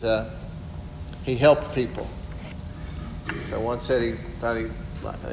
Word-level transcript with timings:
Uh, 0.00 0.30
he 1.24 1.34
helped 1.34 1.74
people. 1.74 2.06
So 3.46 3.58
one 3.58 3.80
said 3.80 4.00
he 4.00 4.12
thought 4.38 4.56
he, 4.56 4.68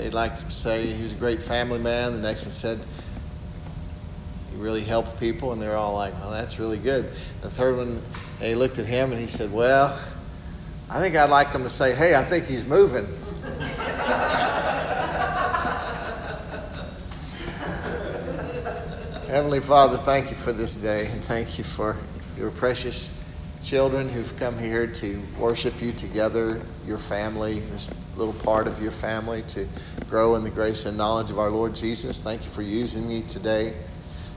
he'd 0.01 0.15
like 0.15 0.38
to 0.38 0.49
say 0.49 0.88
he 0.88 1.03
was 1.03 1.11
a 1.11 1.17
great 1.17 1.39
family 1.39 1.77
man. 1.77 2.13
The 2.13 2.19
next 2.19 2.41
one 2.41 2.51
said 2.51 2.79
he 4.49 4.57
really 4.57 4.83
helped 4.83 5.20
people, 5.20 5.54
and 5.54 5.62
they're 5.62 5.75
all 5.75 5.93
like, 5.93 6.20
"Well, 6.20 6.31
that's 6.31 6.57
really 6.57 6.79
good." 6.79 7.12
The 7.43 7.49
third 7.51 7.78
one, 7.78 8.01
they 8.39 8.55
looked 8.55 8.79
at 8.79 8.88
him 8.88 9.12
and 9.12 9.21
he 9.21 9.28
said, 9.28 9.54
"Well, 9.54 9.99
I 10.89 11.00
think 11.00 11.16
I'd 11.16 11.29
like 11.29 11.50
him 11.50 11.61
to 11.61 11.70
say, 11.70 11.93
hey, 11.93 12.16
I 12.16 12.23
think 12.23 12.45
he's 12.45 12.66
moving." 12.66 13.05
Heavenly 19.27 19.59
Father, 19.59 19.97
thank 19.97 20.32
you 20.32 20.38
for 20.38 20.52
this 20.52 20.73
day, 20.73 21.05
and 21.05 21.23
thank 21.25 21.59
you 21.59 21.63
for 21.63 21.95
your 22.36 22.50
precious 22.50 23.11
children 23.66 24.07
who've 24.07 24.38
come 24.38 24.57
here 24.59 24.86
to 24.86 25.20
worship 25.39 25.82
you 25.82 25.91
together, 25.91 26.61
your 26.86 27.00
family, 27.00 27.61
this 27.71 27.89
little 28.15 28.33
part 28.33 28.68
of 28.68 28.79
your 28.79 28.91
family, 28.91 29.41
to 29.47 29.68
grow 30.07 30.36
in 30.36 30.43
the 30.43 30.51
grace 30.51 30.86
and 30.86 30.96
knowledge 30.96 31.32
of 31.32 31.39
our 31.39 31.50
Lord 31.50 31.74
Jesus. 31.74 32.22
Thank 32.22 32.45
you 32.45 32.52
for 32.52 32.61
using 32.61 33.09
me 33.09 33.23
today 33.23 33.73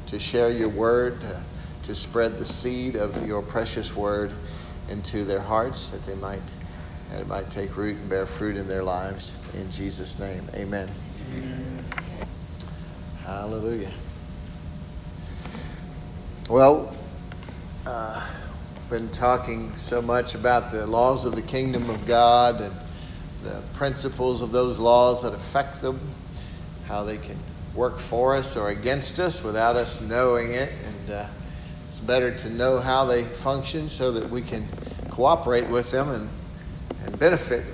to 0.06 0.18
share 0.18 0.51
your 0.51 0.70
word, 0.70 1.23
uh, 1.23 1.41
to 1.82 1.95
spread 1.95 2.38
the 2.38 2.46
seed 2.46 2.96
of 2.96 3.27
your 3.27 3.42
precious 3.42 3.95
word 3.95 4.30
into 4.88 5.27
their 5.27 5.40
hearts 5.42 5.90
that 5.90 6.04
they 6.06 6.15
might 6.15 6.40
that 7.10 7.20
it 7.23 7.26
might 7.26 7.51
take 7.51 7.74
root 7.76 7.96
and 7.96 8.09
bear 8.09 8.26
fruit 8.26 8.56
in 8.56 8.66
their 8.68 8.82
lives. 8.82 9.37
In 9.54 9.70
Jesus' 9.70 10.18
name, 10.18 10.42
amen. 10.54 10.90
amen. 11.34 11.84
Hallelujah. 13.24 13.90
Well, 16.51 16.95
uh, 17.87 18.26
been 18.91 19.09
talking 19.10 19.77
so 19.77 20.01
much 20.01 20.34
about 20.34 20.73
the 20.73 20.87
laws 20.87 21.27
of 21.27 21.34
the 21.34 21.42
kingdom 21.42 21.91
of 21.91 22.06
God 22.06 22.59
and 22.62 22.74
the 23.42 23.60
principles 23.74 24.40
of 24.40 24.51
those 24.51 24.79
laws 24.79 25.23
that 25.23 25.35
affect 25.35 25.82
them, 25.82 26.01
how 26.87 27.04
they 27.04 27.18
can 27.18 27.37
work 27.74 27.99
for 27.99 28.35
us 28.35 28.57
or 28.57 28.71
against 28.71 29.21
us 29.21 29.45
without 29.45 29.77
us 29.77 30.01
knowing 30.01 30.52
it. 30.52 30.73
And 30.87 31.12
uh, 31.12 31.27
it's 31.87 32.01
better 32.01 32.35
to 32.38 32.49
know 32.49 32.79
how 32.79 33.04
they 33.04 33.24
function 33.24 33.88
so 33.88 34.10
that 34.12 34.30
we 34.30 34.40
can 34.40 34.66
cooperate 35.10 35.68
with 35.68 35.90
them 35.90 36.09
and, 36.09 36.30
and 37.05 37.18
benefit 37.18 37.65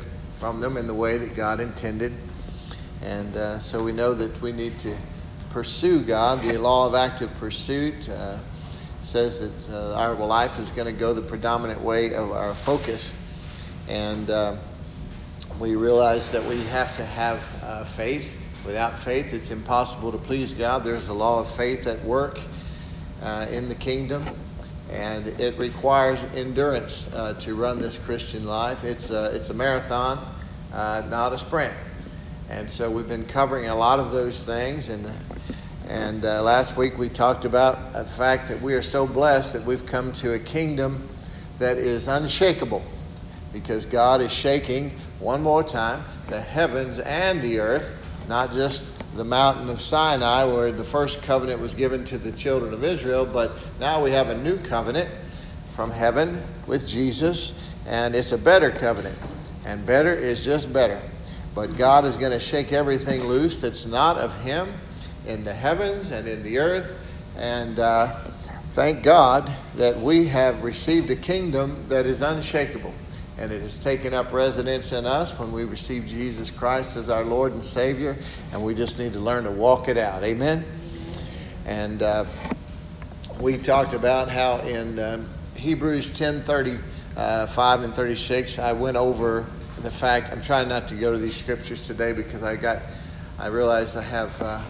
from 0.41 0.61
them 0.61 0.77
in 0.77 0.89
the 0.89 0.95
way 0.95 1.17
that 1.17 1.37
God 1.37 1.61
intended. 1.61 2.13
And 3.03 3.37
uh, 3.37 3.59
so 3.61 3.85
we 3.85 3.93
know 3.93 4.15
that 4.15 4.43
we 4.43 4.51
need 4.51 4.81
to 4.81 4.97
pursue 5.51 6.01
God, 6.01 6.41
the 6.43 6.59
law 6.59 6.89
of 6.89 6.97
active 6.97 7.31
pursuit. 7.39 8.09
Uh, 8.09 8.39
says 9.05 9.41
that 9.41 9.75
uh, 9.75 9.95
our 9.95 10.15
life 10.15 10.59
is 10.59 10.71
going 10.71 10.87
to 10.87 10.99
go 10.99 11.13
the 11.13 11.23
predominant 11.23 11.81
way 11.81 12.15
of 12.15 12.33
our 12.33 12.55
focus. 12.55 13.17
And 13.87 14.31
uh, 14.31 14.57
we 15.61 15.77
realize 15.77 16.31
that 16.31 16.45
we 16.45 16.63
have 16.65 16.97
to 16.97 17.05
have 17.05 17.61
uh, 17.63 17.85
faith. 17.85 18.35
Without 18.65 18.99
faith, 18.99 19.35
it's 19.35 19.51
impossible 19.51 20.11
to 20.11 20.17
please 20.17 20.55
God. 20.55 20.85
There's 20.85 21.09
a 21.09 21.13
law 21.13 21.41
of 21.41 21.55
faith 21.55 21.87
at 21.87 22.03
work 22.03 22.41
uh, 23.23 23.47
in 23.51 23.69
the 23.69 23.75
kingdom, 23.75 24.25
and 24.91 25.27
it 25.39 25.59
requires 25.59 26.25
endurance 26.35 27.13
uh, 27.13 27.35
to 27.41 27.55
run 27.55 27.79
this 27.79 27.99
Christian 27.99 28.47
life. 28.47 28.85
It's 28.85 29.11
a, 29.11 29.37
it's 29.37 29.51
a 29.51 29.55
marathon, 29.55 30.19
uh, 30.73 31.03
not 31.11 31.35
a 31.35 31.39
sprint. 31.39 31.75
And 32.49 32.71
so 32.71 32.91
we've 32.91 33.09
been 33.09 33.27
covering 33.27 33.67
a 33.67 33.75
lot 33.75 34.01
of 34.01 34.13
those 34.13 34.43
things, 34.43 34.89
and 34.89 35.07
and 35.89 36.25
uh, 36.25 36.43
last 36.43 36.77
week 36.77 36.97
we 36.97 37.09
talked 37.09 37.45
about 37.45 37.93
the 37.93 38.05
fact 38.05 38.49
that 38.49 38.61
we 38.63 38.75
are 38.75 38.83
so 38.83 39.07
blessed 39.07 39.53
that 39.53 39.65
we've 39.65 39.85
come 39.85 40.13
to 40.15 40.33
a 40.33 40.39
kingdom 40.39 41.07
that 41.59 41.77
is 41.77 42.09
unshakable 42.09 42.83
because 43.53 43.85
God 43.85 44.21
is 44.21 44.33
shaking 44.33 44.91
one 45.21 45.43
more 45.43 45.63
time 45.63 46.03
the 46.29 46.41
heavens 46.41 47.01
and 47.01 47.43
the 47.43 47.59
earth, 47.61 47.95
not 48.29 48.53
just 48.53 48.93
the 49.15 49.25
mountain 49.25 49.69
of 49.69 49.81
Sinai 49.81 50.45
where 50.45 50.73
the 50.73 50.85
first 50.85 51.23
covenant 51.23 51.61
was 51.61 51.75
given 51.75 52.05
to 52.07 52.17
the 52.19 52.33
children 52.33 52.73
of 52.73 52.83
Israel, 52.83 53.27
but 53.27 53.53
now 53.79 54.03
we 54.03 54.11
have 54.11 54.31
a 54.31 54.39
new 54.39 54.57
covenant 54.59 55.11
from 55.73 55.91
heaven 55.91 56.43
with 56.67 56.89
Jesus, 56.89 57.61
and 57.87 58.15
it's 58.17 58.33
a 58.33 58.39
better 58.39 58.71
covenant. 58.71 59.17
And 59.67 59.85
better 59.85 60.15
is 60.15 60.45
just 60.45 60.73
better. 60.73 61.01
But 61.55 61.77
God 61.77 62.05
is 62.05 62.17
going 62.17 62.33
to 62.33 62.41
shake 62.41 62.73
everything 62.73 63.25
loose 63.25 63.59
that's 63.59 63.87
not 63.87 64.17
of 64.17 64.35
Him 64.43 64.73
in 65.27 65.45
the 65.45 65.55
heavens 65.55 66.11
and 66.11 66.29
in 66.29 66.43
the 66.43 66.59
earth. 66.59 66.99
And 67.37 67.79
uh, 67.79 68.09
thank 68.73 69.03
God 69.03 69.51
that 69.77 69.97
we 69.97 70.27
have 70.27 70.63
received 70.63 71.11
a 71.11 71.17
kingdom 71.17 71.85
that 71.89 72.07
is 72.07 72.23
unshakable. 72.23 72.93
And 73.37 73.51
it 73.51 73.63
has 73.63 73.79
taken 73.79 74.15
up 74.15 74.33
residence 74.33 74.93
in 74.93 75.07
us 75.07 75.37
when 75.39 75.53
we 75.53 75.65
receive 75.65 76.07
Jesus 76.07 76.51
Christ 76.51 76.97
as 76.97 77.11
our 77.11 77.25
Lord 77.25 77.53
and 77.53 77.65
Savior. 77.65 78.17
And 78.53 78.65
we 78.65 78.75
just 78.75 78.99
need 78.99 79.13
to 79.15 79.21
learn 79.21 79.45
to 79.45 79.51
walk 79.51 79.89
it 79.89 79.97
out. 79.97 80.23
Amen? 80.23 80.65
And 81.67 82.03
uh, 82.03 82.27
we 83.41 83.59
talked 83.59 83.95
about 83.95 84.29
how 84.29 84.59
in 84.59 84.99
um, 84.99 85.29
Hebrews 85.57 86.11
10 86.13 86.43
35 86.43 86.81
uh, 87.17 87.83
and 87.83 87.95
36, 87.95 88.59
I 88.59 88.73
went 88.73 88.97
over 88.97 89.45
the 89.83 89.91
fact, 89.91 90.33
I'm 90.33 90.41
trying 90.41 90.69
not 90.69 90.89
to 90.89 90.95
go 90.95 91.13
to 91.13 91.19
these 91.19 91.37
scriptures 91.37 91.87
today 91.87 92.13
because 92.13 92.43
I 92.43 92.57
got, 92.57 92.81
I 93.39 93.49
realize 93.49 93.97
I 93.97 94.03
have 94.03 94.41
uh, 94.41 94.63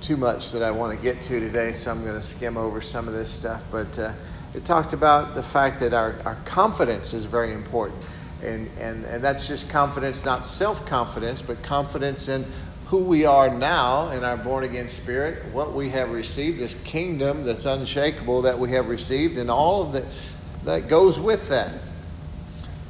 too 0.00 0.16
much 0.16 0.52
that 0.52 0.62
I 0.62 0.70
want 0.70 0.96
to 0.96 1.02
get 1.02 1.20
to 1.22 1.40
today, 1.40 1.72
so 1.72 1.90
I'm 1.90 2.02
going 2.02 2.14
to 2.14 2.20
skim 2.20 2.56
over 2.56 2.80
some 2.80 3.06
of 3.06 3.14
this 3.14 3.30
stuff. 3.30 3.62
But 3.70 3.98
uh, 3.98 4.12
it 4.54 4.64
talked 4.64 4.92
about 4.92 5.34
the 5.34 5.42
fact 5.42 5.80
that 5.80 5.92
our, 5.94 6.14
our 6.24 6.36
confidence 6.44 7.12
is 7.14 7.24
very 7.24 7.52
important. 7.52 8.00
And, 8.42 8.70
and, 8.78 9.04
and 9.04 9.22
that's 9.22 9.46
just 9.46 9.68
confidence, 9.68 10.24
not 10.24 10.46
self 10.46 10.86
confidence, 10.86 11.42
but 11.42 11.62
confidence 11.62 12.28
in 12.28 12.44
who 12.86 12.98
we 12.98 13.24
are 13.24 13.50
now 13.50 14.10
in 14.10 14.24
our 14.24 14.36
born 14.36 14.64
again 14.64 14.88
spirit, 14.88 15.44
what 15.52 15.74
we 15.74 15.90
have 15.90 16.10
received, 16.10 16.58
this 16.58 16.74
kingdom 16.82 17.44
that's 17.44 17.66
unshakable 17.66 18.42
that 18.42 18.58
we 18.58 18.70
have 18.72 18.88
received, 18.88 19.36
and 19.36 19.50
all 19.50 19.82
of 19.82 19.92
that 19.92 20.04
that 20.64 20.88
goes 20.88 21.18
with 21.18 21.48
that. 21.48 21.72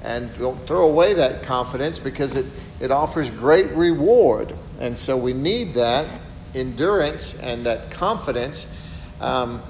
And 0.02 0.30
don't 0.38 0.58
throw 0.66 0.88
away 0.88 1.14
that 1.14 1.42
confidence 1.42 1.98
because 1.98 2.36
it, 2.36 2.46
it 2.80 2.90
offers 2.90 3.30
great 3.30 3.70
reward. 3.72 4.54
And 4.80 4.98
so 4.98 5.16
we 5.16 5.34
need 5.34 5.74
that 5.74 6.19
endurance 6.54 7.34
and 7.40 7.66
that 7.66 7.90
confidence 7.90 8.66
um, 9.20 9.62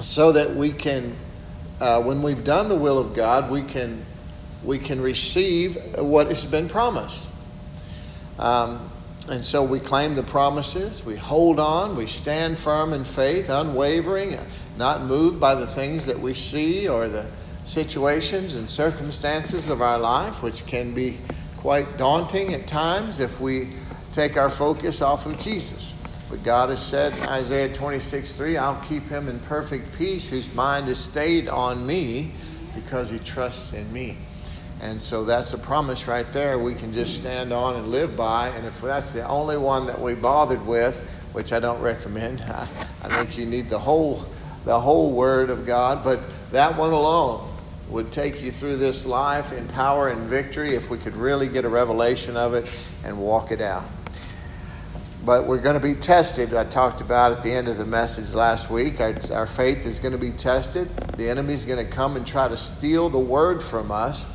so 0.00 0.32
that 0.32 0.54
we 0.54 0.72
can, 0.72 1.14
uh, 1.80 2.02
when 2.02 2.22
we've 2.22 2.44
done 2.44 2.68
the 2.68 2.76
will 2.76 2.98
of 2.98 3.14
God, 3.14 3.50
we 3.50 3.62
can, 3.62 4.04
we 4.64 4.78
can 4.78 5.00
receive 5.00 5.76
what 5.98 6.28
has 6.28 6.46
been 6.46 6.68
promised. 6.68 7.26
Um, 8.38 8.90
and 9.28 9.44
so 9.44 9.62
we 9.62 9.78
claim 9.78 10.14
the 10.14 10.22
promises, 10.22 11.04
we 11.04 11.16
hold 11.16 11.60
on, 11.60 11.96
we 11.96 12.06
stand 12.06 12.58
firm 12.58 12.92
in 12.92 13.04
faith, 13.04 13.48
unwavering, 13.48 14.36
not 14.76 15.02
moved 15.02 15.38
by 15.38 15.54
the 15.54 15.66
things 15.66 16.06
that 16.06 16.18
we 16.18 16.34
see 16.34 16.88
or 16.88 17.08
the 17.08 17.26
situations 17.64 18.54
and 18.54 18.70
circumstances 18.70 19.68
of 19.68 19.82
our 19.82 19.98
life, 19.98 20.42
which 20.42 20.66
can 20.66 20.94
be 20.94 21.18
quite 21.58 21.98
daunting 21.98 22.54
at 22.54 22.66
times 22.66 23.20
if 23.20 23.38
we 23.40 23.68
take 24.12 24.36
our 24.36 24.50
focus 24.50 25.02
off 25.02 25.26
of 25.26 25.38
Jesus. 25.38 25.94
But 26.28 26.44
God 26.44 26.70
has 26.70 26.84
said 26.84 27.12
in 27.18 27.24
Isaiah 27.24 27.72
26 27.72 28.34
3, 28.34 28.56
I'll 28.56 28.80
keep 28.82 29.08
him 29.08 29.28
in 29.28 29.40
perfect 29.40 29.96
peace 29.98 30.28
whose 30.28 30.52
mind 30.54 30.88
is 30.88 30.98
stayed 30.98 31.48
on 31.48 31.86
me 31.86 32.32
because 32.74 33.10
he 33.10 33.18
trusts 33.18 33.72
in 33.72 33.92
me. 33.92 34.16
And 34.80 35.00
so 35.00 35.24
that's 35.24 35.52
a 35.52 35.58
promise 35.58 36.08
right 36.08 36.30
there 36.32 36.58
we 36.58 36.74
can 36.74 36.92
just 36.92 37.16
stand 37.16 37.52
on 37.52 37.76
and 37.76 37.88
live 37.88 38.16
by. 38.16 38.48
And 38.48 38.66
if 38.66 38.80
that's 38.80 39.12
the 39.12 39.26
only 39.26 39.58
one 39.58 39.86
that 39.86 40.00
we 40.00 40.14
bothered 40.14 40.64
with, 40.66 41.00
which 41.32 41.52
I 41.52 41.60
don't 41.60 41.80
recommend, 41.80 42.40
I, 42.42 42.66
I 43.02 43.08
think 43.08 43.36
you 43.36 43.44
need 43.44 43.68
the 43.68 43.78
whole, 43.78 44.24
the 44.64 44.78
whole 44.78 45.12
Word 45.12 45.50
of 45.50 45.66
God. 45.66 46.02
But 46.02 46.20
that 46.52 46.76
one 46.78 46.92
alone 46.92 47.46
would 47.90 48.12
take 48.12 48.40
you 48.40 48.52
through 48.52 48.76
this 48.76 49.04
life 49.04 49.52
in 49.52 49.66
power 49.68 50.08
and 50.08 50.22
victory 50.30 50.76
if 50.76 50.90
we 50.90 50.96
could 50.96 51.16
really 51.16 51.48
get 51.48 51.64
a 51.64 51.68
revelation 51.68 52.36
of 52.36 52.54
it 52.54 52.66
and 53.04 53.18
walk 53.18 53.50
it 53.50 53.60
out. 53.60 53.84
But 55.24 55.46
we're 55.46 55.58
going 55.58 55.78
to 55.78 55.86
be 55.86 55.94
tested. 55.94 56.54
I 56.54 56.64
talked 56.64 57.02
about 57.02 57.32
at 57.32 57.42
the 57.42 57.52
end 57.52 57.68
of 57.68 57.76
the 57.76 57.84
message 57.84 58.32
last 58.32 58.70
week. 58.70 59.00
Our, 59.00 59.14
our 59.32 59.46
faith 59.46 59.84
is 59.84 60.00
going 60.00 60.12
to 60.12 60.18
be 60.18 60.30
tested. 60.30 60.88
The 61.16 61.28
enemy 61.28 61.52
is 61.52 61.66
going 61.66 61.84
to 61.84 61.90
come 61.90 62.16
and 62.16 62.26
try 62.26 62.48
to 62.48 62.56
steal 62.56 63.10
the 63.10 63.18
word 63.18 63.62
from 63.62 63.90
us 63.92 64.26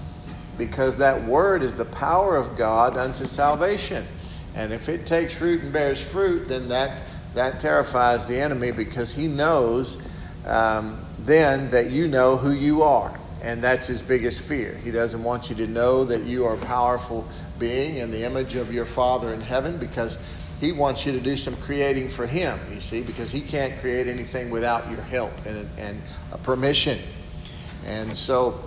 because 0.60 0.98
that 0.98 1.24
word 1.24 1.64
is 1.64 1.76
the 1.76 1.86
power 1.86 2.38
of 2.38 2.56
God 2.56 2.98
unto 2.98 3.26
salvation. 3.26 4.06
And 4.54 4.72
if 4.72 4.88
it 4.88 5.08
takes 5.08 5.42
root 5.42 5.64
and 5.64 5.74
bears 5.74 6.00
fruit, 6.00 6.48
then 6.48 6.70
that, 6.70 7.02
that 7.34 7.60
terrifies 7.60 8.28
the 8.28 8.40
enemy 8.40 8.72
because 8.72 9.12
he 9.12 9.28
knows 9.28 9.98
um, 10.46 11.04
then 11.20 11.70
that 11.72 11.90
you 11.90 12.08
know 12.08 12.38
who 12.38 12.52
you 12.52 12.84
are. 12.84 13.20
And 13.42 13.62
that's 13.62 13.88
his 13.88 14.02
biggest 14.02 14.42
fear. 14.42 14.76
He 14.84 14.92
doesn't 14.92 15.24
want 15.24 15.50
you 15.50 15.56
to 15.58 15.68
know 15.68 16.04
that 16.06 16.24
you 16.24 16.46
are 16.46 16.54
a 16.56 16.66
powerful 16.66 17.28
being 17.60 17.98
in 17.98 18.12
the 18.12 18.24
image 18.24 18.56
of 18.56 18.74
your 18.74 18.86
Father 18.86 19.34
in 19.34 19.42
heaven 19.42 19.78
because 19.78 20.20
he 20.60 20.72
wants 20.72 21.06
you 21.06 21.12
to 21.12 21.19
do 21.19 21.36
some 21.36 21.56
creating 21.57 22.10
for 22.10 22.25
him, 22.25 22.60
you 22.74 22.80
see, 22.80 23.02
because 23.02 23.31
he 23.31 23.42
can't 23.42 23.78
create 23.81 24.07
anything 24.07 24.50
without 24.50 24.90
your 24.90 25.02
help 25.02 25.31
and, 25.46 25.68
and 25.78 26.02
permission. 26.44 26.98
And 27.86 28.16
so, 28.16 28.63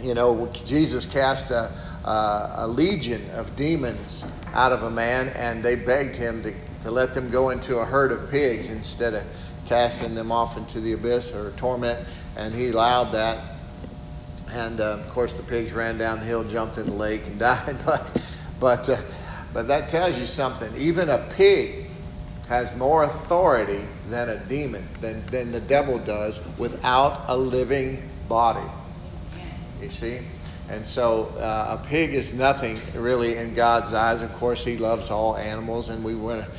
you 0.00 0.14
know, 0.14 0.48
Jesus 0.64 1.06
cast 1.06 1.50
a, 1.50 1.72
a, 2.04 2.54
a 2.58 2.68
legion 2.68 3.28
of 3.34 3.54
demons 3.56 4.24
out 4.54 4.72
of 4.72 4.84
a 4.84 4.90
man, 4.90 5.28
and 5.30 5.62
they 5.62 5.74
begged 5.74 6.16
him 6.16 6.42
to, 6.44 6.54
to 6.82 6.90
let 6.90 7.14
them 7.14 7.30
go 7.30 7.50
into 7.50 7.78
a 7.78 7.84
herd 7.84 8.12
of 8.12 8.30
pigs 8.30 8.70
instead 8.70 9.14
of 9.14 9.24
casting 9.66 10.14
them 10.14 10.30
off 10.30 10.56
into 10.56 10.80
the 10.80 10.92
abyss 10.92 11.34
or 11.34 11.50
torment. 11.52 11.98
And 12.36 12.54
he 12.54 12.68
allowed 12.68 13.12
that. 13.12 13.56
And 14.52 14.80
uh, 14.80 14.94
of 14.94 15.08
course, 15.10 15.36
the 15.36 15.42
pigs 15.42 15.72
ran 15.72 15.98
down 15.98 16.20
the 16.20 16.24
hill, 16.24 16.44
jumped 16.44 16.78
in 16.78 16.86
the 16.86 16.92
lake, 16.92 17.26
and 17.26 17.38
died. 17.40 17.76
But, 17.84 18.22
but, 18.60 18.88
uh, 18.88 18.96
but 19.52 19.68
that 19.68 19.88
tells 19.88 20.18
you 20.18 20.26
something. 20.26 20.74
Even 20.76 21.08
a 21.08 21.18
pig 21.30 21.86
has 22.48 22.76
more 22.76 23.04
authority 23.04 23.82
than 24.08 24.28
a 24.28 24.38
demon, 24.44 24.86
than, 25.00 25.24
than 25.26 25.52
the 25.52 25.60
devil 25.60 25.98
does, 25.98 26.40
without 26.56 27.24
a 27.28 27.36
living 27.36 28.02
body. 28.28 28.68
You 29.82 29.88
see? 29.88 30.20
And 30.70 30.86
so 30.86 31.26
uh, 31.38 31.78
a 31.80 31.86
pig 31.86 32.14
is 32.14 32.34
nothing 32.34 32.78
really 32.94 33.36
in 33.36 33.54
God's 33.54 33.92
eyes. 33.92 34.22
Of 34.22 34.32
course, 34.34 34.64
He 34.64 34.76
loves 34.76 35.10
all 35.10 35.36
animals, 35.36 35.88
and 35.88 36.04
we 36.04 36.14
want 36.14 36.44
to 36.44 36.50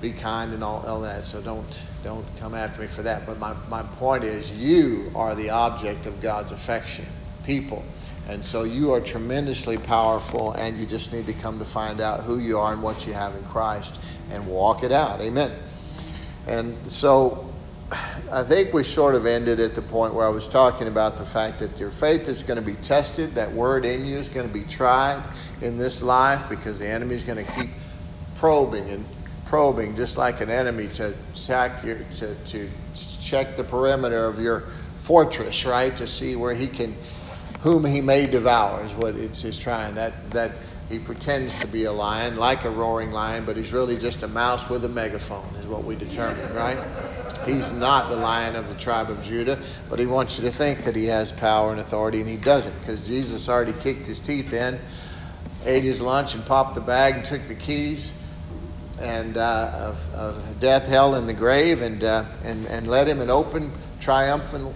be 0.00 0.12
kind 0.12 0.52
and 0.52 0.64
all, 0.64 0.84
all 0.86 1.00
that. 1.02 1.24
So 1.24 1.40
don't 1.40 1.80
don't 2.02 2.24
come 2.38 2.54
after 2.54 2.80
me 2.80 2.86
for 2.86 3.02
that. 3.02 3.26
But 3.26 3.38
my, 3.38 3.54
my 3.68 3.82
point 3.82 4.24
is, 4.24 4.50
you 4.50 5.10
are 5.14 5.34
the 5.34 5.50
object 5.50 6.06
of 6.06 6.20
God's 6.20 6.52
affection, 6.52 7.06
people. 7.44 7.84
And 8.30 8.44
so 8.44 8.62
you 8.62 8.92
are 8.92 9.00
tremendously 9.00 9.76
powerful, 9.76 10.52
and 10.52 10.78
you 10.78 10.86
just 10.86 11.12
need 11.12 11.26
to 11.26 11.32
come 11.32 11.58
to 11.58 11.64
find 11.64 12.00
out 12.00 12.20
who 12.20 12.38
you 12.38 12.58
are 12.58 12.72
and 12.72 12.80
what 12.80 13.04
you 13.04 13.12
have 13.12 13.34
in 13.34 13.42
Christ 13.46 14.00
and 14.30 14.46
walk 14.46 14.84
it 14.84 14.92
out. 14.92 15.20
Amen. 15.20 15.50
And 16.46 16.76
so 16.88 17.52
I 18.30 18.44
think 18.44 18.72
we 18.72 18.84
sort 18.84 19.16
of 19.16 19.26
ended 19.26 19.58
at 19.58 19.74
the 19.74 19.82
point 19.82 20.14
where 20.14 20.24
I 20.24 20.28
was 20.28 20.48
talking 20.48 20.86
about 20.86 21.16
the 21.16 21.26
fact 21.26 21.58
that 21.58 21.80
your 21.80 21.90
faith 21.90 22.28
is 22.28 22.44
going 22.44 22.58
to 22.60 22.64
be 22.64 22.74
tested. 22.74 23.34
That 23.34 23.50
word 23.50 23.84
in 23.84 24.04
you 24.04 24.16
is 24.16 24.28
going 24.28 24.46
to 24.46 24.54
be 24.54 24.62
tried 24.62 25.24
in 25.60 25.76
this 25.76 26.00
life 26.00 26.48
because 26.48 26.78
the 26.78 26.86
enemy 26.88 27.16
is 27.16 27.24
going 27.24 27.44
to 27.44 27.52
keep 27.52 27.70
probing 28.36 28.88
and 28.90 29.04
probing, 29.46 29.96
just 29.96 30.16
like 30.16 30.40
an 30.40 30.50
enemy 30.50 30.86
to 30.94 31.14
check 31.34 31.84
your, 31.84 31.98
to, 32.14 32.32
to 32.44 32.70
check 33.20 33.56
the 33.56 33.64
perimeter 33.64 34.24
of 34.26 34.38
your 34.38 34.60
fortress, 34.98 35.64
right? 35.66 35.96
To 35.96 36.06
see 36.06 36.36
where 36.36 36.54
he 36.54 36.68
can, 36.68 36.94
whom 37.62 37.84
he 37.84 38.00
may 38.00 38.26
devour 38.26 38.84
is 38.84 38.92
what 38.94 39.14
it's, 39.14 39.58
trying. 39.58 39.94
That 39.94 40.30
that 40.30 40.52
he 40.90 40.98
pretends 40.98 41.60
to 41.60 41.68
be 41.68 41.84
a 41.84 41.92
lion, 41.92 42.36
like 42.36 42.64
a 42.64 42.70
roaring 42.70 43.12
lion, 43.12 43.44
but 43.44 43.56
he's 43.56 43.72
really 43.72 43.96
just 43.96 44.24
a 44.24 44.28
mouse 44.28 44.68
with 44.68 44.84
a 44.84 44.88
megaphone, 44.88 45.46
is 45.60 45.66
what 45.66 45.84
we 45.84 45.94
determine, 45.94 46.52
right? 46.52 46.76
He's 47.46 47.72
not 47.72 48.10
the 48.10 48.16
lion 48.16 48.56
of 48.56 48.68
the 48.68 48.74
tribe 48.74 49.08
of 49.08 49.22
Judah, 49.22 49.56
but 49.88 50.00
he 50.00 50.06
wants 50.06 50.36
you 50.36 50.44
to 50.44 50.50
think 50.50 50.82
that 50.82 50.96
he 50.96 51.04
has 51.04 51.30
power 51.30 51.70
and 51.70 51.78
authority, 51.78 52.18
and 52.18 52.28
he 52.28 52.36
doesn't, 52.36 52.76
because 52.80 53.06
Jesus 53.06 53.48
already 53.48 53.72
kicked 53.74 54.04
his 54.04 54.20
teeth 54.20 54.52
in, 54.52 54.80
ate 55.64 55.84
his 55.84 56.00
lunch, 56.00 56.34
and 56.34 56.44
popped 56.44 56.74
the 56.74 56.80
bag 56.80 57.14
and 57.14 57.24
took 57.24 57.46
the 57.46 57.54
keys 57.54 58.12
and 59.00 59.36
uh, 59.36 59.70
of, 59.94 60.14
of, 60.14 60.60
death, 60.60 60.88
hell, 60.88 61.14
and 61.14 61.28
the 61.28 61.32
grave, 61.32 61.82
and, 61.82 62.02
uh, 62.02 62.24
and, 62.42 62.66
and 62.66 62.88
led 62.88 63.06
him 63.06 63.20
an 63.20 63.30
open, 63.30 63.70
triumphant 64.00 64.74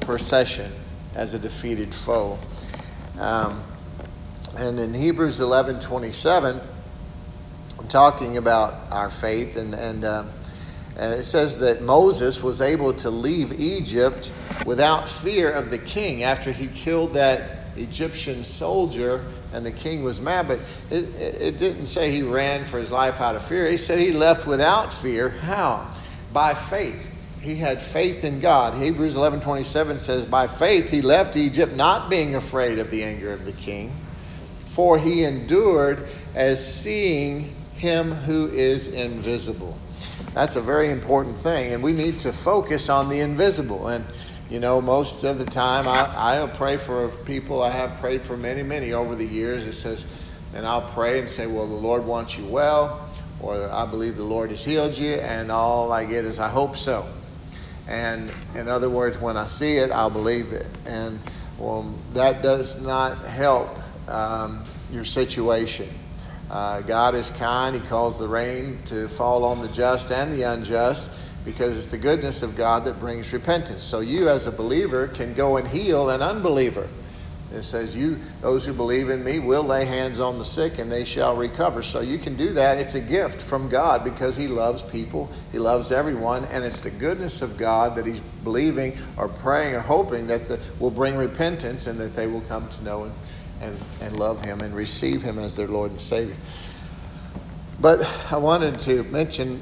procession 0.00 0.70
as 1.16 1.32
a 1.32 1.38
defeated 1.38 1.94
foe. 1.94 2.38
Um, 3.18 3.62
and 4.56 4.78
in 4.78 4.94
Hebrews 4.94 5.40
11 5.40 5.80
27, 5.80 6.60
I'm 7.78 7.88
talking 7.88 8.36
about 8.36 8.74
our 8.90 9.10
faith, 9.10 9.56
and, 9.56 9.74
and, 9.74 10.04
uh, 10.04 10.24
and 10.96 11.14
it 11.14 11.24
says 11.24 11.58
that 11.58 11.82
Moses 11.82 12.42
was 12.42 12.60
able 12.60 12.92
to 12.94 13.10
leave 13.10 13.58
Egypt 13.58 14.30
without 14.64 15.08
fear 15.08 15.50
of 15.50 15.70
the 15.70 15.78
king 15.78 16.22
after 16.22 16.52
he 16.52 16.68
killed 16.68 17.14
that 17.14 17.58
Egyptian 17.76 18.44
soldier 18.44 19.24
and 19.52 19.64
the 19.64 19.72
king 19.72 20.02
was 20.02 20.20
mad, 20.20 20.48
but 20.48 20.60
it, 20.90 21.04
it 21.16 21.58
didn't 21.58 21.86
say 21.86 22.10
he 22.10 22.22
ran 22.22 22.64
for 22.64 22.78
his 22.78 22.90
life 22.90 23.20
out 23.20 23.36
of 23.36 23.44
fear. 23.44 23.70
He 23.70 23.76
said 23.76 23.98
he 23.98 24.12
left 24.12 24.46
without 24.46 24.92
fear. 24.92 25.30
How? 25.30 25.90
By 26.32 26.54
faith. 26.54 27.10
He 27.46 27.56
had 27.56 27.80
faith 27.80 28.24
in 28.24 28.40
God. 28.40 28.74
Hebrews 28.74 29.16
11:27 29.16 30.00
says, 30.00 30.26
By 30.26 30.46
faith 30.46 30.90
he 30.90 31.00
left 31.00 31.36
Egypt, 31.36 31.74
not 31.74 32.10
being 32.10 32.34
afraid 32.34 32.78
of 32.78 32.90
the 32.90 33.02
anger 33.04 33.32
of 33.32 33.44
the 33.44 33.52
king 33.52 33.92
for 34.76 34.98
he 34.98 35.24
endured 35.24 36.06
as 36.34 36.62
seeing 36.62 37.50
him 37.76 38.12
who 38.12 38.46
is 38.48 38.88
invisible. 38.88 39.74
That's 40.34 40.56
a 40.56 40.60
very 40.60 40.90
important 40.90 41.38
thing, 41.38 41.72
and 41.72 41.82
we 41.82 41.94
need 41.94 42.18
to 42.18 42.32
focus 42.34 42.90
on 42.90 43.08
the 43.08 43.20
invisible. 43.20 43.88
And, 43.88 44.04
you 44.50 44.60
know, 44.60 44.82
most 44.82 45.24
of 45.24 45.38
the 45.38 45.46
time 45.46 45.88
I, 45.88 46.12
I'll 46.14 46.48
pray 46.48 46.76
for 46.76 47.08
people. 47.24 47.62
I 47.62 47.70
have 47.70 47.98
prayed 48.00 48.20
for 48.20 48.36
many, 48.36 48.62
many 48.62 48.92
over 48.92 49.14
the 49.14 49.24
years. 49.24 49.64
It 49.64 49.72
says, 49.72 50.04
and 50.54 50.66
I'll 50.66 50.90
pray 50.90 51.20
and 51.20 51.30
say, 51.30 51.46
Well, 51.46 51.66
the 51.66 51.72
Lord 51.72 52.04
wants 52.04 52.36
you 52.36 52.44
well, 52.44 53.08
or 53.40 53.70
I 53.70 53.86
believe 53.86 54.18
the 54.18 54.24
Lord 54.24 54.50
has 54.50 54.62
healed 54.62 54.98
you, 54.98 55.14
and 55.14 55.50
all 55.50 55.90
I 55.90 56.04
get 56.04 56.26
is, 56.26 56.38
I 56.38 56.50
hope 56.50 56.76
so. 56.76 57.08
And 57.88 58.32
in 58.54 58.68
other 58.68 58.90
words, 58.90 59.18
when 59.20 59.36
I 59.36 59.46
see 59.46 59.76
it, 59.76 59.90
I'll 59.90 60.10
believe 60.10 60.52
it. 60.52 60.66
And 60.86 61.20
well, 61.58 61.94
that 62.12 62.42
does 62.42 62.82
not 62.82 63.18
help 63.24 63.78
um, 64.08 64.64
your 64.90 65.04
situation. 65.04 65.88
Uh, 66.50 66.80
God 66.82 67.14
is 67.14 67.30
kind. 67.30 67.74
He 67.74 67.86
calls 67.88 68.18
the 68.18 68.28
rain 68.28 68.78
to 68.86 69.08
fall 69.08 69.44
on 69.44 69.60
the 69.60 69.68
just 69.68 70.12
and 70.12 70.32
the 70.32 70.42
unjust 70.42 71.10
because 71.44 71.78
it's 71.78 71.88
the 71.88 71.98
goodness 71.98 72.42
of 72.42 72.56
God 72.56 72.84
that 72.84 72.98
brings 72.98 73.32
repentance. 73.32 73.82
So 73.82 74.00
you, 74.00 74.28
as 74.28 74.46
a 74.46 74.52
believer, 74.52 75.08
can 75.08 75.32
go 75.32 75.56
and 75.56 75.66
heal 75.66 76.10
an 76.10 76.22
unbeliever. 76.22 76.88
It 77.56 77.64
says, 77.64 77.96
"You, 77.96 78.18
those 78.40 78.64
who 78.64 78.72
believe 78.72 79.10
in 79.10 79.24
me, 79.24 79.38
will 79.38 79.64
lay 79.64 79.84
hands 79.84 80.20
on 80.20 80.38
the 80.38 80.44
sick, 80.44 80.78
and 80.78 80.90
they 80.90 81.04
shall 81.04 81.34
recover." 81.34 81.82
So 81.82 82.00
you 82.00 82.18
can 82.18 82.36
do 82.36 82.52
that. 82.52 82.78
It's 82.78 82.94
a 82.94 83.00
gift 83.00 83.42
from 83.42 83.68
God 83.68 84.04
because 84.04 84.36
He 84.36 84.46
loves 84.46 84.82
people. 84.82 85.30
He 85.52 85.58
loves 85.58 85.90
everyone, 85.90 86.44
and 86.46 86.64
it's 86.64 86.82
the 86.82 86.90
goodness 86.90 87.42
of 87.42 87.56
God 87.56 87.96
that 87.96 88.06
He's 88.06 88.20
believing 88.44 88.96
or 89.16 89.28
praying 89.28 89.74
or 89.74 89.80
hoping 89.80 90.26
that 90.28 90.48
the, 90.48 90.60
will 90.78 90.90
bring 90.90 91.16
repentance 91.16 91.86
and 91.86 91.98
that 91.98 92.14
they 92.14 92.26
will 92.26 92.42
come 92.42 92.68
to 92.68 92.84
know 92.84 93.04
Him 93.04 93.12
and, 93.60 93.78
and 94.00 94.18
love 94.18 94.44
Him 94.44 94.60
and 94.60 94.74
receive 94.74 95.22
Him 95.22 95.38
as 95.38 95.56
their 95.56 95.68
Lord 95.68 95.90
and 95.90 96.00
Savior. 96.00 96.36
But 97.80 98.06
I 98.32 98.36
wanted 98.36 98.78
to 98.80 99.02
mention 99.04 99.60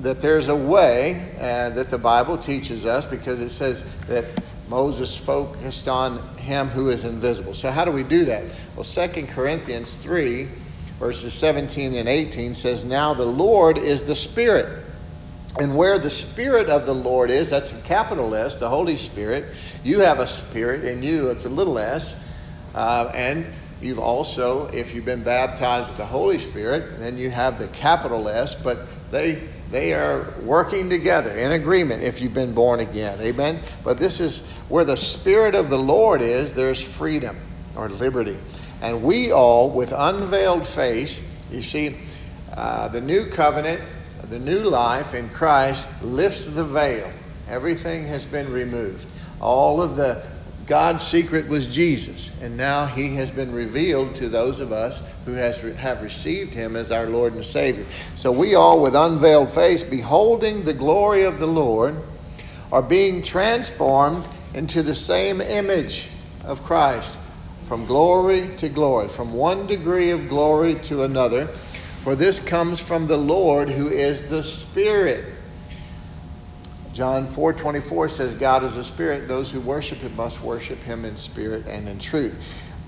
that 0.00 0.20
there's 0.20 0.48
a 0.48 0.56
way 0.56 1.34
uh, 1.38 1.70
that 1.70 1.90
the 1.90 1.98
Bible 1.98 2.38
teaches 2.38 2.86
us 2.86 3.06
because 3.06 3.40
it 3.40 3.50
says 3.50 3.84
that 4.06 4.24
Moses 4.70 5.18
focused 5.18 5.88
on 5.88 6.20
him 6.36 6.68
who 6.68 6.90
is 6.90 7.04
invisible. 7.04 7.54
So, 7.54 7.72
how 7.72 7.84
do 7.84 7.90
we 7.90 8.04
do 8.04 8.24
that? 8.26 8.44
Well, 8.76 8.84
2 8.84 9.26
Corinthians 9.26 9.94
3, 9.94 10.48
verses 11.00 11.34
17 11.34 11.96
and 11.96 12.08
18 12.08 12.54
says, 12.54 12.84
Now 12.84 13.12
the 13.12 13.26
Lord 13.26 13.76
is 13.76 14.04
the 14.04 14.14
Spirit. 14.14 14.84
And 15.58 15.76
where 15.76 15.98
the 15.98 16.10
Spirit 16.10 16.70
of 16.70 16.86
the 16.86 16.94
Lord 16.94 17.32
is, 17.32 17.50
that's 17.50 17.72
a 17.72 17.80
capital 17.82 18.32
S, 18.32 18.58
the 18.58 18.68
Holy 18.68 18.96
Spirit. 18.96 19.46
You 19.82 19.98
have 20.00 20.20
a 20.20 20.26
spirit 20.26 20.84
in 20.84 21.02
you, 21.02 21.30
it's 21.30 21.46
a 21.46 21.48
little 21.48 21.76
s. 21.76 22.16
Uh, 22.72 23.10
and 23.12 23.46
you've 23.80 23.98
also, 23.98 24.68
if 24.68 24.94
you've 24.94 25.04
been 25.04 25.24
baptized 25.24 25.88
with 25.88 25.96
the 25.96 26.06
Holy 26.06 26.38
Spirit, 26.38 27.00
then 27.00 27.18
you 27.18 27.28
have 27.30 27.58
the 27.58 27.66
capital 27.68 28.28
S, 28.28 28.54
but 28.54 28.86
they 29.10 29.42
they 29.70 29.94
are 29.94 30.26
working 30.42 30.90
together 30.90 31.30
in 31.30 31.52
agreement 31.52 32.02
if 32.02 32.20
you've 32.20 32.34
been 32.34 32.54
born 32.54 32.80
again. 32.80 33.20
Amen. 33.20 33.60
But 33.84 33.98
this 33.98 34.20
is 34.20 34.46
where 34.68 34.84
the 34.84 34.96
Spirit 34.96 35.54
of 35.54 35.70
the 35.70 35.78
Lord 35.78 36.22
is, 36.22 36.54
there's 36.54 36.82
freedom 36.82 37.36
or 37.76 37.88
liberty. 37.88 38.36
And 38.82 39.02
we 39.02 39.30
all, 39.30 39.70
with 39.70 39.92
unveiled 39.92 40.66
face, 40.66 41.20
you 41.50 41.62
see, 41.62 41.96
uh, 42.54 42.88
the 42.88 43.00
new 43.00 43.26
covenant, 43.26 43.80
the 44.28 44.38
new 44.38 44.60
life 44.60 45.14
in 45.14 45.28
Christ 45.28 45.86
lifts 46.02 46.46
the 46.46 46.64
veil. 46.64 47.10
Everything 47.48 48.06
has 48.06 48.24
been 48.24 48.52
removed. 48.52 49.06
All 49.40 49.80
of 49.80 49.96
the 49.96 50.22
God's 50.70 51.02
secret 51.02 51.48
was 51.48 51.66
Jesus, 51.66 52.30
and 52.40 52.56
now 52.56 52.86
he 52.86 53.16
has 53.16 53.32
been 53.32 53.50
revealed 53.50 54.14
to 54.14 54.28
those 54.28 54.60
of 54.60 54.70
us 54.70 55.02
who 55.24 55.32
has, 55.32 55.58
have 55.78 56.00
received 56.00 56.54
him 56.54 56.76
as 56.76 56.92
our 56.92 57.08
Lord 57.08 57.32
and 57.32 57.44
Savior. 57.44 57.84
So 58.14 58.30
we 58.30 58.54
all, 58.54 58.80
with 58.80 58.94
unveiled 58.94 59.48
face, 59.48 59.82
beholding 59.82 60.62
the 60.62 60.72
glory 60.72 61.24
of 61.24 61.40
the 61.40 61.48
Lord, 61.48 61.96
are 62.70 62.84
being 62.84 63.20
transformed 63.20 64.24
into 64.54 64.84
the 64.84 64.94
same 64.94 65.40
image 65.40 66.08
of 66.44 66.62
Christ 66.62 67.16
from 67.66 67.84
glory 67.86 68.48
to 68.58 68.68
glory, 68.68 69.08
from 69.08 69.34
one 69.34 69.66
degree 69.66 70.10
of 70.10 70.28
glory 70.28 70.76
to 70.82 71.02
another. 71.02 71.48
For 72.04 72.14
this 72.14 72.38
comes 72.38 72.78
from 72.78 73.08
the 73.08 73.16
Lord 73.16 73.68
who 73.68 73.88
is 73.88 74.28
the 74.28 74.44
Spirit. 74.44 75.34
John 77.00 77.28
4 77.28 77.54
24 77.54 78.10
says, 78.10 78.34
God 78.34 78.62
is 78.62 78.76
a 78.76 78.84
spirit. 78.84 79.26
Those 79.26 79.50
who 79.50 79.58
worship 79.60 80.00
him 80.00 80.14
must 80.16 80.42
worship 80.42 80.80
him 80.80 81.06
in 81.06 81.16
spirit 81.16 81.66
and 81.66 81.88
in 81.88 81.98
truth. 81.98 82.34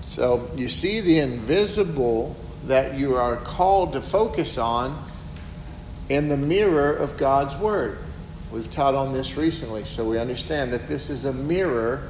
So 0.01 0.51
you 0.55 0.69
see 0.69 0.99
the 0.99 1.17
invisible 1.17 2.35
that 2.67 2.93
you 2.93 3.15
are 3.15 3.37
called 3.37 3.93
to 3.93 4.01
focus 4.01 4.59
on 4.59 5.03
in 6.09 6.29
the 6.29 6.37
mirror 6.37 6.93
of 6.93 7.17
God's 7.17 7.57
word. 7.57 7.97
We've 8.51 8.69
taught 8.69 8.93
on 8.93 9.13
this 9.13 9.35
recently, 9.35 9.83
so 9.83 10.07
we 10.07 10.19
understand 10.19 10.73
that 10.73 10.87
this 10.87 11.09
is 11.09 11.25
a 11.25 11.33
mirror 11.33 12.07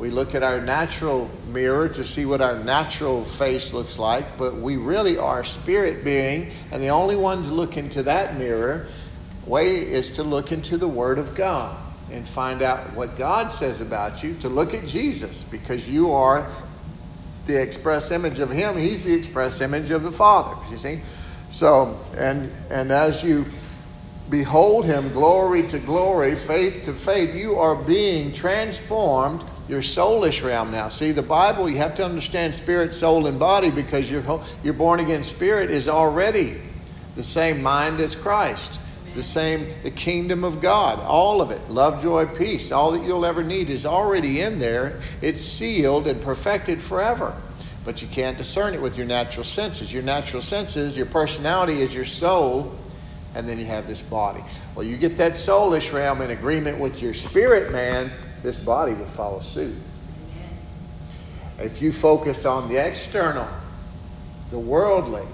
we 0.00 0.10
look 0.10 0.34
at 0.34 0.42
our 0.42 0.62
natural 0.62 1.30
mirror 1.48 1.86
to 1.90 2.04
see 2.04 2.24
what 2.24 2.40
our 2.40 2.58
natural 2.58 3.24
face 3.24 3.74
looks 3.74 3.98
like, 3.98 4.38
but 4.38 4.56
we 4.56 4.76
really 4.76 5.18
are 5.18 5.44
spirit 5.44 6.02
being, 6.02 6.50
and 6.72 6.82
the 6.82 6.88
only 6.88 7.16
one 7.16 7.42
to 7.42 7.50
look 7.50 7.76
into 7.76 8.02
that 8.04 8.38
mirror 8.38 8.86
way 9.50 9.78
is 9.78 10.12
to 10.12 10.22
look 10.22 10.52
into 10.52 10.78
the 10.78 10.88
Word 10.88 11.18
of 11.18 11.34
God 11.34 11.76
and 12.10 12.26
find 12.26 12.62
out 12.62 12.94
what 12.94 13.18
God 13.18 13.52
says 13.52 13.80
about 13.80 14.22
you, 14.22 14.34
to 14.36 14.48
look 14.48 14.72
at 14.72 14.86
Jesus, 14.86 15.44
because 15.44 15.90
you 15.90 16.12
are 16.12 16.48
the 17.46 17.60
express 17.60 18.10
image 18.10 18.38
of 18.40 18.50
Him. 18.50 18.78
He's 18.78 19.02
the 19.02 19.12
express 19.12 19.60
image 19.60 19.90
of 19.90 20.02
the 20.02 20.12
Father, 20.12 20.56
you 20.70 20.78
see? 20.78 21.00
So, 21.50 21.98
and, 22.16 22.50
and 22.70 22.92
as 22.92 23.22
you 23.22 23.44
behold 24.28 24.86
Him, 24.86 25.08
glory 25.12 25.66
to 25.68 25.78
glory, 25.78 26.36
faith 26.36 26.84
to 26.84 26.92
faith, 26.92 27.34
you 27.34 27.56
are 27.58 27.74
being 27.74 28.32
transformed 28.32 29.44
your 29.68 29.80
soulish 29.80 30.44
realm 30.44 30.72
now. 30.72 30.88
See, 30.88 31.12
the 31.12 31.22
Bible, 31.22 31.70
you 31.70 31.78
have 31.78 31.94
to 31.96 32.04
understand 32.04 32.54
spirit, 32.54 32.92
soul, 32.92 33.26
and 33.26 33.38
body 33.38 33.70
because 33.70 34.10
your, 34.10 34.42
your 34.64 34.74
born 34.74 34.98
again 34.98 35.22
spirit 35.22 35.70
is 35.70 35.88
already 35.88 36.60
the 37.14 37.22
same 37.22 37.62
mind 37.62 38.00
as 38.00 38.16
Christ, 38.16 38.80
the 39.20 39.24
same, 39.24 39.66
the 39.82 39.90
kingdom 39.90 40.44
of 40.44 40.62
God, 40.62 40.98
all 41.00 41.42
of 41.42 41.50
it. 41.50 41.68
Love, 41.68 42.02
joy, 42.02 42.24
peace, 42.24 42.72
all 42.72 42.92
that 42.92 43.04
you'll 43.04 43.26
ever 43.26 43.42
need 43.42 43.68
is 43.68 43.84
already 43.84 44.40
in 44.40 44.58
there. 44.58 44.98
It's 45.20 45.42
sealed 45.42 46.06
and 46.08 46.18
perfected 46.22 46.80
forever. 46.80 47.36
But 47.84 48.00
you 48.00 48.08
can't 48.08 48.38
discern 48.38 48.72
it 48.72 48.80
with 48.80 48.96
your 48.96 49.06
natural 49.06 49.44
senses. 49.44 49.92
Your 49.92 50.02
natural 50.02 50.40
senses, 50.40 50.96
your 50.96 51.04
personality 51.04 51.82
is 51.82 51.94
your 51.94 52.06
soul, 52.06 52.74
and 53.34 53.46
then 53.46 53.58
you 53.58 53.66
have 53.66 53.86
this 53.86 54.00
body. 54.00 54.42
Well, 54.74 54.86
you 54.86 54.96
get 54.96 55.18
that 55.18 55.32
soulish 55.32 55.92
realm 55.92 56.22
in 56.22 56.30
agreement 56.30 56.78
with 56.78 57.02
your 57.02 57.12
spirit 57.12 57.70
man 57.70 58.10
this 58.42 58.56
body 58.56 58.94
will 58.94 59.04
follow 59.04 59.40
suit. 59.40 59.76
If 61.58 61.82
you 61.82 61.92
focus 61.92 62.46
on 62.46 62.70
the 62.70 62.76
external, 62.76 63.46
the 64.50 64.58
worldly, 64.58 65.26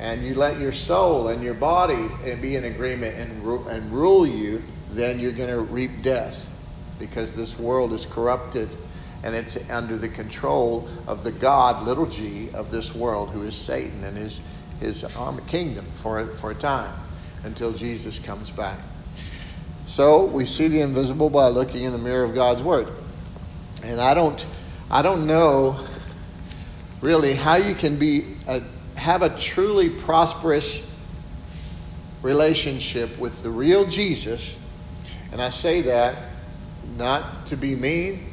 and 0.00 0.24
you 0.24 0.34
let 0.34 0.58
your 0.58 0.72
soul 0.72 1.28
and 1.28 1.42
your 1.42 1.54
body 1.54 2.08
eh, 2.24 2.34
be 2.34 2.56
in 2.56 2.64
agreement 2.64 3.14
and, 3.16 3.46
and 3.68 3.92
rule 3.92 4.26
you, 4.26 4.62
then 4.92 5.20
you're 5.20 5.30
going 5.30 5.50
to 5.50 5.60
reap 5.60 5.90
death 6.02 6.48
because 6.98 7.36
this 7.36 7.58
world 7.58 7.92
is 7.92 8.06
corrupted 8.06 8.74
and 9.22 9.34
it's 9.34 9.68
under 9.70 9.98
the 9.98 10.08
control 10.08 10.88
of 11.06 11.22
the 11.22 11.30
God, 11.30 11.86
little 11.86 12.06
g, 12.06 12.48
of 12.54 12.70
this 12.70 12.94
world, 12.94 13.28
who 13.28 13.42
is 13.42 13.54
Satan 13.54 14.02
and 14.04 14.16
his, 14.16 14.40
his 14.80 15.04
arm, 15.16 15.38
kingdom 15.46 15.84
for, 15.96 16.26
for 16.26 16.52
a 16.52 16.54
time 16.54 16.94
until 17.44 17.70
Jesus 17.70 18.18
comes 18.18 18.50
back. 18.50 18.78
So 19.84 20.24
we 20.24 20.46
see 20.46 20.68
the 20.68 20.80
invisible 20.80 21.28
by 21.28 21.48
looking 21.48 21.84
in 21.84 21.92
the 21.92 21.98
mirror 21.98 22.24
of 22.24 22.34
God's 22.34 22.62
Word. 22.62 22.88
And 23.84 24.00
I 24.00 24.14
don't, 24.14 24.44
I 24.90 25.02
don't 25.02 25.26
know 25.26 25.84
really 27.02 27.34
how 27.34 27.56
you 27.56 27.74
can 27.74 27.96
be 27.96 28.36
a, 28.46 28.62
have 29.00 29.22
a 29.22 29.30
truly 29.30 29.88
prosperous 29.88 30.86
relationship 32.22 33.18
with 33.18 33.42
the 33.42 33.50
real 33.50 33.86
Jesus. 33.86 34.62
And 35.32 35.40
I 35.40 35.48
say 35.48 35.80
that 35.82 36.24
not 36.98 37.46
to 37.46 37.56
be 37.56 37.74
mean, 37.74 38.26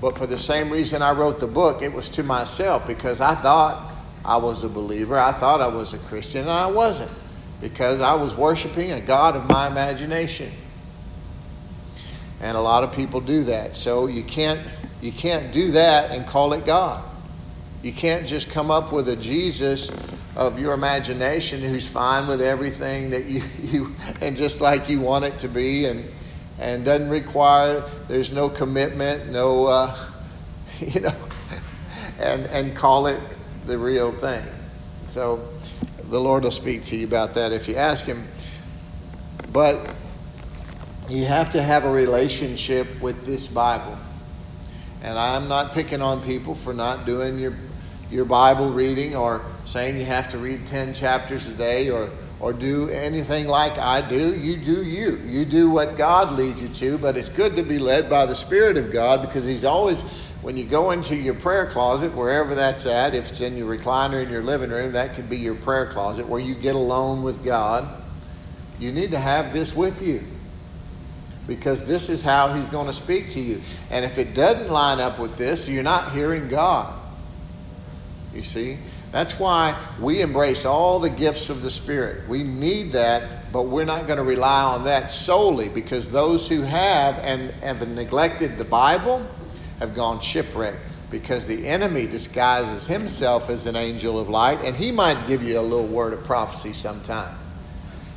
but 0.00 0.16
for 0.16 0.28
the 0.28 0.38
same 0.38 0.70
reason 0.70 1.02
I 1.02 1.10
wrote 1.10 1.40
the 1.40 1.48
book, 1.48 1.82
it 1.82 1.92
was 1.92 2.08
to 2.10 2.22
myself 2.22 2.86
because 2.86 3.20
I 3.20 3.34
thought 3.34 3.92
I 4.24 4.36
was 4.36 4.62
a 4.62 4.68
believer. 4.68 5.18
I 5.18 5.32
thought 5.32 5.60
I 5.60 5.66
was 5.66 5.92
a 5.92 5.98
Christian, 5.98 6.42
and 6.42 6.50
I 6.50 6.66
wasn't 6.66 7.10
because 7.60 8.00
I 8.00 8.14
was 8.14 8.36
worshiping 8.36 8.92
a 8.92 9.00
God 9.00 9.34
of 9.34 9.48
my 9.48 9.66
imagination. 9.66 10.52
And 12.40 12.56
a 12.56 12.60
lot 12.60 12.84
of 12.84 12.92
people 12.92 13.20
do 13.20 13.42
that. 13.44 13.76
So 13.76 14.06
you 14.06 14.22
can't 14.22 14.60
you 15.00 15.10
can't 15.10 15.52
do 15.52 15.72
that 15.72 16.12
and 16.12 16.26
call 16.26 16.52
it 16.52 16.64
God. 16.64 17.02
You 17.86 17.92
can't 17.92 18.26
just 18.26 18.50
come 18.50 18.68
up 18.68 18.90
with 18.90 19.08
a 19.10 19.14
Jesus 19.14 19.92
of 20.34 20.58
your 20.58 20.74
imagination 20.74 21.60
who's 21.60 21.86
fine 21.86 22.26
with 22.26 22.42
everything 22.42 23.10
that 23.10 23.26
you, 23.26 23.42
you 23.62 23.94
and 24.20 24.36
just 24.36 24.60
like 24.60 24.88
you 24.88 24.98
want 24.98 25.24
it 25.24 25.38
to 25.38 25.48
be 25.48 25.84
and 25.84 26.04
and 26.58 26.84
doesn't 26.84 27.08
require 27.08 27.84
there's 28.08 28.32
no 28.32 28.48
commitment, 28.48 29.30
no 29.30 29.68
uh, 29.68 29.96
you 30.80 31.00
know 31.00 31.14
and 32.18 32.46
and 32.46 32.74
call 32.74 33.06
it 33.06 33.20
the 33.66 33.78
real 33.78 34.10
thing. 34.10 34.42
So 35.06 35.48
the 36.10 36.18
Lord 36.18 36.42
will 36.42 36.50
speak 36.50 36.82
to 36.84 36.96
you 36.96 37.06
about 37.06 37.34
that 37.34 37.52
if 37.52 37.68
you 37.68 37.76
ask 37.76 38.04
him. 38.04 38.26
But 39.52 39.94
you 41.08 41.24
have 41.26 41.52
to 41.52 41.62
have 41.62 41.84
a 41.84 41.90
relationship 41.92 43.00
with 43.00 43.26
this 43.26 43.46
Bible. 43.46 43.96
And 45.04 45.16
I'm 45.16 45.46
not 45.46 45.72
picking 45.72 46.02
on 46.02 46.20
people 46.20 46.56
for 46.56 46.74
not 46.74 47.06
doing 47.06 47.38
your, 47.38 47.54
your 48.10 48.24
Bible 48.24 48.70
reading 48.70 49.16
or 49.16 49.42
saying 49.64 49.96
you 49.96 50.04
have 50.04 50.28
to 50.30 50.38
read 50.38 50.66
10 50.66 50.94
chapters 50.94 51.48
a 51.48 51.54
day 51.54 51.90
or, 51.90 52.08
or 52.38 52.52
do 52.52 52.88
anything 52.90 53.48
like 53.48 53.78
I 53.78 54.06
do. 54.06 54.34
You 54.34 54.56
do 54.56 54.84
you. 54.84 55.16
You 55.26 55.44
do 55.44 55.70
what 55.70 55.96
God 55.96 56.32
leads 56.32 56.62
you 56.62 56.68
to, 56.68 56.98
but 56.98 57.16
it's 57.16 57.28
good 57.28 57.56
to 57.56 57.62
be 57.62 57.78
led 57.78 58.08
by 58.08 58.26
the 58.26 58.34
Spirit 58.34 58.76
of 58.76 58.92
God 58.92 59.22
because 59.22 59.44
He's 59.44 59.64
always, 59.64 60.02
when 60.42 60.56
you 60.56 60.64
go 60.64 60.92
into 60.92 61.16
your 61.16 61.34
prayer 61.34 61.66
closet, 61.66 62.14
wherever 62.14 62.54
that's 62.54 62.86
at, 62.86 63.14
if 63.14 63.30
it's 63.30 63.40
in 63.40 63.56
your 63.56 63.76
recliner 63.76 64.22
in 64.22 64.30
your 64.30 64.42
living 64.42 64.70
room, 64.70 64.92
that 64.92 65.14
could 65.14 65.28
be 65.28 65.38
your 65.38 65.56
prayer 65.56 65.86
closet 65.86 66.26
where 66.28 66.40
you 66.40 66.54
get 66.54 66.74
alone 66.74 67.22
with 67.22 67.44
God. 67.44 68.02
You 68.78 68.92
need 68.92 69.10
to 69.12 69.18
have 69.18 69.52
this 69.52 69.74
with 69.74 70.02
you 70.02 70.22
because 71.46 71.86
this 71.86 72.08
is 72.08 72.22
how 72.22 72.52
he's 72.52 72.66
going 72.66 72.86
to 72.86 72.92
speak 72.92 73.30
to 73.30 73.40
you. 73.40 73.60
And 73.90 74.04
if 74.04 74.18
it 74.18 74.34
doesn't 74.34 74.70
line 74.70 75.00
up 75.00 75.18
with 75.18 75.36
this, 75.36 75.68
you're 75.68 75.82
not 75.82 76.12
hearing 76.12 76.48
God. 76.48 76.94
You 78.36 78.42
see? 78.42 78.78
That's 79.12 79.38
why 79.38 79.78
we 80.00 80.20
embrace 80.20 80.64
all 80.64 81.00
the 81.00 81.10
gifts 81.10 81.48
of 81.48 81.62
the 81.62 81.70
Spirit. 81.70 82.28
We 82.28 82.42
need 82.42 82.92
that, 82.92 83.50
but 83.52 83.62
we're 83.62 83.84
not 83.84 84.06
going 84.06 84.18
to 84.18 84.24
rely 84.24 84.62
on 84.62 84.84
that 84.84 85.10
solely 85.10 85.68
because 85.68 86.10
those 86.10 86.46
who 86.46 86.62
have 86.62 87.18
and 87.20 87.50
have 87.62 87.86
neglected 87.88 88.58
the 88.58 88.64
Bible 88.64 89.26
have 89.78 89.94
gone 89.94 90.20
shipwrecked 90.20 90.78
because 91.10 91.46
the 91.46 91.66
enemy 91.66 92.06
disguises 92.06 92.86
himself 92.86 93.48
as 93.48 93.66
an 93.66 93.76
angel 93.76 94.18
of 94.18 94.28
light 94.28 94.60
and 94.62 94.76
he 94.76 94.90
might 94.90 95.26
give 95.26 95.42
you 95.42 95.58
a 95.58 95.62
little 95.62 95.86
word 95.86 96.12
of 96.12 96.22
prophecy 96.24 96.72
sometime. 96.72 97.36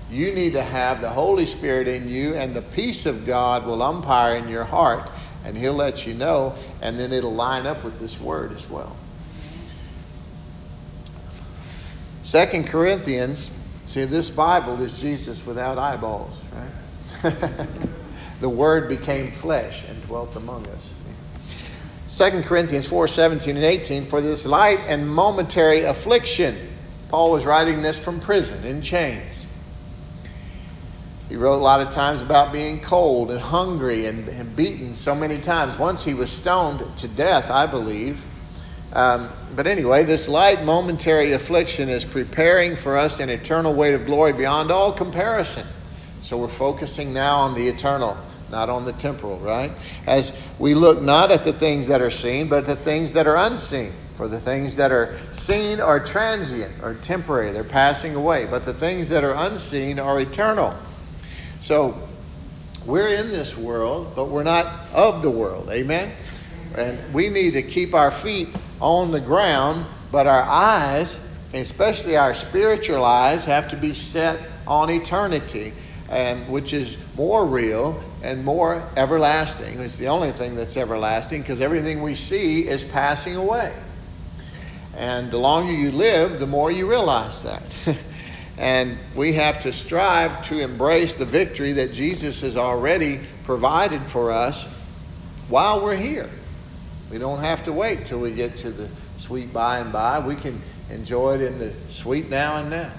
You 0.10 0.34
need 0.34 0.54
to 0.54 0.64
have 0.64 1.02
the 1.02 1.10
Holy 1.10 1.46
Spirit 1.46 1.88
in 1.88 2.10
you, 2.10 2.34
and 2.34 2.56
the 2.56 2.64
peace 2.64 3.06
of 3.06 3.28
God 3.28 3.66
will 3.68 3.84
umpire 3.84 4.38
in 4.38 4.48
your 4.48 4.64
heart, 4.64 5.08
and 5.46 5.56
He'll 5.56 5.74
let 5.74 6.08
you 6.08 6.16
know, 6.16 6.56
and 6.82 7.00
then 7.00 7.14
it'll 7.14 7.34
line 7.34 7.68
up 7.68 7.84
with 7.84 8.00
this 8.00 8.20
word 8.20 8.52
as 8.52 8.68
well. 8.70 8.96
Second 12.30 12.68
Corinthians, 12.68 13.50
see, 13.88 14.06
this 14.06 14.30
Bible 14.30 14.80
is 14.84 15.02
Jesus 15.02 15.44
without 15.48 15.80
eyeballs, 15.80 16.40
right? 17.24 17.34
the 18.40 18.48
Word 18.48 18.88
became 18.88 19.32
flesh 19.32 19.84
and 19.90 20.00
dwelt 20.04 20.36
among 20.36 20.68
us. 20.68 20.94
2 22.08 22.44
Corinthians 22.44 22.88
4 22.88 23.08
17 23.08 23.56
and 23.56 23.66
18, 23.66 24.06
for 24.06 24.22
this 24.22 24.46
light 24.46 24.78
and 24.82 25.10
momentary 25.10 25.86
affliction. 25.86 26.56
Paul 27.10 27.32
was 27.32 27.48
writing 27.48 27.82
this 27.82 27.98
from 27.98 28.20
prison 28.20 28.64
in 28.64 28.84
chains. 28.84 29.48
He 31.30 31.36
wrote 31.36 31.58
a 31.58 31.64
lot 31.64 31.82
of 31.82 31.90
times 31.90 32.22
about 32.22 32.54
being 32.54 32.80
cold 32.80 33.32
and 33.32 33.40
hungry 33.40 34.06
and, 34.06 34.28
and 34.30 34.56
beaten 34.56 34.96
so 34.96 35.16
many 35.16 35.40
times. 35.40 35.80
Once 35.80 36.04
he 36.04 36.14
was 36.14 36.32
stoned 36.32 36.96
to 36.98 37.08
death, 37.08 37.50
I 37.50 37.66
believe. 37.66 38.22
Um, 38.94 39.30
but 39.56 39.68
anyway, 39.68 40.04
this 40.04 40.28
light 40.28 40.64
momentary 40.64 41.34
affliction 41.34 41.90
is 41.90 42.06
preparing 42.06 42.76
for 42.76 42.98
us 42.98 43.20
an 43.20 43.30
eternal 43.30 43.74
weight 43.74 43.94
of 43.94 44.06
glory 44.06 44.34
beyond 44.34 44.72
all 44.72 44.92
comparison. 44.92 45.66
So 46.22 46.38
we're 46.38 46.48
focusing 46.48 47.14
now 47.14 47.38
on 47.38 47.56
the 47.56 47.68
eternal, 47.68 48.18
not 48.52 48.70
on 48.70 48.86
the 48.86 48.94
temporal, 48.94 49.40
right? 49.40 49.72
As 50.06 50.40
we 50.60 50.74
look 50.74 51.02
not 51.02 51.32
at 51.32 51.44
the 51.44 51.54
things 51.54 51.88
that 51.88 52.02
are 52.02 52.10
seen, 52.10 52.48
but 52.48 52.66
the 52.66 52.76
things 52.76 53.14
that 53.14 53.28
are 53.28 53.38
unseen. 53.38 53.92
For 54.16 54.28
the 54.28 54.40
things 54.40 54.76
that 54.76 54.92
are 54.92 55.18
seen 55.32 55.80
are 55.80 55.98
transient 55.98 56.84
or 56.84 56.96
temporary, 56.96 57.54
they're 57.54 57.64
passing 57.64 58.16
away. 58.16 58.46
But 58.46 58.66
the 58.66 58.74
things 58.74 59.08
that 59.10 59.24
are 59.24 59.34
unseen 59.34 59.98
are 59.98 60.20
eternal. 60.20 60.76
So 61.62 61.98
we're 62.86 63.08
in 63.08 63.32
this 63.32 63.58
world, 63.58 64.12
but 64.18 64.26
we're 64.26 64.44
not 64.44 64.66
of 64.94 65.22
the 65.22 65.30
world. 65.30 65.70
Amen? 65.70 66.12
And 66.76 67.14
we 67.14 67.30
need 67.30 67.52
to 67.54 67.62
keep 67.62 67.94
our 67.94 68.12
feet 68.12 68.50
on 68.82 69.12
the 69.12 69.20
ground, 69.20 69.86
but 70.12 70.28
our 70.28 70.44
eyes, 70.44 71.20
especially 71.54 72.18
our 72.18 72.34
spiritual 72.34 73.04
eyes, 73.04 73.46
have 73.46 73.70
to 73.70 73.76
be 73.76 73.94
set 73.94 74.40
on 74.68 74.90
eternity, 74.90 75.74
and 76.10 76.48
which 76.50 76.74
is 76.74 76.98
more 77.16 77.46
real 77.46 78.02
and 78.24 78.44
more 78.44 78.84
everlasting. 78.98 79.80
It's 79.80 79.98
the 79.98 80.08
only 80.08 80.32
thing 80.32 80.56
that's 80.56 80.78
everlasting 80.78 81.42
because 81.42 81.62
everything 81.62 82.02
we 82.02 82.16
see 82.16 82.68
is 82.68 82.84
passing 82.84 83.36
away. 83.36 83.74
And 84.98 85.32
the 85.32 85.38
longer 85.38 85.72
you 85.72 85.92
live, 85.92 86.40
the 86.40 86.48
more 86.48 86.72
you 86.72 86.90
realize 86.90 87.44
that. 87.44 87.64
And 88.60 88.98
we 89.16 89.34
have 89.34 89.62
to 89.62 89.72
strive 89.72 90.44
to 90.48 90.60
embrace 90.60 91.16
the 91.16 91.24
victory 91.24 91.72
that 91.74 91.94
Jesus 91.94 92.42
has 92.42 92.58
already 92.58 93.22
provided 93.46 94.02
for 94.02 94.32
us 94.32 94.68
while 95.48 95.82
we're 95.82 95.96
here. 95.96 96.30
We 97.10 97.18
don't 97.18 97.40
have 97.40 97.64
to 97.66 97.74
wait 97.74 98.06
till 98.06 98.20
we 98.20 98.32
get 98.32 98.58
to 98.58 98.72
the 98.72 98.88
sweet 99.18 99.52
by 99.52 99.80
and 99.80 99.92
by. 99.92 100.20
We 100.20 100.36
can 100.36 100.62
enjoy 100.90 101.36
it 101.36 101.42
in 101.42 101.58
the 101.58 101.74
sweet 101.90 102.30
now 102.30 102.58
and 102.58 102.70
now. 102.70 102.92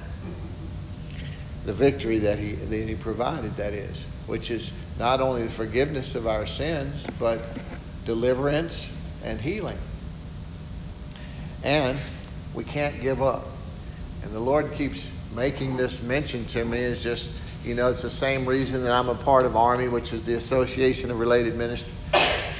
The 1.64 1.72
victory 1.72 2.18
that 2.18 2.38
he, 2.38 2.52
that 2.52 2.88
he 2.88 2.94
provided, 2.94 3.56
that 3.56 3.72
is, 3.72 4.04
which 4.26 4.50
is 4.50 4.72
not 4.98 5.20
only 5.20 5.44
the 5.44 5.50
forgiveness 5.50 6.14
of 6.14 6.26
our 6.26 6.46
sins, 6.46 7.06
but 7.18 7.40
deliverance 8.04 8.92
and 9.22 9.40
healing. 9.40 9.78
And 11.62 11.98
we 12.54 12.64
can't 12.64 13.00
give 13.00 13.22
up. 13.22 13.46
And 14.24 14.32
the 14.32 14.40
Lord 14.40 14.72
keeps 14.72 15.10
making 15.36 15.76
this 15.76 16.02
mention 16.02 16.44
to 16.46 16.64
me 16.64 16.78
is 16.78 17.02
just, 17.02 17.34
you 17.64 17.74
know, 17.74 17.90
it's 17.90 18.02
the 18.02 18.10
same 18.10 18.46
reason 18.46 18.82
that 18.82 18.92
I'm 18.92 19.08
a 19.08 19.14
part 19.14 19.46
of 19.46 19.52
ARMI, 19.52 19.90
which 19.90 20.12
is 20.12 20.26
the 20.26 20.34
Association 20.34 21.10
of 21.10 21.20
Related 21.20 21.54
Ministries 21.54 21.94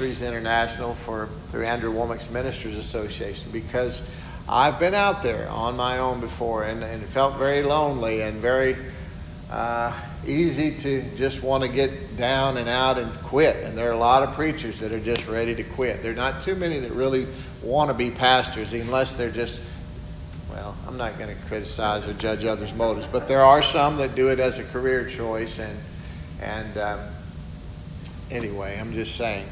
International 0.01 0.95
for 0.95 1.29
through 1.51 1.65
Andrew 1.65 1.93
Wommack's 1.93 2.31
Ministers 2.31 2.77
Association, 2.77 3.51
because 3.51 4.03
I've 4.49 4.81
been 4.81 4.95
out 4.95 5.23
there 5.23 5.49
on 5.51 5.77
my 5.77 5.99
own 5.99 6.21
before 6.21 6.65
and, 6.65 6.83
and 6.83 7.05
felt 7.05 7.37
very 7.37 7.63
lonely 7.63 8.23
and 8.23 8.41
very 8.41 8.77
uh, 9.51 9.93
easy 10.27 10.75
to 10.77 11.03
just 11.17 11.43
want 11.43 11.63
to 11.63 11.69
get 11.69 12.17
down 12.17 12.57
and 12.57 12.69
out 12.69 12.99
and 12.99 13.13
quit. 13.23 13.57
And 13.57 13.77
there 13.77 13.89
are 13.91 13.93
a 13.93 13.99
lot 13.99 14.23
of 14.23 14.35
preachers 14.35 14.79
that 14.81 14.91
are 14.93 15.01
just 15.01 15.27
ready 15.27 15.55
to 15.55 15.63
quit. 15.63 16.03
There 16.03 16.13
are 16.13 16.17
not 16.17 16.43
too 16.43 16.55
many 16.55 16.79
that 16.79 16.93
really 16.93 17.27
want 17.63 17.91
to 17.91 17.95
be 17.95 18.11
pastors 18.11 18.73
unless 18.73 19.13
they're 19.13 19.31
just 19.31 19.61
well, 20.51 20.77
I'm 20.87 20.97
not 20.97 21.17
going 21.17 21.35
to 21.35 21.43
criticize 21.45 22.09
or 22.09 22.13
judge 22.15 22.45
others' 22.45 22.75
motives, 22.75 23.07
but 23.07 23.29
there 23.29 23.43
are 23.43 23.63
some 23.63 23.97
that 23.99 24.17
do 24.17 24.29
it 24.29 24.41
as 24.41 24.59
a 24.59 24.65
career 24.65 25.07
choice. 25.07 25.61
And, 25.61 25.79
and 26.41 26.77
um, 26.77 27.01
anyway, 28.31 28.77
I'm 28.81 28.93
just 28.93 29.15
saying 29.15 29.47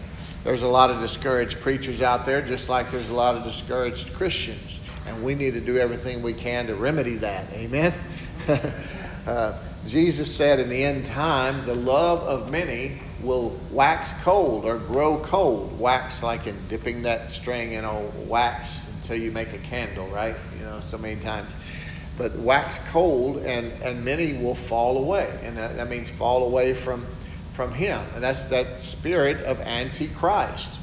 there's 0.49 0.63
a 0.63 0.67
lot 0.67 0.89
of 0.89 0.99
discouraged 0.99 1.61
preachers 1.61 2.01
out 2.01 2.25
there, 2.25 2.41
just 2.41 2.71
like 2.71 2.91
there's 2.91 3.11
a 3.11 3.15
lot 3.15 3.37
of 3.37 3.45
discouraged 3.45 4.15
Christians. 4.15 4.81
And 5.07 5.23
we 5.23 5.35
need 5.35 5.53
to 5.53 5.61
do 5.61 5.77
everything 5.77 6.23
we 6.23 6.33
can 6.33 6.69
to 6.69 6.75
remedy 6.75 7.17
that. 7.17 7.53
Amen? 7.53 7.93
uh, 9.27 9.59
Jesus 9.87 10.35
said 10.35 10.59
in 10.59 10.71
the 10.71 10.83
end 10.83 11.05
time, 11.05 11.67
the 11.67 11.75
love 11.75 12.21
of 12.21 12.51
many 12.51 12.99
will 13.23 13.61
wax 13.73 14.15
cold 14.23 14.65
or 14.65 14.79
grow 14.79 15.19
cold. 15.19 15.79
Wax 15.79 16.23
like 16.23 16.47
in 16.47 16.57
dipping 16.69 17.03
that 17.03 17.31
string 17.31 17.73
in 17.73 17.85
a 17.85 18.01
wax 18.25 18.89
until 19.03 19.19
you 19.19 19.31
make 19.31 19.53
a 19.53 19.59
candle, 19.59 20.07
right? 20.07 20.35
You 20.59 20.65
know, 20.65 20.81
so 20.81 20.97
many 20.97 21.21
times. 21.21 21.53
But 22.17 22.35
wax 22.37 22.79
cold 22.91 23.37
and, 23.45 23.71
and 23.83 24.03
many 24.03 24.33
will 24.43 24.55
fall 24.55 24.97
away. 24.97 25.29
And 25.43 25.59
that, 25.59 25.77
that 25.77 25.91
means 25.91 26.09
fall 26.09 26.47
away 26.47 26.73
from, 26.73 27.05
from 27.59 27.73
Him. 27.73 28.01
And 28.15 28.23
that's 28.23 28.45
that 28.45 28.81
spirit 28.81 29.45
of 29.45 29.61
Antichrist. 29.61 30.79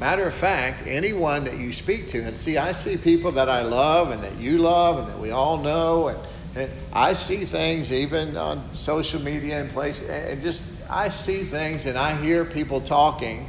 Matter 0.00 0.26
of 0.26 0.32
fact, 0.32 0.82
anyone 0.86 1.44
that 1.44 1.58
you 1.58 1.74
speak 1.74 2.08
to, 2.08 2.22
and 2.22 2.38
see, 2.38 2.56
I 2.56 2.72
see 2.72 2.96
people 2.96 3.32
that 3.32 3.50
I 3.50 3.60
love 3.60 4.10
and 4.10 4.24
that 4.24 4.34
you 4.38 4.56
love 4.56 4.98
and 4.98 5.08
that 5.08 5.18
we 5.18 5.30
all 5.30 5.58
know, 5.58 6.08
and, 6.08 6.18
and 6.56 6.70
I 6.90 7.12
see 7.12 7.44
things 7.44 7.92
even 7.92 8.34
on 8.38 8.64
social 8.74 9.20
media 9.20 9.60
and 9.60 9.70
places, 9.72 10.08
and 10.08 10.40
just 10.40 10.64
I 10.88 11.10
see 11.10 11.42
things 11.42 11.84
and 11.84 11.98
I 11.98 12.16
hear 12.16 12.46
people 12.46 12.80
talking, 12.80 13.46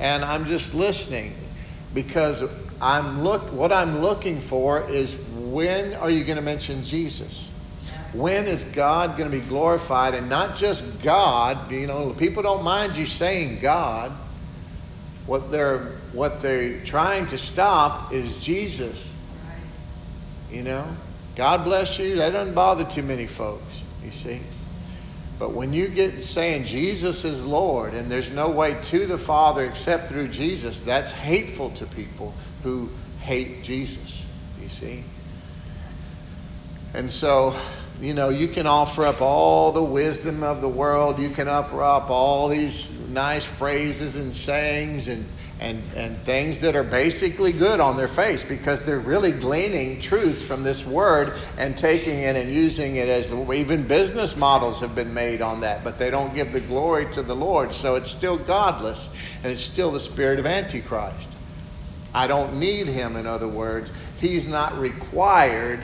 and 0.00 0.24
I'm 0.24 0.46
just 0.46 0.74
listening 0.74 1.32
because 1.94 2.42
I'm 2.82 3.22
look 3.22 3.52
what 3.52 3.70
I'm 3.70 4.02
looking 4.02 4.40
for 4.40 4.90
is 4.90 5.14
when 5.36 5.94
are 5.94 6.10
you 6.10 6.24
going 6.24 6.38
to 6.38 6.42
mention 6.42 6.82
Jesus? 6.82 7.52
When 8.12 8.46
is 8.46 8.64
God 8.64 9.18
going 9.18 9.30
to 9.30 9.36
be 9.36 9.44
glorified 9.44 10.14
and 10.14 10.28
not 10.28 10.56
just 10.56 11.02
God, 11.02 11.70
you 11.70 11.86
know, 11.86 12.10
people 12.10 12.42
don't 12.42 12.64
mind 12.64 12.96
you 12.96 13.06
saying 13.06 13.60
God. 13.60 14.12
What 15.26 15.50
they're 15.50 15.92
what 16.12 16.40
they're 16.40 16.80
trying 16.84 17.26
to 17.26 17.38
stop 17.38 18.12
is 18.12 18.42
Jesus. 18.42 19.14
You 20.50 20.62
know? 20.62 20.88
God 21.36 21.64
bless 21.64 21.98
you. 21.98 22.16
That 22.16 22.30
doesn't 22.30 22.54
bother 22.54 22.84
too 22.84 23.02
many 23.02 23.26
folks, 23.26 23.82
you 24.02 24.10
see. 24.10 24.40
But 25.38 25.52
when 25.52 25.72
you 25.72 25.86
get 25.86 26.24
saying 26.24 26.64
Jesus 26.64 27.24
is 27.24 27.44
Lord 27.44 27.94
and 27.94 28.10
there's 28.10 28.32
no 28.32 28.48
way 28.48 28.76
to 28.84 29.06
the 29.06 29.18
Father 29.18 29.64
except 29.64 30.08
through 30.08 30.28
Jesus, 30.28 30.82
that's 30.82 31.12
hateful 31.12 31.70
to 31.70 31.86
people 31.86 32.34
who 32.64 32.88
hate 33.20 33.62
Jesus, 33.62 34.26
you 34.60 34.68
see? 34.68 35.04
And 36.94 37.10
so, 37.10 37.54
you 38.00 38.14
know, 38.14 38.28
you 38.28 38.48
can 38.48 38.66
offer 38.66 39.04
up 39.04 39.20
all 39.20 39.72
the 39.72 39.82
wisdom 39.82 40.42
of 40.42 40.60
the 40.60 40.68
world, 40.68 41.18
you 41.18 41.30
can 41.30 41.48
offer 41.48 41.82
up 41.82 42.10
all 42.10 42.48
these 42.48 42.90
nice 43.08 43.44
phrases 43.44 44.16
and 44.16 44.34
sayings 44.34 45.08
and 45.08 45.24
and, 45.60 45.82
and 45.96 46.16
things 46.18 46.60
that 46.60 46.76
are 46.76 46.84
basically 46.84 47.52
good 47.52 47.80
on 47.80 47.96
their 47.96 48.08
face 48.08 48.44
because 48.44 48.82
they're 48.82 49.00
really 49.00 49.32
gleaning 49.32 50.00
truths 50.00 50.40
from 50.40 50.62
this 50.62 50.86
word 50.86 51.32
and 51.56 51.76
taking 51.76 52.20
it 52.20 52.36
and 52.36 52.52
using 52.52 52.96
it 52.96 53.08
as 53.08 53.32
even 53.32 53.86
business 53.86 54.36
models 54.36 54.80
have 54.80 54.94
been 54.94 55.12
made 55.12 55.42
on 55.42 55.60
that, 55.60 55.82
but 55.82 55.98
they 55.98 56.10
don't 56.10 56.34
give 56.34 56.52
the 56.52 56.60
glory 56.60 57.10
to 57.12 57.22
the 57.22 57.34
Lord. 57.34 57.74
So 57.74 57.96
it's 57.96 58.10
still 58.10 58.38
godless 58.38 59.10
and 59.42 59.52
it's 59.52 59.62
still 59.62 59.90
the 59.90 60.00
spirit 60.00 60.38
of 60.38 60.46
Antichrist. 60.46 61.28
I 62.14 62.26
don't 62.26 62.58
need 62.58 62.86
him, 62.86 63.16
in 63.16 63.26
other 63.26 63.48
words. 63.48 63.90
He's 64.20 64.46
not 64.46 64.78
required. 64.78 65.80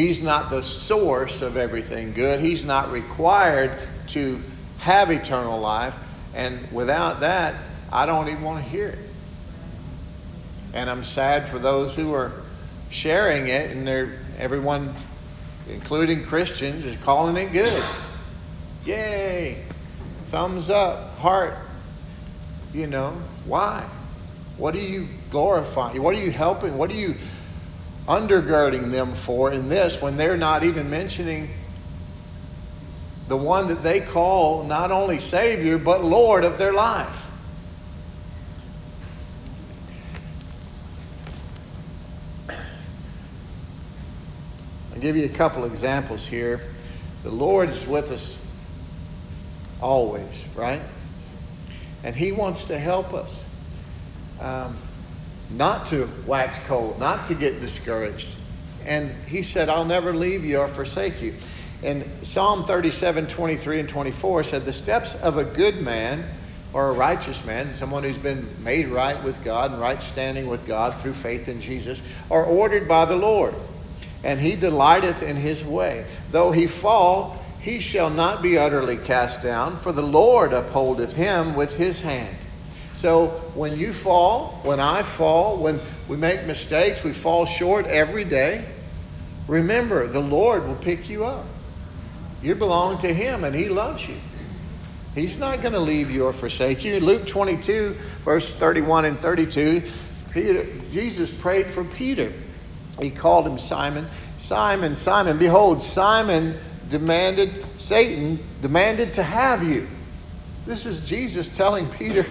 He's 0.00 0.22
not 0.22 0.48
the 0.48 0.62
source 0.62 1.42
of 1.42 1.58
everything 1.58 2.14
good. 2.14 2.40
He's 2.40 2.64
not 2.64 2.90
required 2.90 3.70
to 4.08 4.40
have 4.78 5.10
eternal 5.10 5.60
life. 5.60 5.94
And 6.34 6.58
without 6.72 7.20
that, 7.20 7.54
I 7.92 8.06
don't 8.06 8.28
even 8.28 8.42
want 8.42 8.64
to 8.64 8.70
hear 8.70 8.88
it. 8.88 8.98
And 10.72 10.88
I'm 10.88 11.04
sad 11.04 11.46
for 11.46 11.58
those 11.58 11.94
who 11.94 12.14
are 12.14 12.32
sharing 12.88 13.48
it, 13.48 13.72
and 13.72 13.86
they're 13.86 14.18
everyone, 14.38 14.94
including 15.68 16.24
Christians, 16.24 16.86
is 16.86 16.96
calling 17.02 17.36
it 17.36 17.52
good. 17.52 17.84
Yay! 18.86 19.62
Thumbs 20.28 20.70
up, 20.70 21.18
heart. 21.18 21.58
You 22.72 22.86
know, 22.86 23.10
why? 23.44 23.86
What 24.56 24.74
are 24.74 24.78
you 24.78 25.08
glorifying? 25.28 26.02
What 26.02 26.14
are 26.14 26.20
you 26.20 26.30
helping? 26.30 26.78
What 26.78 26.90
are 26.90 26.94
you 26.94 27.16
undergirding 28.06 28.90
them 28.90 29.14
for 29.14 29.52
in 29.52 29.68
this 29.68 30.00
when 30.00 30.16
they're 30.16 30.36
not 30.36 30.64
even 30.64 30.90
mentioning 30.90 31.50
the 33.28 33.36
one 33.36 33.68
that 33.68 33.84
they 33.84 34.00
call 34.00 34.64
not 34.64 34.90
only 34.90 35.20
Savior, 35.20 35.78
but 35.78 36.02
Lord 36.02 36.42
of 36.42 36.58
their 36.58 36.72
life? 36.72 37.26
I'll 42.48 42.56
give 45.00 45.16
you 45.16 45.26
a 45.26 45.28
couple 45.28 45.64
examples 45.64 46.26
here. 46.26 46.60
The 47.22 47.30
Lord 47.30 47.68
is 47.68 47.86
with 47.86 48.10
us 48.10 48.44
always, 49.80 50.44
right? 50.56 50.82
And 52.02 52.16
He 52.16 52.32
wants 52.32 52.64
to 52.64 52.78
help 52.78 53.14
us 53.14 53.44
um, 54.40 54.76
not 55.52 55.86
to 55.88 56.08
wax 56.26 56.58
cold, 56.66 56.98
not 56.98 57.26
to 57.26 57.34
get 57.34 57.60
discouraged. 57.60 58.34
And 58.86 59.10
he 59.26 59.42
said, 59.42 59.68
I'll 59.68 59.84
never 59.84 60.14
leave 60.14 60.44
you 60.44 60.58
or 60.58 60.68
forsake 60.68 61.20
you. 61.20 61.34
And 61.82 62.04
Psalm 62.22 62.64
37, 62.64 63.26
23, 63.26 63.80
and 63.80 63.88
24 63.88 64.44
said, 64.44 64.64
The 64.64 64.72
steps 64.72 65.14
of 65.16 65.38
a 65.38 65.44
good 65.44 65.80
man 65.80 66.24
or 66.72 66.90
a 66.90 66.92
righteous 66.92 67.44
man, 67.44 67.72
someone 67.72 68.04
who's 68.04 68.18
been 68.18 68.48
made 68.62 68.88
right 68.88 69.22
with 69.24 69.42
God 69.42 69.72
and 69.72 69.80
right 69.80 70.00
standing 70.02 70.46
with 70.46 70.66
God 70.66 70.94
through 71.00 71.14
faith 71.14 71.48
in 71.48 71.60
Jesus, 71.60 72.00
are 72.30 72.44
ordered 72.44 72.86
by 72.86 73.06
the 73.06 73.16
Lord. 73.16 73.54
And 74.22 74.38
he 74.38 74.54
delighteth 74.54 75.22
in 75.22 75.36
his 75.36 75.64
way. 75.64 76.04
Though 76.30 76.52
he 76.52 76.66
fall, 76.66 77.42
he 77.60 77.80
shall 77.80 78.10
not 78.10 78.42
be 78.42 78.56
utterly 78.56 78.96
cast 78.96 79.42
down, 79.42 79.78
for 79.78 79.92
the 79.92 80.02
Lord 80.02 80.52
upholdeth 80.52 81.14
him 81.14 81.54
with 81.54 81.76
his 81.76 82.00
hand. 82.00 82.36
So 83.00 83.28
when 83.54 83.78
you 83.78 83.94
fall, 83.94 84.60
when 84.62 84.78
I 84.78 85.02
fall, 85.02 85.56
when 85.56 85.80
we 86.06 86.18
make 86.18 86.44
mistakes, 86.44 87.02
we 87.02 87.14
fall 87.14 87.46
short 87.46 87.86
every 87.86 88.24
day, 88.24 88.62
remember 89.48 90.06
the 90.06 90.20
Lord 90.20 90.68
will 90.68 90.74
pick 90.74 91.08
you 91.08 91.24
up. 91.24 91.46
You 92.42 92.54
belong 92.54 92.98
to 92.98 93.14
Him 93.14 93.44
and 93.44 93.56
He 93.56 93.70
loves 93.70 94.06
you. 94.06 94.16
He's 95.14 95.38
not 95.38 95.62
going 95.62 95.72
to 95.72 95.80
leave 95.80 96.10
you 96.10 96.26
or 96.26 96.34
forsake 96.34 96.84
you. 96.84 97.00
Luke 97.00 97.26
22, 97.26 97.96
verse 98.22 98.52
31 98.52 99.06
and 99.06 99.18
32, 99.18 99.82
Peter, 100.34 100.66
Jesus 100.92 101.30
prayed 101.30 101.68
for 101.68 101.84
Peter. 101.84 102.30
He 103.00 103.08
called 103.08 103.46
him 103.46 103.58
Simon. 103.58 104.08
Simon, 104.36 104.94
Simon, 104.94 105.38
behold, 105.38 105.82
Simon 105.82 106.54
demanded, 106.90 107.64
Satan 107.78 108.38
demanded 108.60 109.14
to 109.14 109.22
have 109.22 109.64
you. 109.64 109.88
This 110.66 110.84
is 110.84 111.08
Jesus 111.08 111.56
telling 111.56 111.88
Peter, 111.88 112.26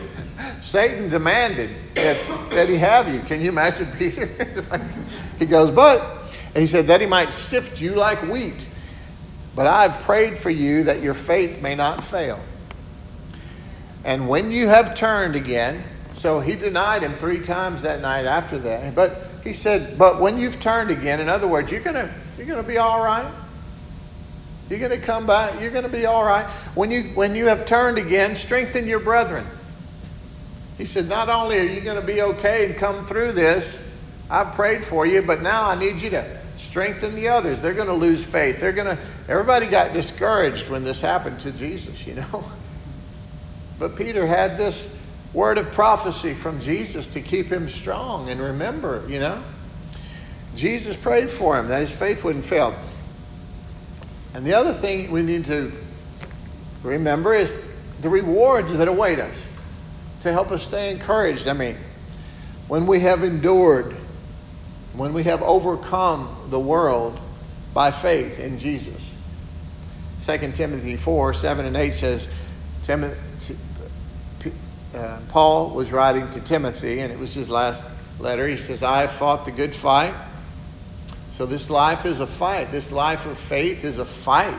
Satan 0.62 1.10
demanded 1.10 1.70
that, 1.96 2.50
that 2.52 2.70
he 2.70 2.76
have 2.78 3.14
you. 3.14 3.20
Can 3.22 3.42
you 3.42 3.50
imagine 3.50 3.88
Peter? 3.98 4.30
he 5.38 5.46
goes, 5.46 5.72
but, 5.72 6.34
he 6.56 6.66
said, 6.66 6.88
that 6.88 7.02
he 7.02 7.08
might 7.08 7.32
sift 7.34 7.82
you 7.82 7.96
like 7.96 8.20
wheat. 8.24 8.68
But 9.56 9.68
I've 9.68 10.02
prayed 10.04 10.38
for 10.38 10.50
you 10.50 10.84
that 10.84 11.02
your 11.02 11.14
faith 11.14 11.62
may 11.62 11.76
not 11.76 12.04
fail. 12.04 12.40
And 14.06 14.30
when 14.30 14.52
you 14.52 14.68
have 14.68 14.96
turned 14.96 15.36
again, 15.36 15.84
so 16.16 16.40
he 16.40 16.56
denied 16.56 17.02
him 17.02 17.14
three 17.14 17.42
times 17.42 17.82
that 17.82 18.02
night 18.02 18.26
after 18.26 18.58
that. 18.60 18.96
But 18.96 19.30
he 19.44 19.54
said, 19.54 19.98
But 19.98 20.20
when 20.20 20.38
you've 20.38 20.60
turned 20.60 20.92
again, 20.92 21.20
in 21.20 21.30
other 21.30 21.48
words, 21.48 21.72
you're 21.72 21.82
gonna 21.82 22.14
you're 22.38 22.48
gonna 22.48 22.64
be 22.64 22.78
all 22.78 23.04
right. 23.04 23.30
You're 24.70 24.80
gonna 24.80 24.98
come 24.98 25.26
back, 25.26 25.60
you're 25.62 25.72
gonna 25.72 25.90
be 25.90 26.06
all 26.06 26.24
right. 26.24 26.46
When 26.76 26.92
you 26.92 27.04
when 27.16 27.36
you 27.36 27.48
have 27.48 27.66
turned 27.66 27.98
again, 27.98 28.36
strengthen 28.36 28.88
your 28.88 29.00
brethren. 29.00 29.46
He 30.80 30.86
said, 30.86 31.10
Not 31.10 31.28
only 31.30 31.60
are 31.60 31.64
you 31.64 31.82
gonna 31.82 32.02
be 32.02 32.22
okay 32.22 32.66
and 32.66 32.76
come 32.76 33.06
through 33.06 33.34
this, 33.34 33.84
I've 34.32 34.54
prayed 34.54 34.84
for 34.84 35.06
you, 35.06 35.22
but 35.22 35.42
now 35.42 35.70
I 35.70 35.78
need 35.78 36.02
you 36.02 36.10
to 36.12 36.26
strengthen 36.58 37.16
the 37.16 37.28
others. 37.28 37.62
They're 37.62 37.74
gonna 37.74 37.94
lose 37.94 38.26
faith. 38.26 38.62
They're 38.62 38.72
gonna 38.72 38.98
everybody 39.28 39.68
got 39.68 39.94
discouraged 39.94 40.70
when 40.70 40.86
this 40.86 41.02
happened 41.02 41.42
to 41.42 41.52
Jesus, 41.52 42.08
you 42.08 42.16
know. 42.16 42.50
But 43.78 43.96
Peter 43.96 44.28
had 44.28 44.58
this 44.58 45.00
word 45.32 45.58
of 45.58 45.72
prophecy 45.72 46.34
from 46.34 46.60
Jesus 46.60 47.08
to 47.14 47.22
keep 47.22 47.50
him 47.50 47.70
strong 47.70 48.28
and 48.28 48.42
remember, 48.42 49.06
you 49.08 49.20
know. 49.20 49.42
Jesus 50.54 50.98
prayed 50.98 51.30
for 51.30 51.58
him 51.58 51.70
that 51.70 51.80
his 51.80 51.96
faith 51.96 52.26
wouldn't 52.26 52.44
fail. 52.44 52.76
And 54.34 54.46
the 54.46 54.54
other 54.54 54.74
thing 54.74 55.12
we 55.12 55.22
need 55.22 55.46
to 55.46 55.72
remember 56.84 57.34
is 57.34 57.64
the 58.02 58.10
rewards 58.10 58.76
that 58.76 58.90
await 58.90 59.20
us 59.20 59.49
to 60.22 60.32
help 60.32 60.52
us 60.52 60.64
stay 60.64 60.92
encouraged. 60.92 61.48
I 61.48 61.54
mean, 61.54 61.78
when 62.68 62.86
we 62.86 63.00
have 63.02 63.24
endured, 63.24 63.96
when 64.94 65.14
we 65.14 65.24
have 65.24 65.42
overcome 65.42 66.48
the 66.50 66.60
world 66.60 67.20
by 67.74 67.92
faith 67.92 68.40
in 68.40 68.60
Jesus. 68.60 69.16
2 70.22 70.52
Timothy 70.52 70.96
4 70.98 71.34
7 71.34 71.66
and 71.66 71.78
8 71.78 71.96
says, 71.96 72.28
Timothy, 72.84 73.56
uh, 74.94 75.20
Paul 75.30 75.70
was 75.70 75.92
writing 75.92 76.30
to 76.32 76.42
Timothy, 76.42 77.00
and 77.00 77.12
it 77.12 77.20
was 77.20 77.34
his 77.34 77.50
last 77.50 77.86
letter. 78.20 78.48
He 78.48 78.58
says, 78.58 78.84
I 78.84 79.02
have 79.02 79.12
fought 79.12 79.46
the 79.46 79.52
good 79.52 79.74
fight. 79.74 80.14
So 81.34 81.46
this 81.46 81.70
life 81.70 82.06
is 82.06 82.20
a 82.20 82.28
fight. 82.28 82.72
This 82.72 82.92
life 82.92 83.26
of 83.26 83.38
faith 83.38 83.86
is 83.86 84.00
a 84.00 84.06
fight. 84.06 84.58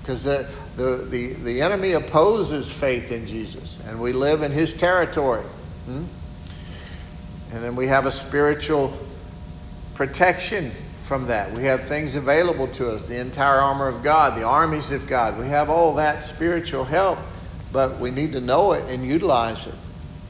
Because 0.00 0.22
the, 0.22 0.48
the, 0.76 1.06
the, 1.08 1.32
the 1.34 1.62
enemy 1.62 1.92
opposes 1.92 2.70
faith 2.70 3.12
in 3.12 3.26
Jesus, 3.26 3.78
and 3.86 4.00
we 4.00 4.12
live 4.12 4.42
in 4.42 4.52
his 4.52 4.74
territory. 4.74 5.44
Hmm? 5.86 6.04
And 7.52 7.64
then 7.64 7.76
we 7.76 7.88
have 7.88 8.06
a 8.06 8.12
spiritual 8.12 8.96
protection 9.94 10.70
from 11.02 11.26
that. 11.26 11.52
We 11.52 11.64
have 11.64 11.84
things 11.84 12.14
available 12.14 12.68
to 12.68 12.90
us 12.90 13.04
the 13.04 13.18
entire 13.18 13.58
armor 13.58 13.88
of 13.88 14.02
God, 14.02 14.38
the 14.38 14.44
armies 14.44 14.92
of 14.92 15.06
God. 15.06 15.38
We 15.38 15.48
have 15.48 15.68
all 15.68 15.94
that 15.96 16.22
spiritual 16.22 16.84
help 16.84 17.18
but 17.72 17.98
we 17.98 18.10
need 18.10 18.32
to 18.32 18.40
know 18.40 18.72
it 18.72 18.84
and 18.88 19.06
utilize 19.06 19.66
it 19.66 19.74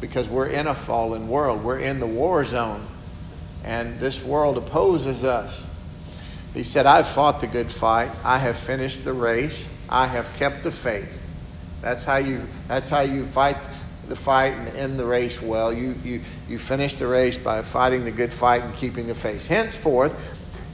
because 0.00 0.28
we're 0.28 0.48
in 0.48 0.66
a 0.66 0.74
fallen 0.74 1.28
world. 1.28 1.64
We're 1.64 1.78
in 1.78 2.00
the 2.00 2.06
war 2.06 2.44
zone, 2.44 2.86
and 3.64 3.98
this 4.00 4.22
world 4.22 4.58
opposes 4.58 5.24
us. 5.24 5.64
He 6.54 6.62
said, 6.62 6.86
I've 6.86 7.08
fought 7.08 7.40
the 7.40 7.46
good 7.46 7.70
fight. 7.70 8.10
I 8.24 8.38
have 8.38 8.58
finished 8.58 9.04
the 9.04 9.12
race. 9.12 9.68
I 9.90 10.06
have 10.06 10.32
kept 10.36 10.62
the 10.62 10.70
faith. 10.70 11.26
That's 11.82 12.04
how 12.04 12.16
you, 12.16 12.46
that's 12.68 12.88
how 12.88 13.00
you 13.00 13.26
fight 13.26 13.56
the 14.08 14.16
fight 14.16 14.54
and 14.54 14.68
end 14.76 14.98
the 14.98 15.04
race 15.04 15.42
well. 15.42 15.72
You, 15.72 15.94
you, 16.02 16.20
you 16.48 16.58
finish 16.58 16.94
the 16.94 17.06
race 17.06 17.36
by 17.36 17.62
fighting 17.62 18.04
the 18.04 18.10
good 18.10 18.32
fight 18.32 18.62
and 18.62 18.74
keeping 18.74 19.06
the 19.06 19.14
faith. 19.14 19.46
Henceforth, 19.46 20.14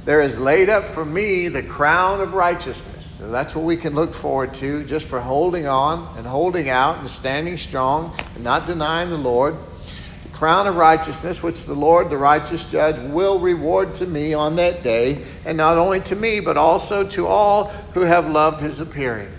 there 0.05 0.21
is 0.21 0.39
laid 0.39 0.71
up 0.71 0.85
for 0.85 1.05
me 1.05 1.49
the 1.49 1.63
crown 1.63 2.21
of 2.21 2.35
righteousness 2.35 2.97
so 3.17 3.31
that's 3.31 3.57
what 3.57 3.65
we 3.65 3.79
can 3.79 3.95
look 3.95 4.13
forward 4.13 4.53
to 4.55 4.85
just 4.85 5.09
for 5.09 5.19
holding 5.19 5.67
on 5.67 6.07
and 6.19 6.27
holding 6.27 6.69
out 6.69 6.99
and 6.99 7.09
standing 7.09 7.57
strong 7.57 8.15
and 8.35 8.45
not 8.45 8.67
denying 8.67 9.09
the 9.09 9.17
Lord. 9.17 9.57
Crown 10.37 10.67
of 10.67 10.77
righteousness, 10.77 11.43
which 11.43 11.65
the 11.65 11.75
Lord, 11.75 12.11
the 12.11 12.19
righteous 12.19 12.71
judge, 12.71 12.99
will 12.99 13.39
reward 13.39 13.95
to 13.97 14.07
me 14.07 14.35
on 14.35 14.57
that 14.57 14.83
day, 14.83 15.25
and 15.47 15.57
not 15.57 15.79
only 15.79 16.01
to 16.01 16.15
me, 16.15 16.41
but 16.41 16.59
also 16.59 17.09
to 17.09 17.27
all 17.27 17.69
who 17.95 18.03
have 18.03 18.31
loved 18.31 18.61
his 18.61 18.79
appearing. 18.79 19.31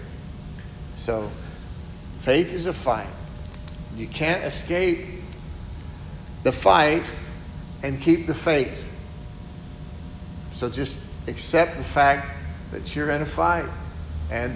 So, 0.96 1.30
faith 2.22 2.52
is 2.52 2.66
a 2.66 2.74
fight. 2.74 3.08
You 3.96 4.08
can't 4.08 4.44
escape 4.44 5.06
the 6.42 6.52
fight 6.52 7.04
and 7.84 8.02
keep 8.02 8.26
the 8.26 8.34
faith. 8.34 8.92
So 10.54 10.70
just 10.70 11.08
accept 11.28 11.78
the 11.78 11.84
fact 11.84 12.28
that 12.72 12.96
you're 12.96 13.12
in 13.12 13.22
a 13.22 13.26
fight. 13.26 13.70
And 14.32 14.56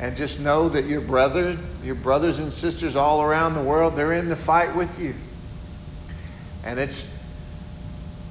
and 0.00 0.16
just 0.16 0.40
know 0.40 0.68
that 0.70 0.86
your 0.86 1.00
brother, 1.00 1.56
your 1.84 1.94
brothers 1.94 2.40
and 2.40 2.52
sisters 2.52 2.96
all 2.96 3.22
around 3.22 3.54
the 3.54 3.62
world, 3.62 3.94
they're 3.94 4.14
in 4.14 4.28
the 4.28 4.36
fight 4.36 4.74
with 4.74 4.98
you. 4.98 5.14
And 6.64 6.78
it's 6.78 7.18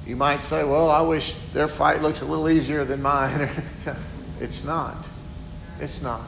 you 0.06 0.16
might 0.16 0.42
say, 0.42 0.64
well, 0.64 0.90
I 0.90 1.00
wish 1.00 1.34
their 1.52 1.68
fight 1.68 2.02
looks 2.02 2.22
a 2.22 2.24
little 2.24 2.48
easier 2.48 2.84
than 2.84 3.02
mine. 3.02 3.48
it's 4.40 4.64
not. 4.64 4.96
It's 5.80 6.02
not. 6.02 6.22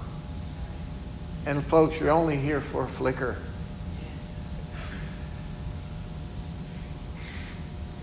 And 1.47 1.62
folks, 1.64 1.99
you're 1.99 2.11
only 2.11 2.37
here 2.37 2.61
for 2.61 2.85
a 2.85 2.87
flicker. 2.87 3.37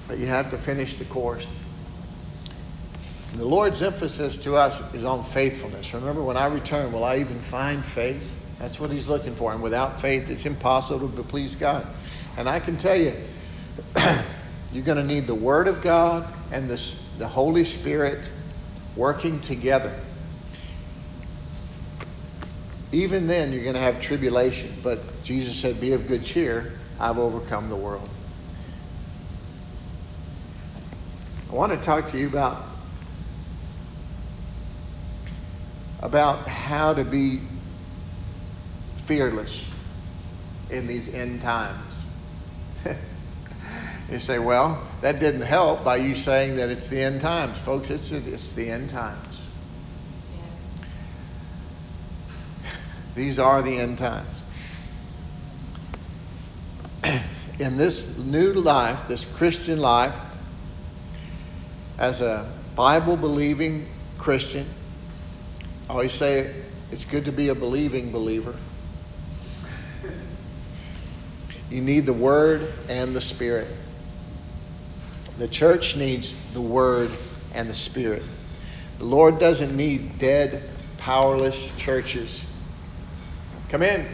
But 0.07 0.17
you 0.17 0.27
have 0.27 0.49
to 0.51 0.57
finish 0.57 0.95
the 0.95 1.05
course. 1.05 1.49
The 3.35 3.45
Lord's 3.45 3.81
emphasis 3.81 4.37
to 4.39 4.57
us 4.57 4.81
is 4.93 5.05
on 5.05 5.23
faithfulness. 5.23 5.93
Remember, 5.93 6.21
when 6.21 6.35
I 6.35 6.47
return, 6.47 6.91
will 6.91 7.05
I 7.05 7.19
even 7.19 7.39
find 7.39 7.83
faith? 7.83 8.37
That's 8.59 8.77
what 8.77 8.91
He's 8.91 9.07
looking 9.07 9.33
for. 9.35 9.53
And 9.53 9.63
without 9.63 10.01
faith, 10.01 10.29
it's 10.29 10.45
impossible 10.45 11.07
to 11.07 11.23
please 11.23 11.55
God. 11.55 11.87
And 12.37 12.49
I 12.49 12.59
can 12.59 12.75
tell 12.77 12.97
you, 12.97 13.15
you're 14.73 14.83
going 14.83 14.97
to 14.97 15.03
need 15.03 15.27
the 15.27 15.35
Word 15.35 15.67
of 15.67 15.81
God 15.81 16.27
and 16.51 16.69
the, 16.69 16.95
the 17.17 17.27
Holy 17.27 17.63
Spirit 17.63 18.19
working 18.95 19.39
together. 19.41 19.93
Even 22.91 23.27
then, 23.27 23.53
you're 23.53 23.63
going 23.63 23.75
to 23.75 23.81
have 23.81 24.01
tribulation. 24.01 24.73
But 24.83 24.99
Jesus 25.23 25.55
said, 25.55 25.79
Be 25.79 25.93
of 25.93 26.07
good 26.07 26.23
cheer. 26.23 26.73
I've 26.99 27.17
overcome 27.17 27.69
the 27.69 27.75
world. 27.75 28.07
I 31.49 31.53
want 31.55 31.71
to 31.71 31.77
talk 31.77 32.07
to 32.11 32.17
you 32.17 32.27
about 32.27 32.65
about 36.01 36.47
how 36.47 36.93
to 36.93 37.03
be 37.03 37.39
fearless 39.05 39.71
in 40.69 40.87
these 40.87 41.13
end 41.13 41.41
times. 41.41 41.90
You 44.11 44.19
say, 44.19 44.39
well, 44.39 44.81
that 44.99 45.19
didn't 45.19 45.41
help 45.41 45.85
by 45.85 45.95
you 45.95 46.15
saying 46.15 46.57
that 46.57 46.69
it's 46.69 46.89
the 46.89 47.01
end 47.01 47.21
times. 47.21 47.57
Folks, 47.57 47.89
it's, 47.89 48.11
it's 48.11 48.51
the 48.51 48.69
end 48.69 48.89
times. 48.89 49.41
Yes. 50.35 50.79
These 53.15 53.39
are 53.39 53.61
the 53.61 53.77
end 53.77 53.97
times. 53.97 54.43
in 57.59 57.77
this 57.77 58.17
new 58.17 58.51
life, 58.51 59.07
this 59.07 59.23
Christian 59.23 59.79
life, 59.79 60.15
as 61.97 62.19
a 62.19 62.51
Bible 62.75 63.15
believing 63.15 63.87
Christian, 64.17 64.65
I 65.89 65.93
always 65.93 66.11
say 66.11 66.53
it's 66.91 67.05
good 67.05 67.23
to 67.25 67.31
be 67.31 67.47
a 67.47 67.55
believing 67.55 68.11
believer. 68.11 68.55
You 71.69 71.79
need 71.79 72.05
the 72.05 72.11
Word 72.11 72.73
and 72.89 73.15
the 73.15 73.21
Spirit. 73.21 73.69
The 75.41 75.47
church 75.47 75.97
needs 75.97 76.35
the 76.53 76.61
Word 76.61 77.09
and 77.55 77.67
the 77.67 77.73
Spirit. 77.73 78.21
The 78.99 79.05
Lord 79.05 79.39
doesn't 79.39 79.75
need 79.75 80.19
dead, 80.19 80.69
powerless 80.99 81.75
churches. 81.77 82.45
Come 83.69 83.81
in. 83.81 84.05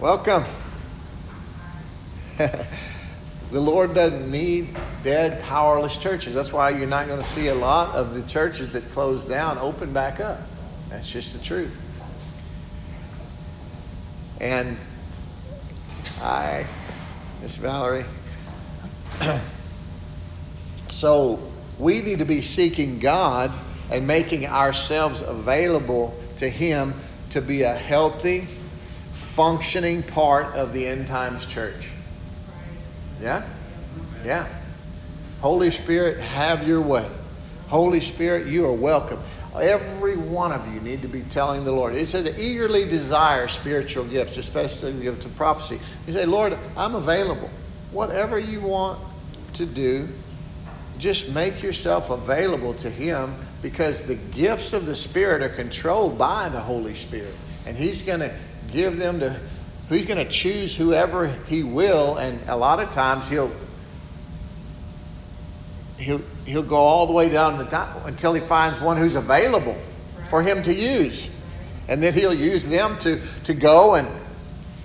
Welcome. 0.00 0.42
the 2.38 2.66
Lord 3.52 3.94
doesn't 3.94 4.28
need 4.28 4.76
dead, 5.04 5.44
powerless 5.44 5.96
churches. 5.96 6.34
That's 6.34 6.52
why 6.52 6.70
you're 6.70 6.88
not 6.88 7.06
going 7.06 7.20
to 7.20 7.26
see 7.26 7.46
a 7.46 7.54
lot 7.54 7.94
of 7.94 8.14
the 8.14 8.22
churches 8.22 8.72
that 8.72 8.82
close 8.90 9.24
down 9.24 9.58
open 9.58 9.92
back 9.92 10.18
up. 10.18 10.40
That's 10.88 11.08
just 11.08 11.38
the 11.38 11.44
truth. 11.44 11.80
And 14.40 14.76
I, 16.20 16.66
Miss 17.42 17.54
Valerie, 17.58 18.06
so 20.96 21.38
we 21.78 22.00
need 22.00 22.20
to 22.20 22.24
be 22.24 22.40
seeking 22.40 22.98
God 22.98 23.52
and 23.90 24.06
making 24.06 24.46
ourselves 24.46 25.20
available 25.20 26.18
to 26.38 26.48
Him 26.48 26.94
to 27.30 27.42
be 27.42 27.62
a 27.62 27.74
healthy, 27.74 28.46
functioning 29.12 30.02
part 30.02 30.54
of 30.54 30.72
the 30.72 30.86
end 30.86 31.06
times 31.06 31.44
church. 31.44 31.90
Yeah? 33.20 33.46
Yeah. 34.24 34.48
Holy 35.42 35.70
Spirit, 35.70 36.18
have 36.18 36.66
your 36.66 36.80
way. 36.80 37.06
Holy 37.68 38.00
Spirit, 38.00 38.46
you 38.46 38.64
are 38.64 38.72
welcome. 38.72 39.20
Every 39.54 40.16
one 40.16 40.50
of 40.50 40.72
you 40.72 40.80
need 40.80 41.02
to 41.02 41.08
be 41.08 41.20
telling 41.24 41.64
the 41.64 41.72
Lord. 41.72 41.94
It 41.94 42.08
says, 42.08 42.26
eagerly 42.38 42.88
desire 42.88 43.48
spiritual 43.48 44.04
gifts, 44.06 44.38
especially 44.38 44.92
the 44.92 45.02
gift 45.02 45.26
of 45.26 45.36
prophecy. 45.36 45.78
You 46.06 46.14
say, 46.14 46.24
Lord, 46.24 46.56
I'm 46.74 46.94
available. 46.94 47.50
Whatever 47.92 48.38
you 48.38 48.62
want 48.62 48.98
to 49.54 49.66
do, 49.66 50.08
just 50.98 51.32
make 51.34 51.62
yourself 51.62 52.10
available 52.10 52.74
to 52.74 52.90
Him 52.90 53.34
because 53.62 54.02
the 54.02 54.14
gifts 54.14 54.72
of 54.72 54.86
the 54.86 54.96
Spirit 54.96 55.42
are 55.42 55.48
controlled 55.48 56.18
by 56.18 56.48
the 56.48 56.60
Holy 56.60 56.94
Spirit. 56.94 57.34
And 57.66 57.76
He's 57.76 58.02
going 58.02 58.20
to 58.20 58.34
give 58.72 58.96
them 58.96 59.20
to, 59.20 59.38
He's 59.88 60.06
going 60.06 60.24
to 60.24 60.30
choose 60.30 60.74
whoever 60.74 61.28
He 61.48 61.62
will. 61.62 62.16
And 62.16 62.38
a 62.48 62.56
lot 62.56 62.80
of 62.80 62.90
times 62.90 63.28
He'll 63.28 63.50
he'll, 65.98 66.20
he'll 66.44 66.62
go 66.62 66.76
all 66.76 67.06
the 67.06 67.12
way 67.12 67.28
down 67.28 67.58
the 67.58 67.64
top 67.64 68.06
until 68.06 68.32
he 68.34 68.40
finds 68.40 68.80
one 68.80 68.96
who's 68.96 69.14
available 69.14 69.76
for 70.28 70.42
him 70.42 70.62
to 70.64 70.74
use. 70.74 71.30
And 71.88 72.02
then 72.02 72.12
he'll 72.12 72.34
use 72.34 72.66
them 72.66 72.98
to, 73.00 73.20
to 73.44 73.54
go 73.54 73.94
and 73.94 74.08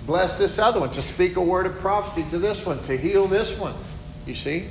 bless 0.06 0.38
this 0.38 0.58
other 0.58 0.80
one, 0.80 0.90
to 0.92 1.02
speak 1.02 1.36
a 1.36 1.40
word 1.40 1.66
of 1.66 1.78
prophecy 1.78 2.24
to 2.30 2.38
this 2.38 2.64
one, 2.64 2.82
to 2.84 2.96
heal 2.96 3.26
this 3.26 3.58
one. 3.58 3.74
You 4.26 4.34
see? 4.34 4.68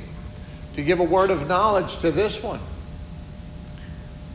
To 0.75 0.83
give 0.83 0.99
a 0.99 1.03
word 1.03 1.31
of 1.31 1.47
knowledge 1.47 1.97
to 1.97 2.11
this 2.11 2.41
one. 2.41 2.59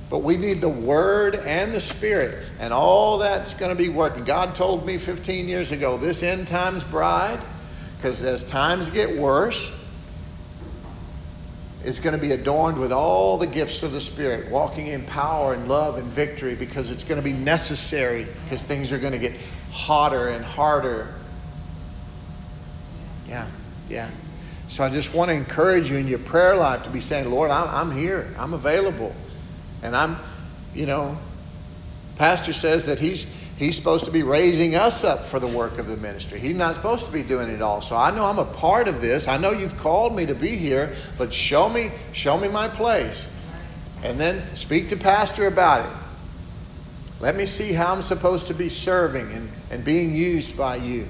But 0.08 0.18
we 0.18 0.36
need 0.36 0.60
the 0.60 0.68
Word 0.68 1.34
and 1.34 1.74
the 1.74 1.80
Spirit, 1.80 2.44
and 2.60 2.72
all 2.72 3.18
that's 3.18 3.54
going 3.54 3.70
to 3.70 3.76
be 3.76 3.88
working. 3.88 4.22
God 4.22 4.54
told 4.54 4.86
me 4.86 4.98
15 4.98 5.48
years 5.48 5.72
ago 5.72 5.96
this 5.98 6.22
end 6.22 6.46
times 6.46 6.84
bride, 6.84 7.40
because 7.96 8.22
as 8.22 8.44
times 8.44 8.88
get 8.88 9.16
worse, 9.16 9.72
is 11.84 11.98
going 11.98 12.14
to 12.14 12.20
be 12.20 12.32
adorned 12.32 12.78
with 12.78 12.92
all 12.92 13.36
the 13.38 13.46
gifts 13.46 13.82
of 13.82 13.92
the 13.92 14.00
Spirit, 14.00 14.50
walking 14.50 14.88
in 14.88 15.04
power 15.04 15.54
and 15.54 15.68
love 15.68 15.98
and 15.98 16.06
victory 16.06 16.54
because 16.54 16.90
it's 16.90 17.04
going 17.04 17.20
to 17.20 17.24
be 17.24 17.32
necessary 17.32 18.26
because 18.44 18.62
things 18.62 18.92
are 18.92 18.98
going 18.98 19.12
to 19.12 19.18
get 19.18 19.32
hotter 19.70 20.28
and 20.28 20.44
harder. 20.44 21.14
Yeah, 23.28 23.46
yeah. 23.88 24.08
So 24.68 24.84
I 24.84 24.90
just 24.90 25.14
want 25.14 25.28
to 25.28 25.34
encourage 25.34 25.90
you 25.90 25.96
in 25.96 26.08
your 26.08 26.18
prayer 26.18 26.56
life 26.56 26.82
to 26.84 26.90
be 26.90 27.00
saying, 27.00 27.30
Lord, 27.30 27.50
I'm, 27.50 27.92
here, 27.92 28.34
I'm 28.38 28.52
available. 28.52 29.14
And 29.82 29.96
I'm, 29.96 30.16
you 30.74 30.86
know, 30.86 31.16
Pastor 32.16 32.52
says 32.52 32.86
that 32.86 32.98
he's 32.98 33.26
He's 33.56 33.74
supposed 33.74 34.04
to 34.04 34.10
be 34.10 34.22
raising 34.22 34.74
us 34.74 35.02
up 35.02 35.24
for 35.24 35.40
the 35.40 35.46
work 35.46 35.78
of 35.78 35.86
the 35.86 35.96
ministry. 35.96 36.38
He's 36.38 36.54
not 36.54 36.74
supposed 36.74 37.06
to 37.06 37.12
be 37.12 37.22
doing 37.22 37.48
it 37.48 37.62
all. 37.62 37.80
So 37.80 37.96
I 37.96 38.14
know 38.14 38.26
I'm 38.26 38.38
a 38.38 38.44
part 38.44 38.86
of 38.86 39.00
this. 39.00 39.28
I 39.28 39.38
know 39.38 39.50
you've 39.50 39.78
called 39.78 40.14
me 40.14 40.26
to 40.26 40.34
be 40.34 40.56
here, 40.56 40.94
but 41.16 41.32
show 41.32 41.68
me, 41.68 41.90
show 42.12 42.36
me 42.36 42.48
my 42.48 42.68
place. 42.68 43.30
And 44.02 44.20
then 44.20 44.42
speak 44.54 44.90
to 44.90 44.96
Pastor 44.96 45.46
about 45.46 45.86
it. 45.86 45.96
Let 47.18 47.34
me 47.34 47.46
see 47.46 47.72
how 47.72 47.94
I'm 47.94 48.02
supposed 48.02 48.46
to 48.48 48.54
be 48.54 48.68
serving 48.68 49.32
and, 49.32 49.50
and 49.70 49.82
being 49.82 50.14
used 50.14 50.54
by 50.58 50.76
you 50.76 51.08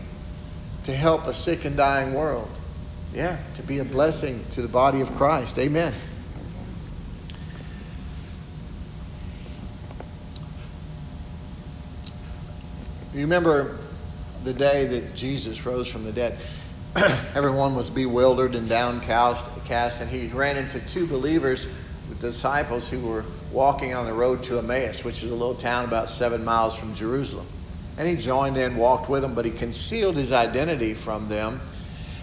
to 0.85 0.95
help 0.95 1.27
a 1.27 1.35
sick 1.35 1.65
and 1.65 1.77
dying 1.77 2.15
world. 2.15 2.49
Yeah, 3.17 3.39
to 3.55 3.63
be 3.63 3.79
a 3.79 3.85
blessing 3.85 4.45
to 4.51 4.61
the 4.61 4.69
body 4.69 5.01
of 5.01 5.17
Christ. 5.17 5.59
Amen. 5.59 5.95
You 13.15 13.23
remember 13.23 13.79
the 14.45 14.53
day 14.53 14.85
that 14.85 15.15
Jesus 15.15 15.65
rose 15.65 15.89
from 15.89 16.05
the 16.05 16.13
dead? 16.13 16.37
Everyone 17.35 17.75
was 17.75 17.89
bewildered 17.89 18.55
and 18.55 18.69
downcast, 18.69 19.47
and 20.03 20.11
he 20.11 20.27
ran 20.27 20.59
into 20.59 20.79
two 20.81 21.07
believers, 21.07 21.67
disciples 22.21 22.91
who 22.91 23.01
were 23.01 23.25
walking 23.51 23.95
on 23.95 24.05
the 24.05 24.13
road 24.13 24.43
to 24.43 24.59
Emmaus, 24.59 25.05
which 25.05 25.23
is 25.23 25.31
a 25.31 25.35
little 25.35 25.55
town 25.55 25.87
about 25.87 26.11
seven 26.11 26.45
miles 26.45 26.79
from 26.79 26.95
Jerusalem. 26.95 27.47
And 27.97 28.07
he 28.07 28.17
joined 28.17 28.59
in, 28.59 28.77
walked 28.77 29.09
with 29.09 29.23
them, 29.23 29.35
but 29.35 29.47
he 29.47 29.53
concealed 29.53 30.17
his 30.17 30.33
identity 30.33 30.93
from 30.93 31.31
them. 31.31 31.63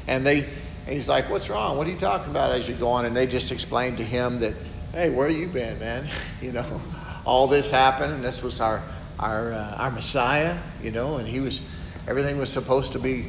And 0.06 0.23
they, 0.23 0.47
he's 0.85 1.09
like, 1.09 1.29
"What's 1.29 1.49
wrong? 1.49 1.77
What 1.77 1.87
are 1.87 1.91
you 1.91 1.97
talking 1.97 2.31
about?" 2.31 2.51
As 2.51 2.67
you 2.67 2.75
go 2.75 2.89
on, 2.89 3.05
and 3.05 3.15
they 3.15 3.27
just 3.27 3.51
explained 3.51 3.97
to 3.97 4.03
him 4.03 4.39
that, 4.39 4.53
"Hey, 4.91 5.09
where 5.09 5.29
you 5.29 5.47
been, 5.47 5.79
man? 5.79 6.07
you 6.41 6.51
know, 6.51 6.81
all 7.25 7.47
this 7.47 7.69
happened, 7.69 8.13
and 8.13 8.23
this 8.23 8.43
was 8.43 8.59
our 8.59 8.81
our, 9.19 9.53
uh, 9.53 9.75
our 9.77 9.91
Messiah, 9.91 10.57
you 10.81 10.91
know, 10.91 11.17
and 11.17 11.27
he 11.27 11.39
was, 11.39 11.61
everything 12.07 12.37
was 12.37 12.51
supposed 12.51 12.91
to 12.93 12.99
be 12.99 13.27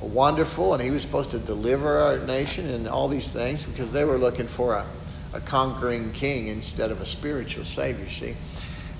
wonderful, 0.00 0.74
and 0.74 0.82
he 0.82 0.90
was 0.90 1.02
supposed 1.02 1.30
to 1.30 1.38
deliver 1.38 1.98
our 1.98 2.18
nation 2.18 2.68
and 2.70 2.88
all 2.88 3.08
these 3.08 3.32
things 3.32 3.64
because 3.64 3.92
they 3.92 4.04
were 4.04 4.18
looking 4.18 4.46
for 4.46 4.74
a, 4.74 4.86
a 5.32 5.40
conquering 5.40 6.12
king 6.12 6.48
instead 6.48 6.90
of 6.90 7.00
a 7.00 7.06
spiritual 7.06 7.64
savior, 7.64 8.08
see. 8.08 8.36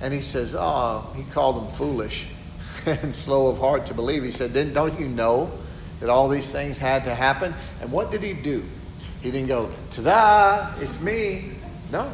And 0.01 0.13
he 0.13 0.21
says, 0.21 0.55
oh, 0.57 1.11
he 1.17 1.23
called 1.25 1.63
them 1.63 1.73
foolish 1.75 2.29
and 2.87 3.15
slow 3.15 3.49
of 3.49 3.59
heart 3.59 3.87
to 3.87 3.95
believe. 3.95 4.23
He 4.23 4.31
said, 4.31 4.53
then 4.53 4.73
don't 4.73 4.99
you 5.01 5.09
know 5.09 5.51
that 6.01 6.09
all 6.09 6.29
these 6.29 6.51
things 6.53 6.79
had 6.79 7.05
to 7.05 7.15
happen? 7.15 7.55
And 7.81 7.91
what 7.91 8.11
did 8.11 8.23
he 8.23 8.33
do? 8.33 8.65
He 9.23 9.31
didn't 9.31 9.49
go, 9.49 9.71
ta-da, 9.91 10.73
it's 10.81 11.01
me. 11.01 11.53
No. 11.91 12.11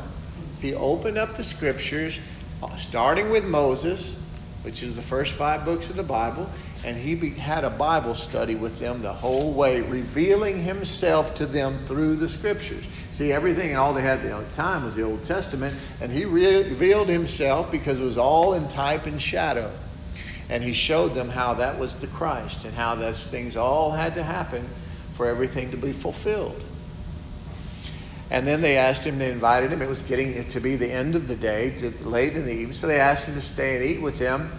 He 0.61 0.75
opened 0.75 1.18
up 1.18 1.37
the 1.37 1.45
scriptures, 1.45 2.21
uh, 2.62 2.75
starting 2.77 3.31
with 3.31 3.45
Moses, 3.45 4.16
which 4.62 4.83
is 4.83 4.95
the 4.95 5.03
first 5.03 5.35
five 5.35 5.64
books 5.64 5.90
of 5.90 5.97
the 5.97 6.05
Bible, 6.05 6.49
and 6.85 6.97
he 6.97 7.14
be, 7.14 7.31
had 7.31 7.64
a 7.64 7.71
Bible 7.71 8.14
study 8.14 8.55
with 8.55 8.79
them 8.79 9.03
the 9.03 9.12
whole 9.12 9.53
way, 9.53 9.81
revealing 9.81 10.62
himself 10.62 11.35
to 11.37 11.47
them 11.47 11.79
through 11.87 12.16
the 12.16 12.29
scriptures. 12.29 12.85
See, 13.12 13.33
everything 13.33 13.71
and 13.71 13.79
all 13.79 13.92
they 13.92 14.03
had 14.03 14.21
at 14.21 14.49
the 14.49 14.55
time 14.55 14.85
was 14.85 14.95
the 14.95 15.03
Old 15.03 15.25
Testament, 15.25 15.77
and 16.01 16.11
he 16.11 16.25
re- 16.25 16.62
revealed 16.62 17.09
himself 17.09 17.71
because 17.71 17.99
it 17.99 18.05
was 18.05 18.18
all 18.18 18.55
in 18.55 18.68
type 18.68 19.07
and 19.07 19.21
shadow. 19.21 19.71
And 20.53 20.62
he 20.62 20.75
showed 20.75 21.15
them 21.15 21.31
how 21.31 21.55
that 21.55 21.79
was 21.79 21.97
the 21.97 22.09
Christ 22.09 22.67
and 22.67 22.75
how 22.75 22.95
those 22.95 23.27
things 23.27 23.57
all 23.57 23.91
had 23.91 24.15
to 24.17 24.23
happen 24.23 24.69
for 25.15 25.27
everything 25.27 25.71
to 25.71 25.79
be 25.79 25.93
fulfilled. 25.93 26.62
And 28.31 28.47
then 28.47 28.61
they 28.61 28.77
asked 28.77 29.03
him, 29.03 29.19
they 29.19 29.33
invited 29.33 29.73
him. 29.73 29.81
It 29.81 29.88
was 29.88 30.03
getting 30.03 30.47
to 30.47 30.61
be 30.61 30.77
the 30.77 30.93
end 30.93 31.17
of 31.17 31.27
the 31.27 31.37
day, 31.37 31.71
to, 31.79 31.91
late 32.07 32.37
in 32.37 32.45
the 32.45 32.53
evening. 32.53 32.75
So 32.75 32.87
they 32.87 33.01
asked 33.01 33.29
him 33.29 33.35
to 33.35 33.41
stay 33.41 33.77
and 33.77 33.85
eat 33.97 34.03
with 34.03 34.19
them. 34.19 34.53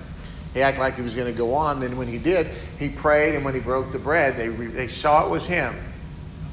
He 0.56 0.64
acted 0.64 0.80
like 0.80 0.96
he 0.96 1.04
was 1.04 1.16
going 1.16 1.32
to 1.32 1.38
go 1.38 1.54
on. 1.54 1.80
Then 1.80 1.96
when 1.96 2.08
he 2.08 2.18
did, 2.18 2.48
he 2.80 2.90
prayed, 2.90 3.36
and 3.36 3.46
when 3.46 3.54
he 3.54 3.60
broke 3.60 3.92
the 3.92 4.00
bread, 4.00 4.36
they, 4.36 4.48
they 4.48 4.88
saw 4.88 5.28
it 5.28 5.30
was 5.30 5.46
him. 5.46 5.76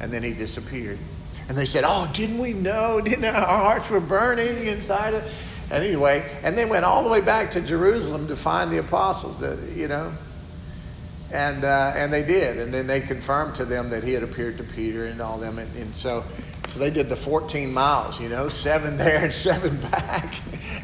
And 0.00 0.12
then 0.12 0.22
he 0.22 0.34
disappeared. 0.34 0.98
And 1.48 1.56
they 1.56 1.64
said, 1.64 1.84
Oh, 1.86 2.10
didn't 2.12 2.36
we 2.36 2.52
know? 2.52 3.00
Didn't 3.00 3.24
our 3.24 3.64
hearts 3.64 3.88
were 3.88 4.00
burning 4.00 4.66
inside 4.66 5.14
of 5.14 5.24
and 5.70 5.84
anyway, 5.84 6.28
and 6.42 6.56
they 6.56 6.64
went 6.64 6.84
all 6.84 7.02
the 7.02 7.10
way 7.10 7.20
back 7.20 7.50
to 7.52 7.60
Jerusalem 7.60 8.28
to 8.28 8.36
find 8.36 8.70
the 8.70 8.78
apostles 8.78 9.38
that, 9.38 9.58
you 9.74 9.88
know. 9.88 10.12
And, 11.32 11.64
uh, 11.64 11.92
and 11.94 12.12
they 12.12 12.24
did. 12.24 12.58
And 12.58 12.74
then 12.74 12.88
they 12.88 13.00
confirmed 13.00 13.54
to 13.56 13.64
them 13.64 13.90
that 13.90 14.02
he 14.02 14.12
had 14.12 14.24
appeared 14.24 14.56
to 14.58 14.64
Peter 14.64 15.06
and 15.06 15.20
all 15.20 15.38
them. 15.38 15.58
And, 15.58 15.76
and 15.76 15.94
so 15.94 16.24
so 16.70 16.78
they 16.78 16.90
did 16.90 17.08
the 17.08 17.16
14 17.16 17.72
miles, 17.72 18.20
you 18.20 18.28
know, 18.28 18.48
seven 18.48 18.96
there 18.96 19.24
and 19.24 19.34
seven 19.34 19.76
back. 19.90 20.36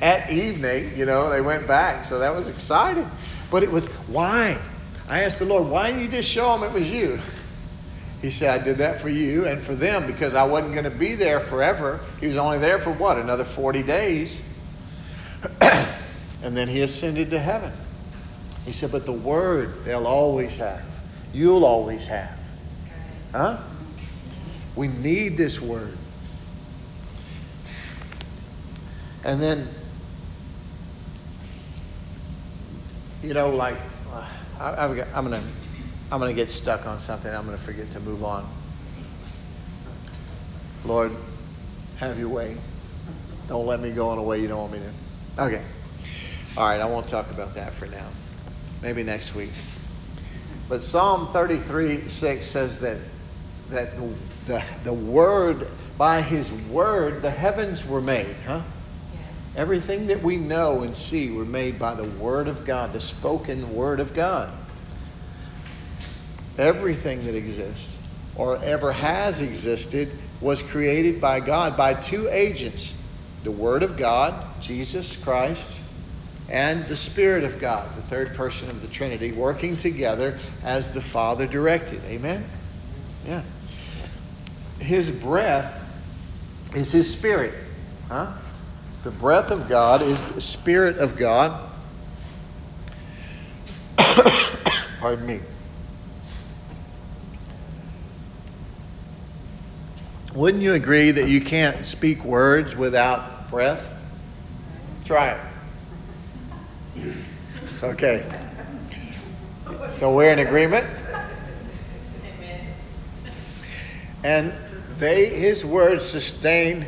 At 0.03 0.31
evening, 0.31 0.91
you 0.97 1.07
know, 1.07 1.31
they 1.31 1.41
went 1.41 1.69
back. 1.69 2.05
So 2.05 2.19
that 2.19 2.35
was 2.35 2.49
exciting. 2.49 3.09
But 3.53 3.63
it 3.63 3.71
was, 3.71 3.87
why? 4.09 4.61
I 5.09 5.23
asked 5.23 5.39
the 5.39 5.45
Lord, 5.45 5.69
why 5.69 5.87
didn't 5.87 6.03
you 6.03 6.09
just 6.09 6.29
show 6.29 6.59
them 6.59 6.69
it 6.69 6.73
was 6.73 6.91
you? 6.91 7.21
He 8.21 8.33
said, 8.33 8.61
I 8.61 8.65
did 8.65 8.79
that 8.79 9.01
for 9.01 9.09
you 9.09 9.47
and 9.47 9.63
for 9.63 9.77
them 9.77 10.09
because 10.09 10.35
I 10.35 10.43
wasn't 10.43 10.73
going 10.73 10.85
to 10.85 10.91
be 10.91 11.15
there 11.15 11.39
forever. 11.39 12.01
He 12.19 12.27
was 12.27 12.37
only 12.37 12.59
there 12.59 12.81
for 12.81 12.91
what, 12.91 13.17
another 13.17 13.45
40 13.45 13.85
days? 13.85 14.41
and 16.43 16.57
then 16.57 16.69
he 16.69 16.83
ascended 16.83 17.31
to 17.31 17.39
heaven. 17.39 17.73
He 18.65 18.73
said, 18.73 18.91
but 18.93 19.07
the 19.07 19.13
word 19.13 19.85
they'll 19.85 20.07
always 20.07 20.57
have. 20.57 20.83
You'll 21.33 21.65
always 21.65 22.07
have. 22.09 22.37
Huh? 23.33 23.59
We 24.75 24.89
need 24.89 25.37
this 25.37 25.61
word. 25.61 25.97
And 29.25 29.43
then, 29.43 29.69
you 33.23 33.35
know, 33.35 33.51
like, 33.51 33.77
I, 34.61 34.87
am 34.87 34.97
gonna, 34.97 35.43
I'm 36.13 36.21
gonna 36.21 36.33
get 36.33 36.51
stuck 36.51 36.87
on 36.87 36.99
something. 36.99 37.33
I'm 37.33 37.45
gonna 37.45 37.59
forget 37.59 37.91
to 37.93 38.01
move 38.01 38.25
on. 38.25 38.49
Lord, 40.85 41.13
have 41.99 42.19
your 42.19 42.29
way. 42.29 42.57
Don't 43.49 43.67
let 43.67 43.81
me 43.81 43.91
go 43.91 44.13
in 44.13 44.19
a 44.19 44.23
way 44.23 44.41
you 44.41 44.49
don't 44.49 44.61
want 44.61 44.73
me 44.73 44.79
to. 44.79 45.06
Okay. 45.39 45.63
All 46.57 46.67
right, 46.67 46.81
I 46.81 46.87
won't 46.87 47.09
talk 47.09 47.31
about 47.31 47.55
that 47.55 47.73
for 47.75 47.87
now. 47.87 48.07
Maybe 48.83 49.03
next 49.03 49.35
week. 49.35 49.53
But 50.69 50.83
Psalm 50.83 51.29
33 51.29 52.09
6 52.09 52.45
says 52.45 52.79
that, 52.79 52.99
that 53.71 53.97
the 53.97 54.13
the, 54.47 54.63
the 54.85 54.93
Word, 54.93 55.67
by 55.99 56.23
His 56.23 56.51
Word, 56.53 57.23
the 57.23 57.31
heavens 57.31 57.87
were 57.87 58.01
made, 58.01 58.35
huh? 58.47 58.63
Everything 59.57 60.07
that 60.09 60.23
we 60.23 60.37
know 60.37 60.83
and 60.83 60.97
see 60.97 61.31
were 61.31 61.45
made 61.45 61.79
by 61.79 61.95
the 61.95 62.05
Word 62.05 62.47
of 62.49 62.65
God, 62.65 62.93
the 62.93 63.01
spoken 63.01 63.75
Word 63.75 64.01
of 64.01 64.15
God. 64.15 64.51
Everything 66.59 67.25
that 67.27 67.35
exists 67.35 67.99
or 68.37 68.59
ever 68.63 68.93
has 68.93 69.43
existed 69.43 70.11
was 70.41 70.63
created 70.63 71.21
by 71.21 71.41
God 71.41 71.77
by 71.77 71.95
two 71.95 72.29
agents 72.29 72.95
the 73.47 73.53
Word 73.53 73.85
of 73.85 73.97
God 73.97 74.35
Jesus 74.61 75.15
Christ, 75.15 75.79
and 76.49 76.85
the 76.87 76.97
Spirit 76.97 77.45
of 77.45 77.61
God, 77.61 77.89
the 77.95 78.03
third 78.03 78.35
person 78.35 78.69
of 78.69 78.83
the 78.83 78.89
Trinity, 78.89 79.31
working 79.31 79.77
together 79.77 80.37
as 80.65 80.93
the 80.93 81.01
Father 81.01 81.47
directed. 81.47 82.03
Amen? 82.07 82.45
Yeah. 83.25 83.43
His 84.81 85.13
breath 85.13 85.81
is 86.75 86.91
His 86.91 87.09
Spirit. 87.09 87.55
Huh? 88.09 88.33
The 89.05 89.13
breath 89.13 89.53
of 89.53 89.69
God 89.69 90.03
is 90.03 90.29
the 90.31 90.41
Spirit 90.41 90.99
of 90.99 91.17
God. 91.17 91.71
Pardon 94.99 95.25
me. 95.25 95.41
Wouldn't 100.35 100.65
you 100.65 100.75
agree 100.75 101.13
that 101.13 101.29
you 101.29 101.41
can't 101.41 101.87
speak 101.87 102.25
words 102.25 102.75
without 102.75 103.36
breath? 103.51 103.93
Try 105.05 105.37
it. 106.97 107.15
Okay. 107.83 108.25
So 109.89 110.13
we're 110.13 110.33
in 110.33 110.39
agreement? 110.41 110.87
And 114.25 114.53
they 114.99 115.27
his 115.27 115.65
words 115.65 116.05
sustain 116.05 116.87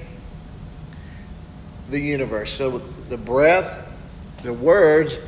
the 1.90 2.00
universe. 2.00 2.52
So 2.52 2.78
the 3.08 3.16
breath, 3.16 3.86
the 4.42 4.52
words, 4.52 5.18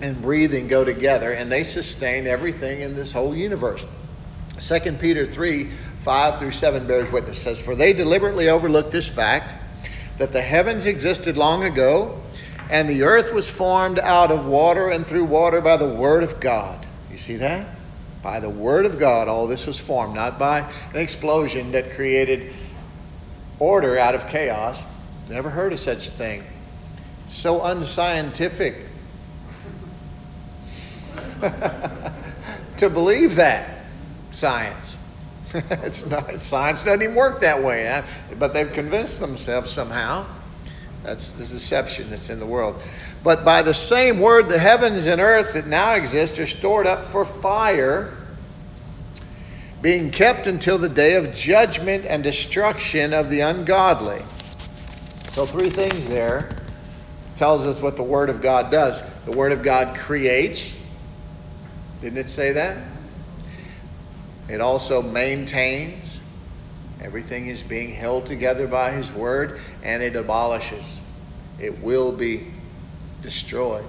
and 0.00 0.20
breathing 0.22 0.68
go 0.68 0.84
together 0.84 1.32
and 1.32 1.52
they 1.52 1.62
sustain 1.62 2.26
everything 2.26 2.80
in 2.80 2.94
this 2.94 3.12
whole 3.12 3.34
universe. 3.34 3.84
2 4.60 4.92
Peter 4.92 5.26
3 5.26 5.70
5 6.04 6.38
through 6.38 6.50
7 6.50 6.86
bears 6.86 7.10
witness 7.12 7.38
says, 7.38 7.60
For 7.60 7.74
they 7.74 7.92
deliberately 7.92 8.48
overlooked 8.48 8.90
this 8.90 9.08
fact 9.08 9.54
that 10.20 10.32
the 10.32 10.42
heavens 10.42 10.84
existed 10.84 11.38
long 11.38 11.64
ago, 11.64 12.20
and 12.68 12.90
the 12.90 13.04
earth 13.04 13.32
was 13.32 13.48
formed 13.48 13.98
out 13.98 14.30
of 14.30 14.44
water 14.44 14.90
and 14.90 15.06
through 15.06 15.24
water 15.24 15.62
by 15.62 15.78
the 15.78 15.88
word 15.88 16.22
of 16.22 16.38
God. 16.40 16.86
You 17.10 17.16
see 17.16 17.36
that? 17.36 17.66
By 18.22 18.38
the 18.38 18.50
word 18.50 18.84
of 18.84 18.98
God, 18.98 19.28
all 19.28 19.46
this 19.46 19.66
was 19.66 19.78
formed, 19.78 20.14
not 20.14 20.38
by 20.38 20.70
an 20.92 20.98
explosion 20.98 21.72
that 21.72 21.92
created 21.92 22.52
order 23.58 23.96
out 23.96 24.14
of 24.14 24.28
chaos. 24.28 24.84
Never 25.30 25.48
heard 25.48 25.72
of 25.72 25.80
such 25.80 26.08
a 26.08 26.10
thing. 26.10 26.44
So 27.28 27.64
unscientific 27.64 28.76
to 32.76 32.90
believe 32.90 33.36
that 33.36 33.86
science. 34.32 34.98
it's 35.82 36.06
not 36.06 36.40
science 36.40 36.84
doesn't 36.84 37.02
even 37.02 37.14
work 37.14 37.40
that 37.40 37.62
way, 37.62 38.02
but 38.38 38.54
they've 38.54 38.72
convinced 38.72 39.20
themselves 39.20 39.70
somehow. 39.70 40.26
That's 41.02 41.32
the 41.32 41.44
deception 41.44 42.10
that's 42.10 42.30
in 42.30 42.38
the 42.38 42.46
world. 42.46 42.80
But 43.24 43.44
by 43.44 43.62
the 43.62 43.74
same 43.74 44.20
word, 44.20 44.48
the 44.48 44.58
heavens 44.58 45.06
and 45.06 45.20
earth 45.20 45.54
that 45.54 45.66
now 45.66 45.94
exist 45.94 46.38
are 46.38 46.46
stored 46.46 46.86
up 46.86 47.06
for 47.06 47.24
fire, 47.24 48.16
being 49.82 50.10
kept 50.10 50.46
until 50.46 50.78
the 50.78 50.88
day 50.88 51.14
of 51.14 51.34
judgment 51.34 52.04
and 52.04 52.22
destruction 52.22 53.12
of 53.12 53.30
the 53.30 53.40
ungodly. 53.40 54.22
So, 55.32 55.46
three 55.46 55.70
things 55.70 56.06
there 56.06 56.50
tells 57.36 57.64
us 57.64 57.80
what 57.80 57.96
the 57.96 58.02
Word 58.02 58.28
of 58.28 58.42
God 58.42 58.70
does. 58.70 59.02
The 59.24 59.32
Word 59.32 59.52
of 59.52 59.62
God 59.62 59.96
creates. 59.96 60.76
Didn't 62.02 62.18
it 62.18 62.28
say 62.28 62.52
that? 62.52 62.76
It 64.50 64.60
also 64.60 65.00
maintains. 65.00 66.20
Everything 67.00 67.46
is 67.46 67.62
being 67.62 67.92
held 67.92 68.26
together 68.26 68.66
by 68.66 68.90
His 68.90 69.12
Word, 69.12 69.60
and 69.84 70.02
it 70.02 70.16
abolishes. 70.16 70.98
It 71.60 71.80
will 71.82 72.10
be 72.10 72.48
destroyed. 73.22 73.84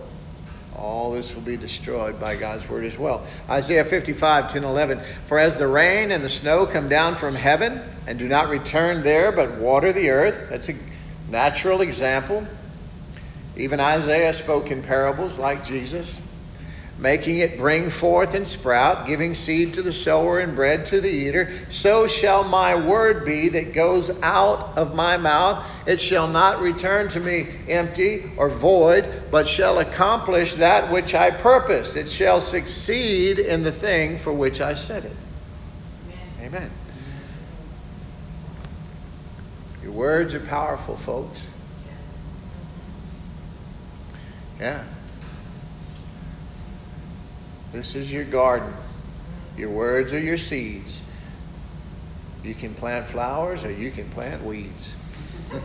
All 0.76 1.12
this 1.12 1.34
will 1.34 1.42
be 1.42 1.58
destroyed 1.58 2.20
by 2.20 2.36
God's 2.36 2.70
Word 2.70 2.86
as 2.86 2.98
well. 2.98 3.26
Isaiah 3.50 3.84
55, 3.84 4.54
10, 4.54 4.64
11. 4.64 5.02
For 5.28 5.40
as 5.40 5.58
the 5.58 5.68
rain 5.68 6.12
and 6.12 6.24
the 6.24 6.30
snow 6.30 6.68
come 6.68 6.88
down 6.88 7.16
from 7.16 7.34
heaven 7.34 7.82
and 8.06 8.20
do 8.20 8.28
not 8.28 8.50
return 8.50 9.02
there, 9.02 9.32
but 9.32 9.56
water 9.56 9.92
the 9.92 10.12
earth, 10.12 10.48
that's 10.48 10.70
a 10.70 10.76
natural 11.32 11.82
example. 11.82 12.46
Even 13.58 13.80
Isaiah 13.80 14.34
spoke 14.34 14.70
in 14.70 14.84
parables 14.84 15.40
like 15.40 15.66
Jesus 15.66 16.22
making 17.02 17.40
it 17.40 17.58
bring 17.58 17.90
forth 17.90 18.36
and 18.36 18.48
sprout, 18.48 19.08
giving 19.08 19.34
seed 19.34 19.74
to 19.74 19.82
the 19.82 19.92
sower 19.92 20.40
and 20.40 20.56
bread 20.56 20.86
to 20.86 21.02
the 21.02 21.10
eater, 21.10 21.52
so 21.72 22.08
shall 22.08 22.44
my 22.44 22.76
word 22.76 23.26
be 23.26 23.50
that 23.50 23.74
goes 23.74 24.12
out 24.22 24.78
of 24.78 24.94
my 24.94 25.18
mouth. 25.18 25.66
It 25.88 26.00
shall 26.00 26.28
not 26.28 26.62
return 26.62 27.10
to 27.10 27.20
me 27.20 27.48
empty 27.68 28.32
or 28.38 28.50
void, 28.50 29.24
but 29.32 29.48
shall 29.48 29.80
accomplish 29.80 30.54
that 30.56 30.92
which 30.92 31.16
I 31.16 31.32
purpose. 31.32 31.96
It 31.96 32.08
shall 32.08 32.40
succeed 32.40 33.40
in 33.40 33.64
the 33.64 33.72
thing 33.72 34.20
for 34.20 34.32
which 34.32 34.62
I 34.62 34.76
sent 34.76 35.06
it. 35.06 35.16
Amen. 36.40 36.54
Amen. 36.54 36.72
Your 39.82 39.92
words 39.92 40.36
are 40.36 40.40
powerful, 40.40 40.96
folks. 40.96 41.50
Yeah. 44.60 44.84
This 47.72 47.96
is 47.96 48.12
your 48.12 48.26
garden. 48.26 48.74
Your 49.58 49.70
words 49.70 50.14
are 50.14 50.20
your 50.20 50.38
seeds. 50.38 51.02
You 52.44 52.54
can 52.54 52.74
plant 52.74 53.08
flowers 53.08 53.64
or 53.64 53.72
you 53.72 53.92
can 53.92 54.10
plant 54.10 54.44
weeds. 54.44 54.96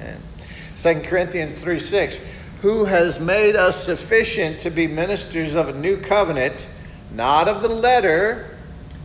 and 0.00 0.20
2 0.76 1.00
Corinthians 1.08 1.58
3 1.58 1.78
6. 1.78 2.18
Who 2.62 2.86
has 2.86 3.20
made 3.20 3.54
us 3.56 3.84
sufficient 3.84 4.60
to 4.60 4.70
be 4.70 4.86
ministers 4.86 5.54
of 5.54 5.68
a 5.68 5.72
new 5.74 5.96
covenant, 5.96 6.66
not 7.12 7.48
of 7.48 7.62
the 7.62 7.68
letter, 7.68 8.56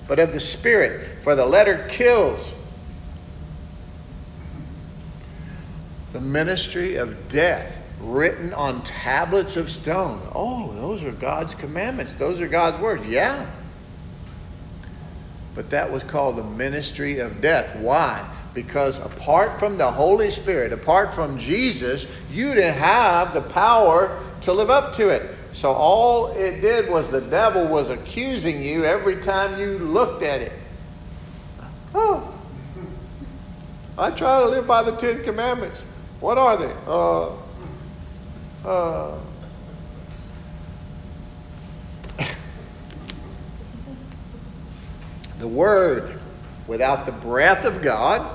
but 0.08 0.20
of 0.20 0.32
the 0.32 0.40
Spirit? 0.40 1.24
For 1.24 1.36
the 1.36 1.46
letter 1.46 1.86
kills. 1.90 2.54
The 6.13 6.22
ministry 6.22 6.96
of 6.96 7.30
death 7.30 7.78
written 7.99 8.53
on 8.53 8.83
tablets 8.83 9.57
of 9.57 9.69
stone. 9.69 10.21
Oh, 10.33 10.71
those 10.73 11.03
are 11.03 11.12
God's 11.12 11.55
commandments. 11.55 12.15
Those 12.15 12.39
are 12.41 12.47
God's 12.47 12.79
words. 12.79 13.05
Yeah. 13.07 13.49
But 15.55 15.71
that 15.71 15.91
was 15.91 16.03
called 16.03 16.36
the 16.36 16.43
ministry 16.43 17.19
of 17.19 17.41
death. 17.41 17.75
Why? 17.77 18.27
Because 18.53 18.99
apart 18.99 19.60
from 19.60 19.77
the 19.77 19.91
Holy 19.91 20.29
Spirit, 20.29 20.71
apart 20.71 21.13
from 21.13 21.39
Jesus, 21.39 22.05
you 22.31 22.53
didn't 22.53 22.77
have 22.77 23.33
the 23.33 23.41
power 23.41 24.21
to 24.41 24.53
live 24.53 24.69
up 24.69 24.93
to 24.93 25.10
it. 25.10 25.36
So 25.53 25.73
all 25.73 26.27
it 26.33 26.62
did 26.62 26.88
was 26.89 27.10
the 27.10 27.21
devil 27.21 27.65
was 27.65 27.89
accusing 27.89 28.62
you 28.62 28.86
every 28.86 29.17
time 29.17 29.60
you 29.60 29.79
looked 29.79 30.21
at 30.21 30.41
it. 30.41 30.51
Oh, 31.95 32.31
I 33.97 34.12
try 34.12 34.41
to 34.41 34.47
live 34.47 34.67
by 34.67 34.83
the 34.83 34.91
Ten 34.91 35.23
Commandments. 35.23 35.83
What 36.19 36.38
are 36.38 36.57
they? 36.57 36.71
Uh, 36.86 37.31
the 38.67 39.17
Word, 45.47 46.19
without 46.67 47.06
the 47.06 47.13
breath 47.13 47.63
of 47.63 47.82
God, 47.82 48.30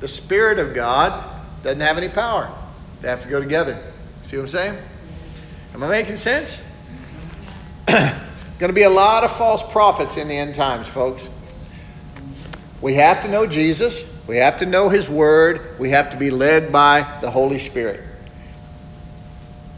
the 0.00 0.08
Spirit 0.08 0.58
of 0.58 0.74
God, 0.74 1.24
doesn't 1.62 1.80
have 1.80 1.96
any 1.96 2.10
power. 2.10 2.52
They 3.00 3.08
have 3.08 3.22
to 3.22 3.28
go 3.28 3.40
together. 3.40 3.78
See 4.24 4.36
what 4.36 4.42
I'm 4.42 4.48
saying? 4.48 4.78
Am 5.72 5.82
I 5.82 5.88
making 5.88 6.16
sense? 6.16 6.62
Going 7.86 8.12
to 8.58 8.74
be 8.74 8.82
a 8.82 8.90
lot 8.90 9.24
of 9.24 9.34
false 9.34 9.62
prophets 9.62 10.18
in 10.18 10.28
the 10.28 10.36
end 10.36 10.54
times, 10.54 10.86
folks. 10.86 11.30
We 12.82 12.92
have 12.94 13.22
to 13.22 13.28
know 13.28 13.46
Jesus. 13.46 14.04
We 14.26 14.36
have 14.36 14.58
to 14.58 14.66
know 14.66 14.90
His 14.90 15.08
Word. 15.08 15.78
We 15.78 15.88
have 15.90 16.10
to 16.10 16.18
be 16.18 16.30
led 16.30 16.70
by 16.70 17.20
the 17.22 17.30
Holy 17.30 17.58
Spirit 17.58 18.02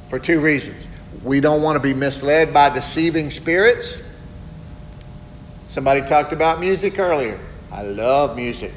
for 0.09 0.18
two 0.18 0.40
reasons. 0.40 0.86
We 1.22 1.40
don't 1.40 1.62
want 1.62 1.76
to 1.76 1.80
be 1.80 1.94
misled 1.94 2.52
by 2.54 2.70
deceiving 2.70 3.30
spirits. 3.30 3.98
Somebody 5.68 6.02
talked 6.02 6.32
about 6.32 6.61
music 6.61 6.98
earlier. 6.98 7.38
I 7.70 7.82
love 7.82 8.36
music. 8.36 8.72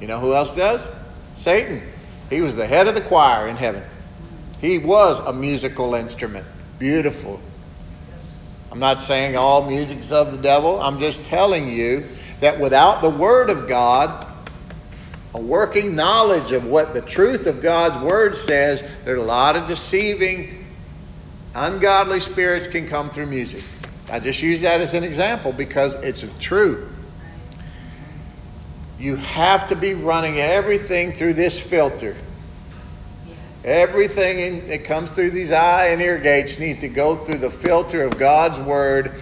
You 0.00 0.06
know 0.06 0.20
who 0.20 0.34
else 0.34 0.54
does? 0.54 0.88
Satan. 1.34 1.82
He 2.28 2.40
was 2.40 2.54
the 2.54 2.66
head 2.66 2.86
of 2.86 2.94
the 2.94 3.00
choir 3.00 3.48
in 3.48 3.56
heaven. 3.56 3.82
He 4.60 4.78
was 4.78 5.18
a 5.20 5.32
musical 5.32 5.94
instrument. 5.94 6.46
Beautiful. 6.78 7.40
I'm 8.70 8.78
not 8.78 9.00
saying 9.00 9.36
all 9.36 9.68
music's 9.68 10.12
of 10.12 10.30
the 10.30 10.38
devil. 10.38 10.80
I'm 10.80 11.00
just 11.00 11.24
telling 11.24 11.68
you 11.68 12.06
that 12.40 12.60
without 12.60 13.02
the 13.02 13.10
Word 13.10 13.50
of 13.50 13.68
God, 13.68 14.26
a 15.34 15.40
working 15.40 15.96
knowledge 15.96 16.52
of 16.52 16.66
what 16.66 16.94
the 16.94 17.00
truth 17.00 17.46
of 17.46 17.62
God's 17.62 18.02
Word 18.04 18.36
says, 18.36 18.84
there 19.04 19.14
are 19.14 19.18
a 19.18 19.22
lot 19.22 19.56
of 19.56 19.66
deceiving 19.66 20.59
Ungodly 21.54 22.20
spirits 22.20 22.66
can 22.66 22.86
come 22.86 23.10
through 23.10 23.26
music. 23.26 23.64
I 24.10 24.20
just 24.20 24.42
use 24.42 24.60
that 24.62 24.80
as 24.80 24.94
an 24.94 25.04
example 25.04 25.52
because 25.52 25.94
it's 25.94 26.24
true. 26.38 26.88
you 28.98 29.16
have 29.16 29.68
to 29.68 29.76
be 29.76 29.94
running 29.94 30.38
everything 30.38 31.12
through 31.12 31.34
this 31.34 31.60
filter. 31.60 32.16
Everything 33.64 34.38
in, 34.38 34.68
that 34.68 34.84
comes 34.84 35.10
through 35.10 35.30
these 35.30 35.52
eye 35.52 35.86
and 35.86 36.00
ear 36.00 36.18
gates 36.18 36.58
needs 36.58 36.80
to 36.80 36.88
go 36.88 37.16
through 37.16 37.38
the 37.38 37.50
filter 37.50 38.02
of 38.04 38.18
God's 38.18 38.58
Word 38.58 39.20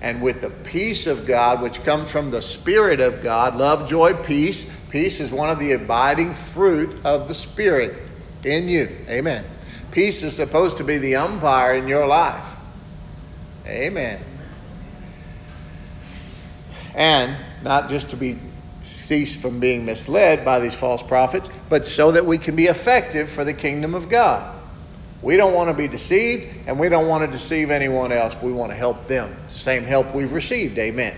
and 0.00 0.20
with 0.20 0.40
the 0.40 0.50
peace 0.50 1.06
of 1.06 1.26
God, 1.26 1.62
which 1.62 1.82
comes 1.84 2.10
from 2.10 2.30
the 2.30 2.42
Spirit 2.42 3.00
of 3.00 3.22
God 3.22 3.54
love, 3.54 3.88
joy, 3.88 4.14
peace. 4.14 4.68
Peace 4.90 5.20
is 5.20 5.30
one 5.30 5.48
of 5.48 5.58
the 5.58 5.72
abiding 5.72 6.34
fruit 6.34 6.94
of 7.04 7.28
the 7.28 7.34
Spirit 7.34 7.96
in 8.44 8.68
you. 8.68 8.88
Amen. 9.08 9.44
Peace 9.92 10.22
is 10.22 10.34
supposed 10.34 10.78
to 10.78 10.84
be 10.84 10.98
the 10.98 11.16
umpire 11.16 11.74
in 11.74 11.86
your 11.86 12.06
life. 12.06 12.46
Amen. 13.66 14.20
And 16.94 17.36
not 17.62 17.88
just 17.88 18.10
to 18.10 18.16
be 18.16 18.38
cease 18.82 19.36
from 19.36 19.60
being 19.60 19.84
misled 19.84 20.44
by 20.44 20.58
these 20.58 20.74
false 20.74 21.02
prophets, 21.02 21.50
but 21.68 21.86
so 21.86 22.10
that 22.10 22.24
we 22.24 22.38
can 22.38 22.56
be 22.56 22.66
effective 22.66 23.30
for 23.30 23.44
the 23.44 23.52
kingdom 23.52 23.94
of 23.94 24.08
God. 24.08 24.58
We 25.20 25.36
don't 25.36 25.54
want 25.54 25.68
to 25.68 25.74
be 25.74 25.86
deceived, 25.86 26.52
and 26.66 26.80
we 26.80 26.88
don't 26.88 27.06
want 27.06 27.24
to 27.24 27.30
deceive 27.30 27.70
anyone 27.70 28.10
else. 28.10 28.34
We 28.42 28.50
want 28.50 28.72
to 28.72 28.76
help 28.76 29.04
them. 29.04 29.36
Same 29.48 29.84
help 29.84 30.14
we've 30.14 30.32
received. 30.32 30.78
Amen. 30.78 31.14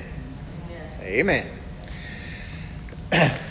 Amen. 1.01 1.47
Amen. 3.13 3.41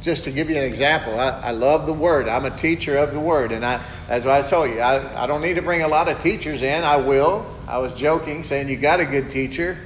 Just 0.00 0.24
to 0.24 0.30
give 0.30 0.48
you 0.48 0.56
an 0.56 0.64
example, 0.64 1.18
I, 1.18 1.40
I, 1.40 1.50
love 1.50 1.86
the 1.86 1.92
Word. 1.92 2.28
I'm 2.28 2.44
a 2.44 2.56
teacher 2.56 2.96
of 2.96 3.12
the 3.12 3.18
Word, 3.18 3.50
and 3.50 3.66
I, 3.66 3.82
as 4.08 4.26
I 4.26 4.42
told 4.42 4.70
you, 4.70 4.78
I, 4.80 5.24
I 5.24 5.26
don't 5.26 5.42
need 5.42 5.54
to 5.54 5.62
bring 5.62 5.82
a 5.82 5.88
lot 5.88 6.08
of 6.08 6.20
teachers 6.20 6.62
in. 6.62 6.84
I 6.84 6.96
will. 6.96 7.44
I 7.66 7.78
was 7.78 7.94
joking, 7.94 8.44
saying 8.44 8.68
you 8.68 8.76
got 8.76 9.00
a 9.00 9.04
good 9.04 9.28
teacher. 9.28 9.76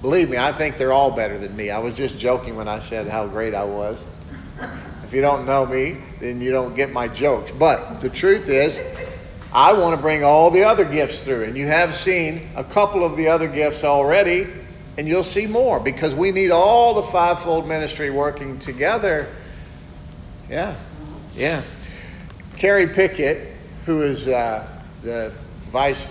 Believe 0.00 0.30
me, 0.30 0.38
I 0.38 0.52
think 0.52 0.78
they're 0.78 0.92
all 0.92 1.10
better 1.10 1.36
than 1.36 1.54
me. 1.54 1.70
I 1.70 1.78
was 1.80 1.94
just 1.94 2.18
joking 2.18 2.56
when 2.56 2.66
I 2.66 2.78
said 2.78 3.08
how 3.08 3.26
great 3.26 3.54
I 3.54 3.64
was. 3.64 4.04
If 5.04 5.12
you 5.12 5.20
don't 5.20 5.44
know 5.44 5.66
me, 5.66 5.98
then 6.20 6.40
you 6.40 6.50
don't 6.50 6.74
get 6.74 6.92
my 6.92 7.08
jokes. 7.08 7.52
But 7.52 8.00
the 8.00 8.08
truth 8.08 8.48
is, 8.48 8.80
I 9.52 9.72
want 9.72 9.96
to 9.96 10.00
bring 10.00 10.22
all 10.22 10.50
the 10.50 10.64
other 10.64 10.84
gifts 10.84 11.20
through. 11.20 11.44
And 11.44 11.56
you 11.56 11.66
have 11.66 11.94
seen 11.94 12.48
a 12.56 12.64
couple 12.64 13.04
of 13.04 13.16
the 13.16 13.28
other 13.28 13.48
gifts 13.48 13.84
already, 13.84 14.46
and 14.96 15.08
you'll 15.08 15.24
see 15.24 15.46
more 15.46 15.80
because 15.80 16.14
we 16.14 16.30
need 16.30 16.50
all 16.50 16.94
the 16.94 17.02
fivefold 17.02 17.66
ministry 17.66 18.10
working 18.10 18.58
together. 18.58 19.28
Yeah, 20.50 20.74
yeah. 21.34 21.62
Carrie 22.56 22.88
Pickett, 22.88 23.54
who 23.86 24.02
is 24.02 24.26
uh, 24.26 24.66
the 25.02 25.32
vice, 25.70 26.10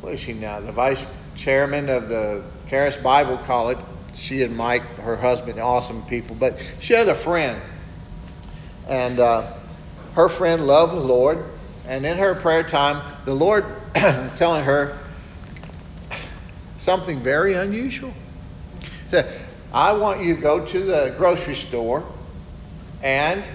what 0.00 0.12
is 0.14 0.20
she 0.20 0.32
now? 0.32 0.60
The 0.60 0.72
vice 0.72 1.06
chairman 1.34 1.88
of 1.88 2.08
the 2.08 2.44
Charis 2.68 2.96
Bible 2.96 3.38
College. 3.38 3.78
She 4.14 4.42
and 4.42 4.56
Mike, 4.56 4.82
her 4.96 5.16
husband, 5.16 5.58
awesome 5.58 6.02
people. 6.02 6.36
But 6.38 6.58
she 6.80 6.94
had 6.94 7.08
a 7.08 7.14
friend, 7.14 7.60
and 8.86 9.18
uh, 9.18 9.52
her 10.14 10.28
friend 10.28 10.66
loved 10.66 10.92
the 10.92 11.00
Lord 11.00 11.44
and 11.86 12.06
in 12.06 12.16
her 12.18 12.34
prayer 12.34 12.62
time, 12.62 13.02
the 13.24 13.34
Lord 13.34 13.64
telling 13.94 14.64
her 14.64 14.98
something 16.78 17.20
very 17.20 17.54
unusual. 17.54 18.12
Said, 19.08 19.32
I 19.72 19.92
want 19.92 20.22
you 20.22 20.36
to 20.36 20.40
go 20.40 20.64
to 20.64 20.80
the 20.80 21.14
grocery 21.18 21.54
store, 21.54 22.04
and 23.02 23.48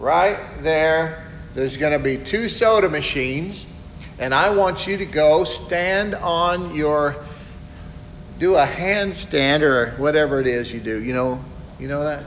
right 0.00 0.38
there, 0.60 1.30
there's 1.54 1.76
going 1.76 1.92
to 1.92 2.00
be 2.00 2.16
two 2.16 2.48
soda 2.48 2.88
machines, 2.88 3.64
and 4.18 4.34
I 4.34 4.50
want 4.50 4.88
you 4.88 4.96
to 4.96 5.06
go 5.06 5.44
stand 5.44 6.16
on 6.16 6.74
your 6.74 7.16
do 8.40 8.56
a 8.56 8.66
handstand 8.66 9.60
or 9.60 9.90
whatever 9.98 10.40
it 10.40 10.48
is 10.48 10.72
you 10.72 10.80
do. 10.80 11.00
You 11.00 11.12
know, 11.12 11.44
you 11.78 11.86
know 11.86 12.02
that 12.02 12.24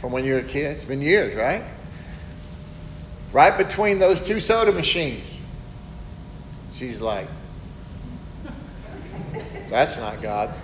from 0.00 0.12
when 0.12 0.24
you 0.24 0.34
were 0.34 0.40
a 0.40 0.44
kid. 0.44 0.76
It's 0.76 0.84
been 0.84 1.02
years, 1.02 1.34
right? 1.34 1.62
right 3.36 3.58
between 3.58 3.98
those 3.98 4.20
two 4.20 4.40
soda 4.40 4.72
machines. 4.72 5.40
She's 6.72 7.02
like, 7.02 7.28
that's 9.68 9.98
not 9.98 10.22
God. 10.22 10.54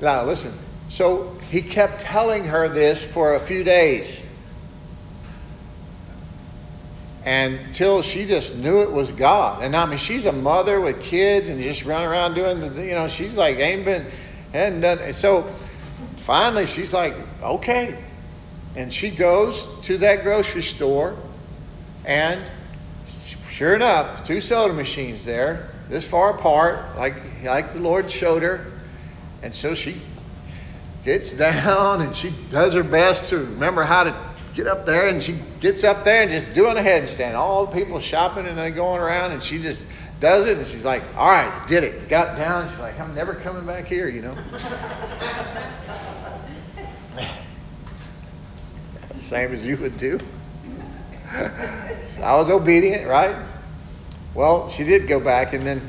Now, 0.00 0.24
listen. 0.24 0.52
So 0.88 1.36
he 1.50 1.62
kept 1.62 2.00
telling 2.00 2.44
her 2.44 2.68
this 2.68 3.04
for 3.04 3.34
a 3.34 3.40
few 3.40 3.64
days. 3.64 4.22
Until 7.26 8.02
she 8.02 8.24
just 8.24 8.54
knew 8.54 8.80
it 8.82 8.90
was 8.90 9.10
God. 9.10 9.64
And 9.64 9.74
I 9.74 9.84
mean, 9.84 9.98
she's 9.98 10.26
a 10.26 10.32
mother 10.32 10.80
with 10.80 11.02
kids 11.02 11.48
and 11.48 11.60
just 11.60 11.84
running 11.84 12.08
around 12.08 12.34
doing 12.34 12.60
the, 12.60 12.84
you 12.84 12.92
know, 12.92 13.08
she's 13.08 13.34
like, 13.34 13.58
ain't 13.58 13.84
been, 13.84 14.06
hadn't 14.52 14.80
done. 14.80 15.00
And 15.00 15.14
so 15.14 15.52
finally 16.18 16.68
she's 16.68 16.92
like, 16.92 17.14
okay. 17.42 17.98
And 18.76 18.92
she 18.92 19.10
goes 19.10 19.66
to 19.82 19.98
that 19.98 20.22
grocery 20.22 20.62
store 20.62 21.16
and 22.04 22.40
sure 23.56 23.74
enough, 23.74 24.24
two 24.24 24.40
soda 24.40 24.72
machines 24.72 25.24
there, 25.24 25.70
this 25.88 26.08
far 26.08 26.36
apart, 26.36 26.96
like, 26.96 27.14
like 27.42 27.72
the 27.72 27.80
Lord 27.80 28.10
showed 28.10 28.42
her. 28.42 28.70
And 29.42 29.54
so 29.54 29.74
she 29.74 30.00
gets 31.04 31.32
down 31.36 32.02
and 32.02 32.14
she 32.14 32.32
does 32.50 32.74
her 32.74 32.84
best 32.84 33.30
to 33.30 33.38
remember 33.38 33.82
how 33.82 34.04
to 34.04 34.35
get 34.56 34.66
up 34.66 34.84
there. 34.86 35.06
And 35.08 35.22
she 35.22 35.38
gets 35.60 35.84
up 35.84 36.02
there 36.02 36.22
and 36.22 36.30
just 36.30 36.52
doing 36.52 36.76
a 36.76 36.80
headstand. 36.80 37.34
All 37.34 37.66
the 37.66 37.72
people 37.72 38.00
shopping 38.00 38.46
and 38.46 38.58
they 38.58 38.72
going 38.72 39.00
around, 39.00 39.30
and 39.32 39.42
she 39.42 39.60
just 39.62 39.84
does 40.18 40.46
it. 40.48 40.56
And 40.56 40.66
she's 40.66 40.84
like, 40.84 41.02
All 41.16 41.30
right, 41.30 41.52
I 41.52 41.66
did 41.68 41.84
it. 41.84 42.08
Got 42.08 42.36
down. 42.36 42.68
She's 42.68 42.78
like, 42.80 42.98
I'm 42.98 43.14
never 43.14 43.34
coming 43.34 43.64
back 43.64 43.84
here, 43.86 44.08
you 44.08 44.22
know. 44.22 44.34
Same 49.18 49.52
as 49.52 49.64
you 49.66 49.76
would 49.78 49.96
do. 49.96 50.18
so 51.30 52.22
I 52.22 52.36
was 52.36 52.50
obedient, 52.50 53.06
right? 53.08 53.36
Well, 54.34 54.68
she 54.68 54.84
did 54.84 55.08
go 55.08 55.18
back, 55.18 55.52
and 55.52 55.64
then 55.64 55.82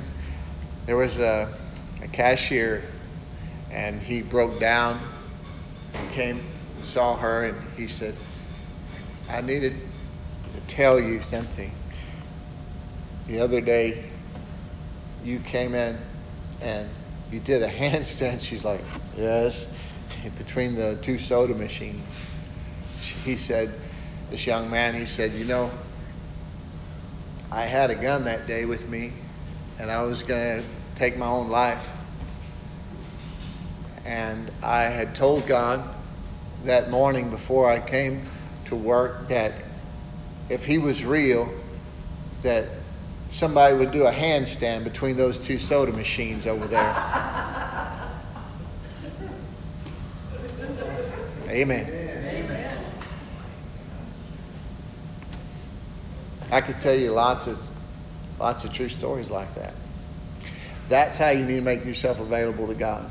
there 0.86 0.96
was 0.98 1.20
a, 1.20 1.54
a 2.02 2.08
cashier, 2.08 2.82
and 3.70 4.02
he 4.02 4.24
broke 4.24 4.60
down 4.60 5.00
and 5.94 6.12
came 6.12 6.40
and 6.76 6.84
saw 6.84 7.16
her, 7.18 7.46
and 7.46 7.58
he 7.76 7.88
said, 7.88 8.16
I 9.30 9.42
needed 9.42 9.76
to 10.54 10.62
tell 10.74 11.00
you 11.00 11.22
something. 11.22 11.72
The 13.28 13.40
other 13.40 13.60
day, 13.60 14.06
you 15.24 15.40
came 15.40 15.76
in 15.76 15.98
and 16.62 16.90
you 17.32 17.40
did 17.40 17.62
a 17.62 17.70
handstand. 17.72 18.42
She's 18.42 18.64
like, 18.64 18.82
Yes, 19.18 19.68
between 20.38 20.76
the 20.76 20.98
two 21.02 21.18
soda 21.18 21.54
machines. 21.54 22.02
He 23.24 23.38
said, 23.38 23.74
this 24.30 24.46
young 24.46 24.70
man, 24.70 24.94
he 24.94 25.06
said, 25.06 25.34
You 25.34 25.46
know, 25.46 25.72
I 27.52 27.62
had 27.62 27.90
a 27.90 27.96
gun 27.96 28.26
that 28.26 28.48
day 28.48 28.66
with 28.66 28.90
me, 28.90 29.14
and 29.80 29.90
I 29.92 30.04
was 30.04 30.24
going 30.24 30.62
to 30.62 30.68
take 30.96 31.18
my 31.18 31.28
own 31.28 31.50
life. 31.50 31.90
And 34.06 34.52
I 34.64 34.84
had 34.84 35.16
told 35.16 35.48
God 35.48 35.84
that 36.64 36.90
morning 36.90 37.30
before 37.30 37.70
I 37.70 37.80
came 37.80 38.28
to 38.68 38.76
work 38.76 39.28
that 39.28 39.54
if 40.50 40.66
He 40.66 40.78
was 40.78 41.04
real, 41.04 41.52
that 42.42 42.66
somebody 43.30 43.76
would 43.76 43.92
do 43.92 44.06
a 44.06 44.12
handstand 44.12 44.84
between 44.84 45.18
those 45.18 45.40
two 45.40 45.58
soda 45.58 45.92
machines 45.92 46.46
over 46.48 46.68
there. 46.68 46.94
Amen. 51.50 51.86
Amen. 51.90 52.86
I 56.52 56.62
could 56.62 56.80
tell 56.80 56.96
you 56.96 57.12
lots 57.12 57.48
of 57.48 57.60
lots 58.40 58.64
of 58.64 58.74
true 58.74 58.90
stories 58.90 59.32
like 59.32 59.54
that. 59.56 59.74
That's 60.90 61.18
how 61.18 61.30
you 61.30 61.44
need 61.44 61.56
to 61.56 61.62
make 61.62 61.84
yourself 61.84 62.20
available 62.20 62.68
to 62.68 62.74
God. 62.74 63.10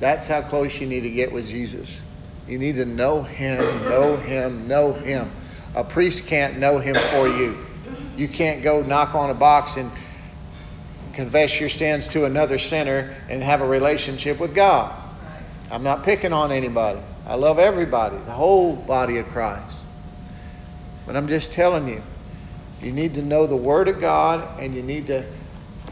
That's 0.00 0.26
how 0.26 0.42
close 0.42 0.80
you 0.80 0.86
need 0.86 1.02
to 1.02 1.10
get 1.10 1.30
with 1.32 1.48
Jesus. 1.48 2.02
You 2.48 2.58
need 2.58 2.76
to 2.76 2.84
know 2.84 3.22
him, 3.22 3.58
know 3.88 4.16
him, 4.16 4.68
know 4.68 4.92
him. 4.92 5.30
A 5.74 5.82
priest 5.82 6.26
can't 6.26 6.58
know 6.58 6.78
him 6.78 6.94
for 6.94 7.26
you. 7.26 7.56
You 8.16 8.28
can't 8.28 8.62
go 8.62 8.82
knock 8.82 9.14
on 9.14 9.30
a 9.30 9.34
box 9.34 9.76
and 9.76 9.90
confess 11.14 11.58
your 11.58 11.68
sins 11.68 12.06
to 12.08 12.26
another 12.26 12.58
sinner 12.58 13.14
and 13.28 13.42
have 13.42 13.60
a 13.60 13.66
relationship 13.66 14.38
with 14.38 14.54
God. 14.54 14.94
I'm 15.70 15.82
not 15.82 16.04
picking 16.04 16.32
on 16.32 16.52
anybody. 16.52 17.00
I 17.26 17.36
love 17.36 17.58
everybody, 17.58 18.16
the 18.18 18.32
whole 18.32 18.76
body 18.76 19.18
of 19.18 19.26
Christ. 19.28 19.76
But 21.06 21.16
I'm 21.16 21.28
just 21.28 21.52
telling 21.52 21.88
you, 21.88 22.02
you 22.82 22.92
need 22.92 23.14
to 23.14 23.22
know 23.22 23.46
the 23.46 23.56
Word 23.56 23.88
of 23.88 24.00
God 24.00 24.60
and 24.60 24.74
you 24.74 24.82
need 24.82 25.06
to 25.06 25.24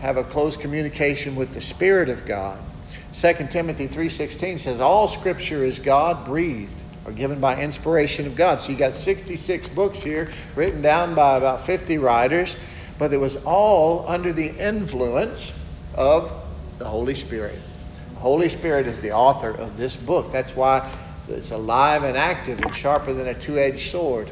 have 0.00 0.16
a 0.16 0.24
close 0.24 0.56
communication 0.56 1.34
with 1.34 1.52
the 1.52 1.60
Spirit 1.60 2.08
of 2.08 2.26
God. 2.26 2.58
2 3.12 3.48
Timothy 3.50 3.86
3:16 3.86 4.58
says 4.58 4.80
all 4.80 5.06
scripture 5.06 5.64
is 5.64 5.78
God 5.78 6.24
breathed 6.24 6.82
or 7.04 7.12
given 7.12 7.40
by 7.40 7.60
inspiration 7.60 8.26
of 8.26 8.36
God. 8.36 8.60
So 8.60 8.72
you 8.72 8.78
got 8.78 8.94
66 8.94 9.68
books 9.68 10.00
here 10.00 10.30
written 10.54 10.82
down 10.82 11.14
by 11.14 11.36
about 11.36 11.66
50 11.66 11.98
writers, 11.98 12.56
but 12.98 13.12
it 13.12 13.18
was 13.18 13.36
all 13.44 14.08
under 14.08 14.32
the 14.32 14.48
influence 14.48 15.58
of 15.94 16.32
the 16.78 16.86
Holy 16.86 17.14
Spirit. 17.14 17.58
The 18.14 18.20
Holy 18.20 18.48
Spirit 18.48 18.86
is 18.86 19.00
the 19.00 19.12
author 19.12 19.50
of 19.50 19.76
this 19.76 19.96
book. 19.96 20.32
That's 20.32 20.56
why 20.56 20.88
it's 21.28 21.50
alive 21.50 22.04
and 22.04 22.16
active 22.16 22.60
and 22.60 22.74
sharper 22.74 23.12
than 23.12 23.28
a 23.28 23.34
two 23.34 23.58
edged 23.58 23.90
sword. 23.90 24.30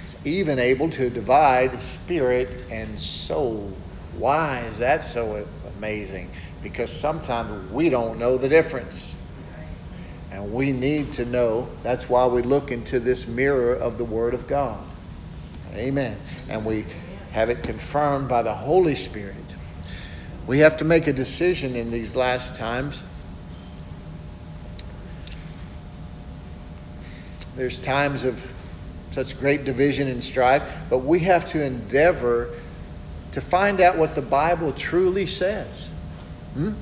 It's 0.00 0.16
even 0.24 0.58
able 0.58 0.90
to 0.90 1.10
divide 1.10 1.82
spirit 1.82 2.48
and 2.70 3.00
soul. 3.00 3.72
Why 4.18 4.60
is 4.60 4.78
that 4.78 5.02
so 5.02 5.46
amazing? 5.76 6.30
Because 6.62 6.92
sometimes 6.92 7.70
we 7.70 7.88
don't 7.88 8.18
know 8.18 8.36
the 8.36 8.48
difference. 8.48 9.14
And 10.30 10.52
we 10.52 10.72
need 10.72 11.12
to 11.14 11.24
know. 11.24 11.68
That's 11.82 12.08
why 12.08 12.26
we 12.26 12.42
look 12.42 12.70
into 12.70 13.00
this 13.00 13.26
mirror 13.26 13.74
of 13.74 13.98
the 13.98 14.04
Word 14.04 14.34
of 14.34 14.46
God. 14.46 14.82
Amen. 15.74 16.18
And 16.48 16.64
we 16.64 16.86
have 17.32 17.50
it 17.50 17.62
confirmed 17.62 18.28
by 18.28 18.42
the 18.42 18.54
Holy 18.54 18.94
Spirit. 18.94 19.36
We 20.46 20.60
have 20.60 20.76
to 20.78 20.84
make 20.84 21.06
a 21.06 21.12
decision 21.12 21.76
in 21.76 21.90
these 21.90 22.14
last 22.14 22.56
times. 22.56 23.02
There's 27.56 27.78
times 27.78 28.24
of 28.24 28.46
such 29.12 29.38
great 29.40 29.64
division 29.64 30.08
and 30.08 30.22
strife, 30.22 30.62
but 30.90 30.98
we 30.98 31.20
have 31.20 31.50
to 31.52 31.62
endeavor 31.62 32.50
to 33.32 33.40
find 33.40 33.80
out 33.80 33.96
what 33.96 34.14
the 34.14 34.22
Bible 34.22 34.72
truly 34.72 35.26
says. 35.26 35.90
Hmm? 36.56 36.72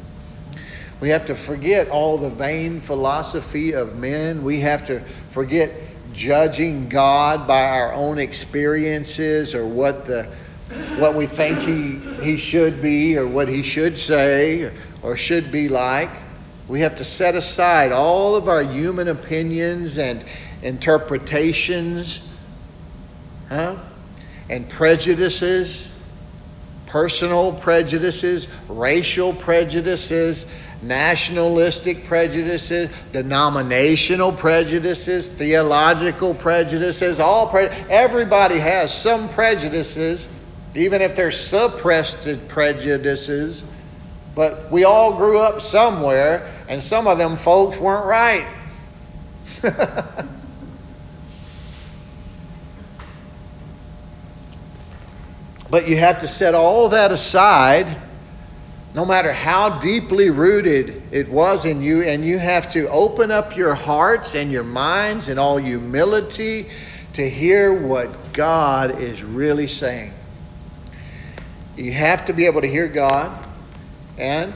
We 1.00 1.08
have 1.08 1.26
to 1.26 1.34
forget 1.34 1.88
all 1.88 2.16
the 2.16 2.30
vain 2.30 2.80
philosophy 2.80 3.74
of 3.74 3.96
men. 3.96 4.44
We 4.44 4.60
have 4.60 4.86
to 4.86 5.00
forget 5.30 5.72
judging 6.12 6.88
God 6.88 7.48
by 7.48 7.64
our 7.64 7.92
own 7.92 8.18
experiences 8.18 9.52
or 9.52 9.66
what 9.66 10.06
the 10.06 10.28
what 10.98 11.14
we 11.14 11.26
think 11.26 11.58
he 11.58 11.98
he 12.22 12.36
should 12.36 12.80
be 12.80 13.18
or 13.18 13.26
what 13.26 13.48
he 13.48 13.62
should 13.62 13.98
say 13.98 14.62
or, 14.62 14.72
or 15.02 15.16
should 15.16 15.50
be 15.50 15.68
like. 15.68 16.10
We 16.68 16.80
have 16.80 16.96
to 16.96 17.04
set 17.04 17.34
aside 17.34 17.90
all 17.90 18.36
of 18.36 18.48
our 18.48 18.62
human 18.62 19.08
opinions 19.08 19.98
and 19.98 20.24
interpretations, 20.62 22.26
huh? 23.48 23.76
And 24.48 24.68
prejudices, 24.68 25.92
personal 26.94 27.52
prejudices, 27.52 28.46
racial 28.68 29.32
prejudices, 29.32 30.46
nationalistic 30.80 32.04
prejudices, 32.04 32.88
denominational 33.10 34.30
prejudices, 34.30 35.28
theological 35.28 36.32
prejudices, 36.34 37.18
all 37.18 37.48
pre- 37.48 37.66
everybody 37.90 38.60
has 38.60 38.96
some 38.96 39.28
prejudices, 39.30 40.28
even 40.76 41.02
if 41.02 41.16
they're 41.16 41.32
suppressed 41.32 42.28
prejudices. 42.46 43.64
But 44.36 44.70
we 44.70 44.84
all 44.84 45.16
grew 45.16 45.40
up 45.40 45.62
somewhere, 45.62 46.48
and 46.68 46.80
some 46.80 47.08
of 47.08 47.18
them 47.18 47.34
folks 47.34 47.76
weren't 47.76 48.06
right. 48.06 48.46
but 55.74 55.88
you 55.88 55.96
have 55.96 56.20
to 56.20 56.28
set 56.28 56.54
all 56.54 56.90
that 56.90 57.10
aside 57.10 57.96
no 58.94 59.04
matter 59.04 59.32
how 59.32 59.80
deeply 59.80 60.30
rooted 60.30 61.02
it 61.10 61.28
was 61.28 61.64
in 61.64 61.82
you, 61.82 62.02
and 62.04 62.24
you 62.24 62.38
have 62.38 62.70
to 62.70 62.88
open 62.90 63.32
up 63.32 63.56
your 63.56 63.74
hearts 63.74 64.36
and 64.36 64.52
your 64.52 64.62
minds 64.62 65.28
in 65.28 65.36
all 65.36 65.56
humility 65.56 66.70
to 67.12 67.28
hear 67.28 67.74
what 67.74 68.32
God 68.32 69.00
is 69.00 69.24
really 69.24 69.66
saying. 69.66 70.12
You 71.76 71.90
have 71.90 72.24
to 72.26 72.32
be 72.32 72.46
able 72.46 72.60
to 72.60 72.68
hear 72.68 72.86
God, 72.86 73.36
and 74.16 74.52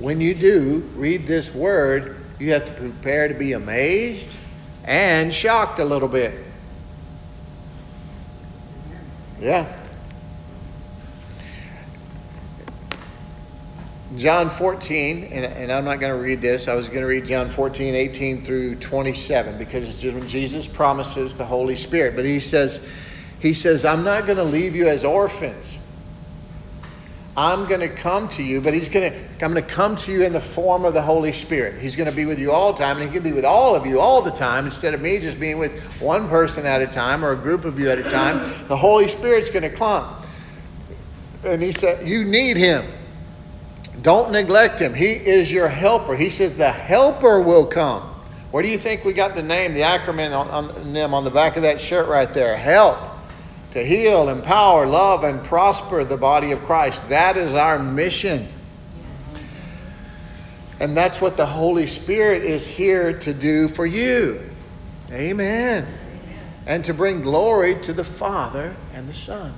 when 0.00 0.20
you 0.20 0.34
do 0.34 0.78
read 0.96 1.28
this 1.28 1.54
word, 1.54 2.16
you 2.40 2.52
have 2.52 2.64
to 2.64 2.72
prepare 2.72 3.28
to 3.28 3.34
be 3.34 3.52
amazed 3.52 4.36
and 4.82 5.32
shocked 5.32 5.78
a 5.78 5.84
little 5.84 6.08
bit. 6.08 6.34
Yeah. 9.40 9.76
John 14.16 14.50
14, 14.50 15.24
and, 15.24 15.44
and 15.44 15.70
I'm 15.72 15.84
not 15.84 16.00
going 16.00 16.12
to 16.12 16.20
read 16.20 16.40
this. 16.40 16.66
I 16.66 16.74
was 16.74 16.88
going 16.88 17.00
to 17.00 17.06
read 17.06 17.26
John 17.26 17.48
14, 17.48 17.94
18 17.94 18.42
through 18.42 18.76
27 18.76 19.56
because 19.56 19.88
it's 19.88 20.00
just 20.00 20.16
when 20.16 20.26
Jesus 20.26 20.66
promises 20.66 21.36
the 21.36 21.44
Holy 21.44 21.76
Spirit. 21.76 22.16
But 22.16 22.24
he 22.24 22.40
says, 22.40 22.84
he 23.38 23.54
says, 23.54 23.84
I'm 23.84 24.02
not 24.02 24.26
going 24.26 24.38
to 24.38 24.44
leave 24.44 24.74
you 24.74 24.88
as 24.88 25.04
orphans. 25.04 25.78
I'm 27.36 27.68
going 27.68 27.80
to 27.80 27.88
come 27.88 28.28
to 28.30 28.42
you, 28.42 28.60
but 28.60 28.74
he's 28.74 28.88
going 28.88 29.12
to, 29.12 29.18
I'm 29.44 29.52
going 29.52 29.54
to 29.54 29.62
come 29.62 29.94
to 29.94 30.12
you 30.12 30.24
in 30.24 30.32
the 30.32 30.40
form 30.40 30.84
of 30.84 30.92
the 30.92 31.02
Holy 31.02 31.32
Spirit. 31.32 31.80
He's 31.80 31.94
going 31.94 32.10
to 32.10 32.14
be 32.14 32.26
with 32.26 32.40
you 32.40 32.50
all 32.50 32.72
the 32.72 32.80
time, 32.80 32.96
and 32.96 33.06
he 33.06 33.14
can 33.14 33.22
be 33.22 33.32
with 33.32 33.44
all 33.44 33.76
of 33.76 33.86
you 33.86 34.00
all 34.00 34.20
the 34.20 34.32
time 34.32 34.66
instead 34.66 34.92
of 34.92 35.00
me 35.00 35.20
just 35.20 35.38
being 35.38 35.58
with 35.58 35.80
one 36.00 36.28
person 36.28 36.66
at 36.66 36.82
a 36.82 36.86
time 36.88 37.24
or 37.24 37.30
a 37.30 37.36
group 37.36 37.64
of 37.64 37.78
you 37.78 37.88
at 37.88 37.98
a 37.98 38.10
time. 38.10 38.38
The 38.66 38.76
Holy 38.76 39.06
Spirit's 39.06 39.48
going 39.48 39.62
to 39.62 39.70
come. 39.70 40.16
And 41.44 41.62
he 41.62 41.70
said, 41.70 42.06
You 42.06 42.24
need 42.24 42.56
him. 42.56 42.84
Don't 44.02 44.32
neglect 44.32 44.80
him. 44.80 44.94
He 44.94 45.12
is 45.12 45.52
your 45.52 45.68
helper. 45.68 46.16
He 46.16 46.30
says 46.30 46.56
the 46.56 46.70
helper 46.70 47.40
will 47.40 47.66
come. 47.66 48.02
Where 48.50 48.62
do 48.62 48.68
you 48.68 48.78
think 48.78 49.04
we 49.04 49.12
got 49.12 49.36
the 49.36 49.42
name, 49.42 49.74
the 49.74 49.82
acronym 49.82 50.34
on, 50.36 50.48
on 50.48 50.92
them 50.92 51.14
on 51.14 51.24
the 51.24 51.30
back 51.30 51.56
of 51.56 51.62
that 51.62 51.80
shirt 51.80 52.08
right 52.08 52.32
there? 52.32 52.56
Help. 52.56 52.98
To 53.72 53.84
heal, 53.84 54.28
empower, 54.28 54.86
love, 54.86 55.22
and 55.22 55.44
prosper 55.44 56.04
the 56.04 56.16
body 56.16 56.50
of 56.50 56.64
Christ. 56.64 57.08
That 57.08 57.36
is 57.36 57.54
our 57.54 57.78
mission. 57.78 58.48
And 60.80 60.96
that's 60.96 61.20
what 61.20 61.36
the 61.36 61.46
Holy 61.46 61.86
Spirit 61.86 62.42
is 62.42 62.66
here 62.66 63.12
to 63.20 63.34
do 63.34 63.68
for 63.68 63.86
you. 63.86 64.40
Amen. 65.12 65.84
Amen. 65.84 65.98
And 66.66 66.84
to 66.86 66.94
bring 66.94 67.20
glory 67.20 67.80
to 67.82 67.92
the 67.92 68.04
Father 68.04 68.74
and 68.94 69.08
the 69.08 69.12
Son. 69.12 69.52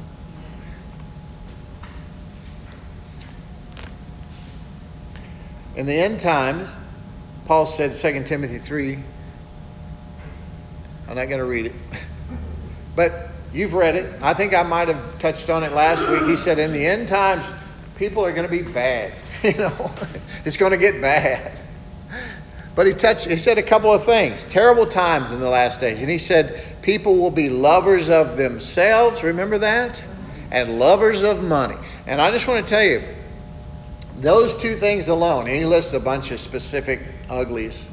In 5.74 5.86
the 5.86 5.94
end 5.94 6.20
times, 6.20 6.68
Paul 7.46 7.66
said 7.66 7.94
2 7.94 8.24
Timothy 8.24 8.58
3. 8.58 8.98
I'm 11.08 11.16
not 11.16 11.26
going 11.26 11.38
to 11.38 11.44
read 11.44 11.66
it. 11.66 11.72
but 12.96 13.28
you've 13.52 13.72
read 13.72 13.96
it. 13.96 14.14
I 14.22 14.34
think 14.34 14.54
I 14.54 14.62
might 14.62 14.88
have 14.88 15.18
touched 15.18 15.50
on 15.50 15.62
it 15.62 15.72
last 15.72 16.06
week. 16.08 16.24
He 16.24 16.36
said, 16.36 16.58
In 16.58 16.72
the 16.72 16.86
end 16.86 17.08
times, 17.08 17.52
people 17.96 18.24
are 18.24 18.32
going 18.32 18.48
to 18.48 18.50
be 18.50 18.62
bad. 18.62 19.12
You 19.42 19.54
know, 19.54 19.92
it's 20.44 20.56
going 20.56 20.70
to 20.70 20.78
get 20.78 21.00
bad. 21.00 21.58
But 22.76 22.86
he 22.86 22.92
touched, 22.92 23.26
he 23.26 23.36
said 23.36 23.58
a 23.58 23.62
couple 23.62 23.92
of 23.92 24.04
things. 24.04 24.44
Terrible 24.44 24.86
times 24.86 25.32
in 25.32 25.40
the 25.40 25.48
last 25.48 25.80
days. 25.80 26.00
And 26.00 26.08
he 26.08 26.16
said, 26.16 26.62
people 26.80 27.16
will 27.16 27.32
be 27.32 27.50
lovers 27.50 28.08
of 28.08 28.36
themselves. 28.36 29.24
Remember 29.24 29.58
that? 29.58 30.00
And 30.52 30.78
lovers 30.78 31.24
of 31.24 31.42
money. 31.42 31.74
And 32.06 32.20
I 32.20 32.30
just 32.30 32.46
want 32.46 32.64
to 32.64 32.70
tell 32.70 32.84
you, 32.84 33.02
those 34.22 34.56
two 34.56 34.76
things 34.76 35.08
alone, 35.08 35.46
he 35.46 35.66
lists 35.66 35.92
a 35.92 36.00
bunch 36.00 36.30
of 36.30 36.38
specific 36.38 37.00
uglies. 37.28 37.86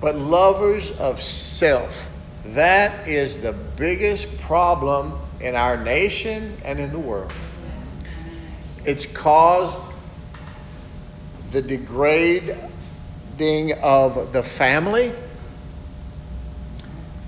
But 0.00 0.16
lovers 0.16 0.90
of 0.92 1.22
self, 1.22 2.10
that 2.46 3.06
is 3.06 3.38
the 3.38 3.52
biggest 3.52 4.40
problem 4.40 5.16
in 5.40 5.54
our 5.54 5.76
nation 5.76 6.56
and 6.64 6.80
in 6.80 6.90
the 6.90 6.98
world. 6.98 7.32
It's 8.84 9.06
caused 9.06 9.84
the 11.52 11.62
degrading 11.62 12.58
of 13.82 14.32
the 14.32 14.42
family 14.42 15.12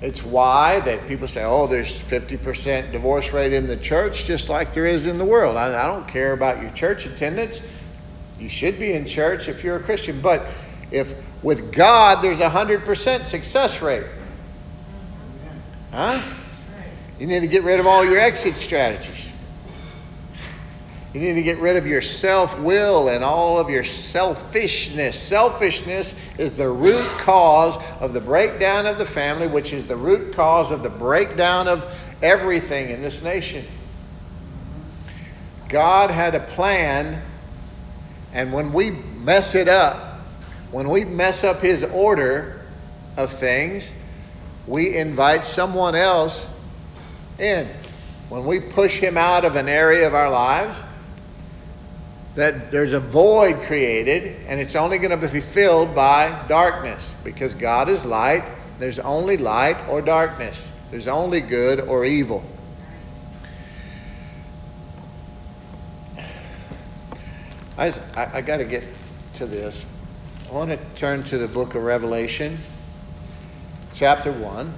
it's 0.01 0.23
why 0.23 0.81
that 0.81 1.07
people 1.07 1.27
say, 1.27 1.43
oh, 1.43 1.67
there's 1.67 2.01
50% 2.03 2.91
divorce 2.91 3.31
rate 3.31 3.53
in 3.53 3.65
the 3.65 3.77
church, 3.77 4.25
just 4.25 4.49
like 4.49 4.73
there 4.73 4.85
is 4.85 5.07
in 5.07 5.17
the 5.17 5.25
world. 5.25 5.55
I, 5.57 5.83
I 5.83 5.87
don't 5.87 6.07
care 6.07 6.33
about 6.33 6.61
your 6.61 6.71
church 6.71 7.05
attendance. 7.05 7.61
You 8.39 8.49
should 8.49 8.77
be 8.77 8.93
in 8.93 9.05
church 9.05 9.47
if 9.47 9.63
you're 9.63 9.77
a 9.77 9.83
Christian. 9.83 10.19
But 10.19 10.45
if 10.91 11.15
with 11.43 11.71
God 11.71 12.21
there's 12.21 12.41
a 12.41 12.49
100% 12.49 13.25
success 13.25 13.81
rate, 13.81 14.05
huh? 15.91 16.21
You 17.19 17.27
need 17.27 17.39
to 17.39 17.47
get 17.47 17.63
rid 17.63 17.79
of 17.79 17.87
all 17.87 18.03
your 18.03 18.19
exit 18.19 18.57
strategies. 18.57 19.31
You 21.15 21.21
need 21.21 21.35
to 21.35 21.43
get 21.43 21.59
rid 21.59 21.77
of 21.77 21.87
your 21.87 22.01
self 22.01 22.59
will 22.59 23.07
and 23.07 23.23
all 23.23 23.57
of 23.57 23.69
your 23.69 23.85
selfishness. 23.85 25.17
Selfishness 25.17 26.13
is 26.37 26.55
the 26.55 26.67
root 26.67 27.07
cause 27.19 27.77
of 28.01 28.11
the 28.11 28.19
breakdown 28.19 28.85
of 28.85 28.97
the 28.97 29.05
family, 29.05 29.47
which 29.47 29.71
is 29.71 29.85
the 29.85 29.95
root 29.95 30.33
cause 30.33 30.71
of 30.71 30.83
the 30.83 30.89
breakdown 30.89 31.69
of 31.69 31.89
everything 32.21 32.89
in 32.89 33.01
this 33.01 33.23
nation. 33.23 33.65
God 35.69 36.11
had 36.11 36.35
a 36.35 36.41
plan, 36.41 37.21
and 38.33 38.51
when 38.51 38.73
we 38.73 38.91
mess 38.91 39.55
it 39.55 39.69
up, 39.69 40.19
when 40.69 40.89
we 40.89 41.05
mess 41.05 41.45
up 41.45 41.61
His 41.61 41.85
order 41.85 42.59
of 43.15 43.31
things, 43.31 43.93
we 44.67 44.97
invite 44.97 45.45
someone 45.45 45.95
else 45.95 46.49
in. 47.39 47.69
When 48.27 48.43
we 48.45 48.59
push 48.59 48.99
Him 48.99 49.15
out 49.15 49.45
of 49.45 49.55
an 49.55 49.69
area 49.69 50.05
of 50.07 50.13
our 50.13 50.29
lives, 50.29 50.75
that 52.35 52.69
there's 52.69 52.91
a 52.91 52.99
void 52.99 53.61
created 53.63 54.35
and 54.47 54.59
it's 54.59 54.75
only 54.75 54.97
going 54.97 55.17
to 55.17 55.27
be 55.27 55.39
filled 55.39 55.95
by 55.95 56.45
darkness 56.47 57.15
because 57.23 57.55
God 57.55 57.89
is 57.89 58.05
light. 58.05 58.43
There's 58.77 58.99
only 58.99 59.37
light 59.37 59.77
or 59.89 60.01
darkness, 60.01 60.69
there's 60.91 61.07
only 61.07 61.39
good 61.41 61.79
or 61.79 62.05
evil. 62.05 62.43
I, 67.77 67.87
I, 68.15 68.29
I 68.35 68.41
got 68.41 68.57
to 68.57 68.65
get 68.65 68.83
to 69.35 69.45
this. 69.45 69.85
I 70.49 70.53
want 70.53 70.69
to 70.69 70.79
turn 70.95 71.23
to 71.25 71.37
the 71.37 71.47
book 71.47 71.75
of 71.75 71.83
Revelation, 71.83 72.57
chapter 73.93 74.31
1. 74.31 74.73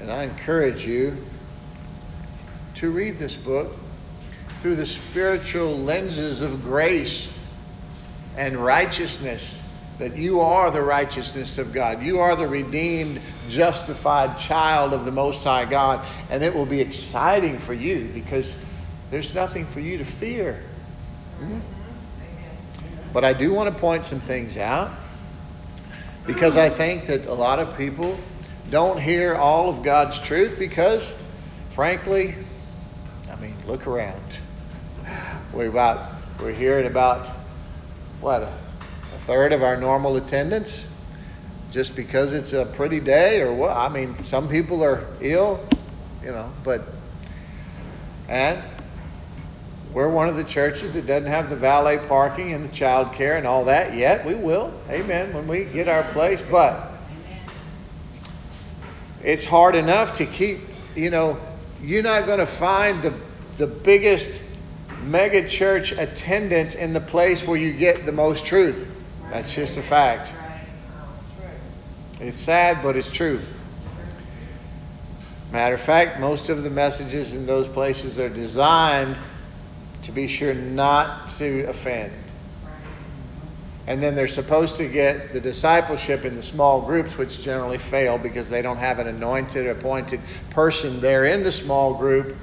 And 0.00 0.10
I 0.10 0.24
encourage 0.24 0.84
you 0.84 1.16
to 2.74 2.90
read 2.90 3.18
this 3.18 3.36
book 3.36 3.74
through 4.60 4.76
the 4.76 4.86
spiritual 4.86 5.78
lenses 5.78 6.42
of 6.42 6.62
grace 6.62 7.32
and 8.36 8.56
righteousness. 8.56 9.60
That 9.98 10.16
you 10.16 10.40
are 10.40 10.70
the 10.70 10.82
righteousness 10.82 11.58
of 11.58 11.72
God. 11.72 12.02
You 12.02 12.20
are 12.20 12.36
the 12.36 12.46
redeemed, 12.46 13.20
justified 13.48 14.38
child 14.38 14.92
of 14.92 15.04
the 15.04 15.10
Most 15.10 15.42
High 15.42 15.64
God. 15.64 16.06
And 16.30 16.42
it 16.44 16.54
will 16.54 16.66
be 16.66 16.80
exciting 16.80 17.58
for 17.58 17.74
you 17.74 18.08
because 18.14 18.54
there's 19.10 19.34
nothing 19.34 19.66
for 19.66 19.80
you 19.80 19.98
to 19.98 20.04
fear. 20.04 20.62
Mm-hmm. 21.40 21.58
But 23.12 23.24
I 23.24 23.32
do 23.32 23.52
want 23.52 23.74
to 23.74 23.80
point 23.80 24.04
some 24.04 24.20
things 24.20 24.56
out 24.56 24.92
because 26.26 26.56
I 26.56 26.68
think 26.68 27.06
that 27.06 27.26
a 27.26 27.34
lot 27.34 27.58
of 27.58 27.76
people 27.76 28.18
don't 28.70 29.00
hear 29.00 29.34
all 29.34 29.70
of 29.70 29.82
God's 29.82 30.18
truth 30.18 30.58
because, 30.58 31.16
frankly, 31.70 32.34
I 33.32 33.36
mean, 33.36 33.56
look 33.66 33.86
around. 33.86 34.40
We're 35.52 35.68
about 35.68 36.12
we're 36.40 36.52
hearing 36.52 36.86
about 36.86 37.26
what 38.20 38.42
a, 38.42 38.46
a 38.46 39.18
third 39.26 39.52
of 39.52 39.62
our 39.62 39.76
normal 39.76 40.16
attendance 40.16 40.88
just 41.70 41.96
because 41.96 42.32
it's 42.32 42.52
a 42.52 42.64
pretty 42.64 43.00
day 43.00 43.40
or 43.40 43.52
what? 43.52 43.76
I 43.76 43.88
mean, 43.88 44.22
some 44.24 44.48
people 44.48 44.82
are 44.82 45.06
ill, 45.20 45.66
you 46.22 46.30
know, 46.30 46.52
but 46.64 46.82
and 48.28 48.58
we're 49.92 50.08
one 50.08 50.28
of 50.28 50.36
the 50.36 50.44
churches 50.44 50.94
that 50.94 51.06
doesn't 51.06 51.28
have 51.28 51.48
the 51.48 51.56
valet 51.56 51.98
parking 51.98 52.52
and 52.52 52.62
the 52.64 52.68
child 52.68 53.12
care 53.12 53.36
and 53.36 53.46
all 53.46 53.64
that 53.64 53.94
yet. 53.94 54.24
We 54.24 54.34
will. 54.34 54.72
Amen. 54.90 55.32
When 55.32 55.48
we 55.48 55.64
get 55.64 55.88
our 55.88 56.04
place. 56.12 56.42
But 56.42 56.92
it's 59.24 59.44
hard 59.44 59.74
enough 59.74 60.16
to 60.16 60.26
keep, 60.26 60.60
you 60.94 61.10
know, 61.10 61.38
you're 61.82 62.02
not 62.02 62.26
going 62.26 62.38
to 62.38 62.46
find 62.46 63.02
the, 63.02 63.14
the 63.56 63.66
biggest 63.66 64.42
mega 65.02 65.48
church 65.48 65.92
attendance 65.92 66.74
in 66.74 66.92
the 66.92 67.00
place 67.00 67.46
where 67.46 67.58
you 67.58 67.72
get 67.72 68.06
the 68.06 68.12
most 68.12 68.44
truth. 68.44 68.88
That's 69.30 69.54
just 69.54 69.76
a 69.76 69.82
fact. 69.82 70.32
It's 72.20 72.38
sad, 72.38 72.82
but 72.82 72.96
it's 72.96 73.10
true. 73.10 73.40
Matter 75.52 75.76
of 75.76 75.80
fact, 75.80 76.20
most 76.20 76.48
of 76.48 76.62
the 76.62 76.70
messages 76.70 77.32
in 77.32 77.46
those 77.46 77.68
places 77.68 78.18
are 78.18 78.28
designed 78.28 79.18
to 80.02 80.12
be 80.12 80.26
sure 80.26 80.54
not 80.54 81.28
to 81.28 81.62
offend. 81.64 82.12
And 83.86 84.02
then 84.02 84.14
they're 84.14 84.26
supposed 84.26 84.76
to 84.76 84.86
get 84.86 85.32
the 85.32 85.40
discipleship 85.40 86.26
in 86.26 86.36
the 86.36 86.42
small 86.42 86.82
groups, 86.82 87.16
which 87.16 87.42
generally 87.42 87.78
fail 87.78 88.18
because 88.18 88.50
they 88.50 88.60
don't 88.60 88.76
have 88.76 88.98
an 88.98 89.06
anointed, 89.06 89.66
appointed 89.66 90.20
person 90.50 91.00
there 91.00 91.24
in 91.24 91.42
the 91.42 91.52
small 91.52 91.94
group. 91.94 92.36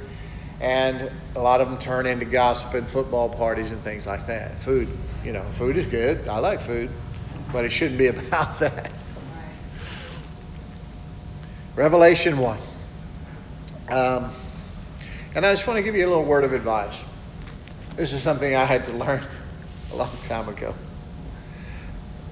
And 0.62 1.12
a 1.36 1.41
lot 1.41 1.62
of 1.62 1.70
them 1.70 1.78
turn 1.78 2.06
into 2.06 2.26
gossip 2.26 2.74
and 2.74 2.88
football 2.88 3.30
parties 3.30 3.72
and 3.72 3.82
things 3.82 4.08
like 4.08 4.28
that. 4.28 4.56
Food, 4.60 4.88
you 5.24 5.34
know, 5.34 5.43
food 5.43 5.76
is 5.78 5.86
good. 5.86 6.28
I 6.28 6.39
like 6.39 6.62
food, 6.62 6.89
but 7.51 7.66
it 7.66 7.72
shouldn't 7.72 7.97
be 7.97 8.08
about 8.08 8.60
that. 8.60 8.91
Revelation 11.76 12.38
1. 12.38 12.58
Um, 13.89 14.32
and 15.36 15.45
I 15.45 15.51
just 15.51 15.68
want 15.68 15.78
to 15.78 15.84
give 15.84 15.95
you 15.95 16.06
a 16.06 16.08
little 16.08 16.24
word 16.24 16.45
of 16.45 16.53
advice. 16.53 17.03
This 17.97 18.14
is 18.14 18.22
something 18.22 18.56
I 18.56 18.64
had 18.64 18.86
to 18.86 18.93
learn 18.93 19.22
a 19.91 19.95
long 19.95 20.16
time 20.24 20.47
ago. 20.47 20.74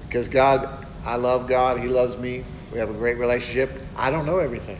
Because 0.06 0.28
God, 0.28 0.86
I 1.04 1.16
love 1.16 1.46
God. 1.46 1.80
He 1.80 1.88
loves 1.88 2.16
me. 2.16 2.44
We 2.72 2.78
have 2.78 2.88
a 2.88 2.94
great 2.94 3.18
relationship. 3.18 3.70
I 3.96 4.10
don't 4.10 4.24
know 4.24 4.38
everything. 4.38 4.78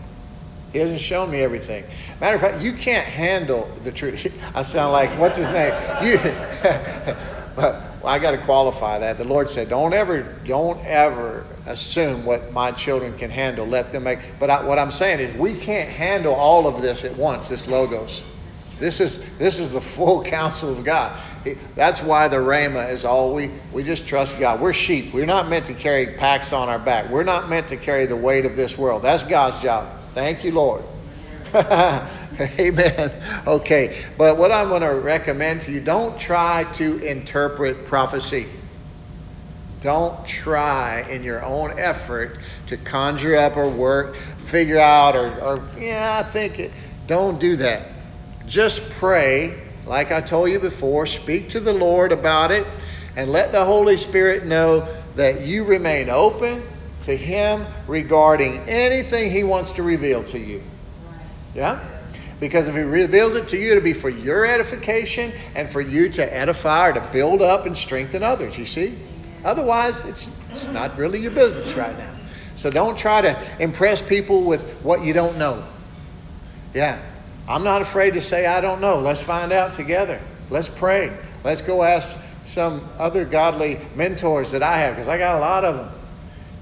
He 0.74 0.80
hasn't 0.80 0.98
shown 0.98 1.30
me 1.30 1.40
everything. 1.40 1.84
Matter 2.20 2.34
of 2.34 2.40
fact, 2.40 2.60
you 2.60 2.72
can't 2.72 3.06
handle 3.06 3.70
the 3.84 3.92
truth. 3.92 4.26
I 4.56 4.62
sound 4.62 4.92
like, 4.92 5.08
what's 5.20 5.36
his 5.36 5.48
name? 5.50 5.72
You, 6.04 6.18
well, 7.56 7.80
I 8.04 8.18
got 8.18 8.32
to 8.32 8.38
qualify 8.38 8.98
that. 8.98 9.16
The 9.16 9.24
Lord 9.24 9.48
said, 9.48 9.68
"Don't 9.68 9.94
ever, 9.94 10.22
don't 10.44 10.84
ever 10.84 11.46
assume 11.66 12.24
what 12.24 12.52
my 12.52 12.72
children 12.72 13.16
can 13.16 13.30
handle. 13.30 13.64
Let 13.64 13.92
them 13.92 14.02
make." 14.02 14.18
But 14.40 14.50
I, 14.50 14.64
what 14.64 14.80
I'm 14.80 14.90
saying 14.90 15.20
is, 15.20 15.32
we 15.38 15.54
can't 15.54 15.88
handle 15.88 16.34
all 16.34 16.66
of 16.66 16.82
this 16.82 17.04
at 17.04 17.16
once. 17.16 17.48
This 17.48 17.68
logos. 17.68 18.24
This 18.80 19.00
is, 19.00 19.24
this 19.38 19.60
is 19.60 19.70
the 19.70 19.80
full 19.80 20.24
counsel 20.24 20.70
of 20.70 20.82
God. 20.82 21.16
That's 21.76 22.02
why 22.02 22.26
the 22.26 22.38
Rhema 22.38 22.90
is 22.90 23.04
all 23.04 23.32
we, 23.32 23.52
we 23.72 23.84
just 23.84 24.08
trust 24.08 24.40
God. 24.40 24.60
We're 24.60 24.72
sheep. 24.72 25.14
We're 25.14 25.26
not 25.26 25.48
meant 25.48 25.66
to 25.66 25.74
carry 25.74 26.08
packs 26.08 26.52
on 26.52 26.68
our 26.68 26.80
back. 26.80 27.08
We're 27.08 27.22
not 27.22 27.48
meant 27.48 27.68
to 27.68 27.76
carry 27.76 28.06
the 28.06 28.16
weight 28.16 28.44
of 28.44 28.56
this 28.56 28.76
world. 28.76 29.02
That's 29.02 29.22
God's 29.22 29.62
job. 29.62 29.86
Thank 30.14 30.44
you, 30.44 30.52
Lord. 30.52 30.84
Amen. 31.54 33.12
Okay, 33.46 34.04
but 34.16 34.36
what 34.36 34.52
I'm 34.52 34.68
going 34.68 34.82
to 34.82 34.94
recommend 34.94 35.62
to 35.62 35.72
you 35.72 35.80
don't 35.80 36.18
try 36.18 36.64
to 36.74 36.98
interpret 36.98 37.84
prophecy. 37.84 38.46
Don't 39.80 40.24
try 40.24 41.02
in 41.10 41.24
your 41.24 41.44
own 41.44 41.78
effort 41.78 42.38
to 42.68 42.76
conjure 42.76 43.36
up 43.36 43.56
or 43.56 43.68
work, 43.68 44.14
figure 44.14 44.78
out, 44.78 45.16
or, 45.16 45.36
or 45.40 45.68
yeah, 45.78 46.22
I 46.24 46.28
think 46.28 46.60
it. 46.60 46.70
Don't 47.08 47.38
do 47.40 47.56
that. 47.56 47.82
Just 48.46 48.88
pray, 48.90 49.60
like 49.84 50.12
I 50.12 50.20
told 50.20 50.50
you 50.50 50.60
before, 50.60 51.06
speak 51.06 51.48
to 51.50 51.60
the 51.60 51.72
Lord 51.72 52.12
about 52.12 52.52
it, 52.52 52.66
and 53.16 53.30
let 53.30 53.50
the 53.50 53.64
Holy 53.64 53.96
Spirit 53.96 54.46
know 54.46 54.88
that 55.16 55.42
you 55.42 55.64
remain 55.64 56.08
open 56.08 56.62
to 57.04 57.16
Him 57.16 57.66
regarding 57.86 58.58
anything 58.68 59.30
He 59.30 59.44
wants 59.44 59.72
to 59.72 59.82
reveal 59.82 60.24
to 60.24 60.38
you. 60.38 60.62
Yeah? 61.54 61.82
Because 62.40 62.68
if 62.68 62.74
He 62.74 62.82
reveals 62.82 63.34
it 63.34 63.48
to 63.48 63.56
you, 63.56 63.72
it'll 63.72 63.82
be 63.82 63.92
for 63.92 64.10
your 64.10 64.44
edification 64.44 65.32
and 65.54 65.68
for 65.68 65.80
you 65.80 66.08
to 66.10 66.36
edify 66.36 66.90
or 66.90 66.92
to 66.94 67.08
build 67.12 67.42
up 67.42 67.66
and 67.66 67.76
strengthen 67.76 68.22
others, 68.22 68.58
you 68.58 68.64
see? 68.64 68.94
Otherwise, 69.44 70.04
it's, 70.04 70.30
it's 70.50 70.66
not 70.68 70.96
really 70.96 71.20
your 71.20 71.30
business 71.30 71.74
right 71.74 71.96
now. 71.98 72.10
So 72.56 72.70
don't 72.70 72.96
try 72.96 73.20
to 73.20 73.38
impress 73.58 74.00
people 74.00 74.44
with 74.44 74.70
what 74.82 75.02
you 75.04 75.12
don't 75.12 75.36
know. 75.38 75.64
Yeah. 76.72 77.00
I'm 77.46 77.64
not 77.64 77.82
afraid 77.82 78.14
to 78.14 78.22
say, 78.22 78.46
I 78.46 78.60
don't 78.60 78.80
know. 78.80 79.00
Let's 79.00 79.20
find 79.20 79.52
out 79.52 79.74
together. 79.74 80.20
Let's 80.48 80.68
pray. 80.68 81.14
Let's 81.42 81.60
go 81.60 81.82
ask 81.82 82.18
some 82.46 82.88
other 82.98 83.24
godly 83.24 83.78
mentors 83.94 84.52
that 84.52 84.62
I 84.62 84.78
have, 84.78 84.94
because 84.94 85.08
I 85.08 85.18
got 85.18 85.36
a 85.36 85.40
lot 85.40 85.64
of 85.64 85.76
them. 85.76 85.90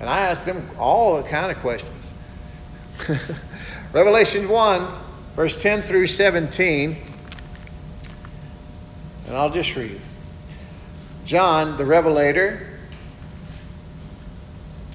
And 0.03 0.11
I 0.11 0.23
ask 0.23 0.45
them 0.45 0.69
all 0.81 1.23
the 1.23 1.29
kind 1.29 1.53
of 1.53 1.59
questions. 1.59 1.95
Revelation 3.93 4.49
1, 4.49 4.89
verse 5.37 5.63
10 5.63 5.83
through 5.83 6.09
17. 6.09 6.97
And 9.29 9.37
I'll 9.37 9.49
just 9.49 9.77
read. 9.77 10.01
John, 11.25 11.77
the 11.77 11.87
Revelator, 11.87 12.67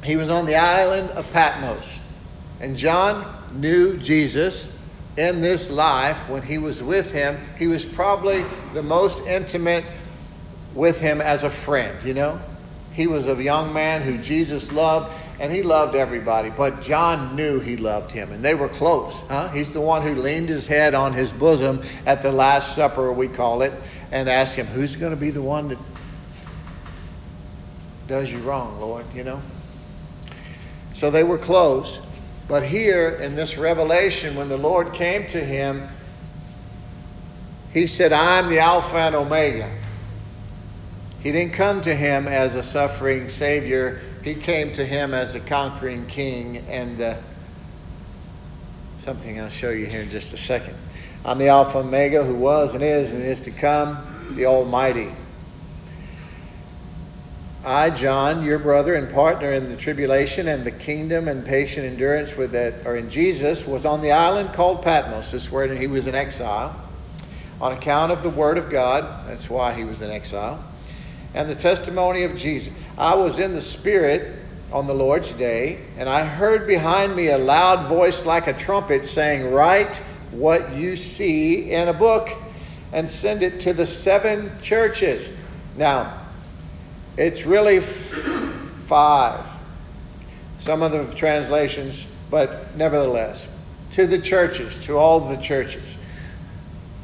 he 0.04 0.18
was 0.18 0.30
on 0.30 0.46
the 0.46 0.58
island 0.58 1.10
of 1.12 1.32
Patmos. 1.32 2.02
And 2.60 2.76
John 2.76 3.34
knew 3.54 3.96
Jesus 3.96 4.70
in 5.16 5.40
this 5.40 5.72
life, 5.72 6.28
when 6.28 6.42
he 6.42 6.58
was 6.58 6.84
with 6.84 7.14
him, 7.14 7.40
he 7.58 7.68
was 7.68 7.86
probably 7.86 8.44
the 8.74 8.84
most 8.84 9.26
intimate 9.26 9.86
with 10.76 11.00
him 11.00 11.22
as 11.22 11.46
a 11.46 11.50
friend, 11.50 11.98
you 12.04 12.14
know? 12.14 12.42
He 12.98 13.06
was 13.06 13.28
a 13.28 13.36
young 13.36 13.74
man 13.74 14.02
who 14.02 14.18
Jesus 14.18 14.72
loved, 14.72 15.14
and 15.40 15.54
he 15.54 15.62
loved 15.62 15.94
everybody. 15.94 16.50
But 16.50 16.82
John 16.82 17.36
knew 17.36 17.60
he 17.60 17.78
loved 17.78 18.12
him, 18.12 18.32
and 18.32 18.44
they 18.44 18.56
were 18.56 18.70
close. 18.70 19.22
Huh? 19.30 19.50
He's 19.50 19.70
the 19.70 19.80
one 19.80 20.02
who 20.02 20.16
leaned 20.16 20.50
his 20.50 20.66
head 20.66 20.96
on 20.96 21.14
his 21.14 21.32
bosom 21.32 21.84
at 22.08 22.24
the 22.24 22.32
Last 22.32 22.74
Supper, 22.74 23.14
we 23.14 23.28
call 23.28 23.62
it, 23.62 23.72
and 24.12 24.28
asked 24.28 24.56
him, 24.56 24.66
Who's 24.66 24.96
going 24.96 25.12
to 25.12 25.16
be 25.16 25.30
the 25.30 25.44
one 25.44 25.68
that 25.68 25.78
does 28.08 28.32
you 28.34 28.40
wrong, 28.40 28.82
Lord? 28.82 29.06
You 29.14 29.26
know? 29.26 29.42
So 30.94 31.12
they 31.12 31.24
were 31.24 31.38
close. 31.38 32.00
But 32.48 32.64
here 32.64 33.10
in 33.10 33.36
this 33.36 33.60
revelation, 33.60 34.36
when 34.36 34.50
the 34.50 34.58
Lord 34.58 34.92
came 34.94 35.28
to 35.28 35.40
him, 35.40 35.88
he 37.72 37.86
said, 37.86 38.12
I'm 38.12 38.50
the 38.50 38.58
Alpha 38.58 38.98
and 38.98 39.14
Omega. 39.14 39.70
He 41.24 41.32
didn't 41.32 41.54
come 41.54 41.82
to 41.82 41.96
him 41.96 42.28
as 42.28 42.56
a 42.56 42.64
suffering 42.64 43.30
Savior, 43.30 44.02
he 44.24 44.36
came 44.36 44.74
to 44.74 44.86
him 44.86 45.14
as 45.14 45.36
a 45.36 45.40
conquering 45.40 46.06
King 46.08 46.58
and 46.70 47.02
uh, 47.02 47.16
something 49.00 49.40
I'll 49.40 49.50
show 49.50 49.70
you 49.70 49.86
here 49.86 50.02
in 50.02 50.10
just 50.10 50.34
a 50.34 50.38
second. 50.38 50.76
I'm 51.26 51.38
the 51.38 51.48
Alpha 51.48 51.80
and 51.80 51.88
Omega, 51.88 52.24
who 52.24 52.36
was 52.36 52.74
and 52.74 52.84
is 52.84 53.12
and 53.12 53.24
is 53.24 53.42
to 53.42 53.52
come, 53.52 53.98
the 54.32 54.46
Almighty. 54.46 55.12
I, 57.66 57.90
John, 57.90 58.46
your 58.46 58.60
brother 58.60 58.96
and 58.96 59.12
partner 59.12 59.52
in 59.52 59.70
the 59.70 59.76
tribulation 59.76 60.48
and 60.48 60.64
the 60.64 60.72
kingdom 60.72 61.28
and 61.28 61.46
patient 61.46 61.86
endurance 61.86 62.38
with 62.38 62.52
that 62.52 62.86
are 62.86 62.96
in 62.96 63.10
Jesus, 63.10 63.68
was 63.68 63.86
on 63.86 64.00
the 64.02 64.12
island 64.14 64.54
called 64.54 64.84
Patmos. 64.84 65.32
This 65.32 65.52
where 65.52 65.74
he 65.76 65.88
was 65.88 66.08
in 66.08 66.16
exile. 66.16 66.82
On 67.60 67.74
account 67.74 68.12
of 68.12 68.24
the 68.24 68.30
word 68.30 68.58
of 68.58 68.70
God, 68.70 69.28
that's 69.28 69.50
why 69.50 69.74
he 69.74 69.84
was 69.84 70.02
in 70.02 70.12
exile, 70.12 70.64
and 71.34 71.50
the 71.50 71.56
testimony 71.56 72.24
of 72.24 72.36
Jesus. 72.36 72.74
I 72.98 73.16
was 73.16 73.40
in 73.40 73.54
the 73.54 73.62
Spirit 73.62 74.40
on 74.72 74.88
the 74.88 74.94
Lord's 74.94 75.34
day, 75.34 75.80
and 75.98 76.10
I 76.10 76.26
heard 76.26 76.68
behind 76.68 77.16
me 77.16 77.28
a 77.28 77.38
loud 77.38 77.88
voice 77.88 78.26
like 78.26 78.48
a 78.48 78.54
trumpet 78.54 79.06
saying, 79.06 79.52
Write 79.52 79.98
what 80.32 80.74
you 80.74 80.96
see 80.96 81.72
in 81.72 81.88
a 81.88 81.94
book 81.94 82.30
and 82.92 83.08
send 83.08 83.44
it 83.44 83.60
to 83.62 83.74
the 83.74 83.86
seven 83.86 84.52
churches. 84.62 85.30
Now, 85.78 86.22
it's 87.18 87.46
really 87.46 87.80
five. 87.80 89.46
Some 90.60 90.82
of 90.82 90.92
the 90.92 91.06
translations, 91.16 92.06
but 92.30 92.76
nevertheless, 92.76 93.48
to 93.92 94.08
the 94.08 94.20
churches, 94.20 94.80
to 94.86 94.98
all 94.98 95.20
the 95.20 95.38
churches. 95.38 95.98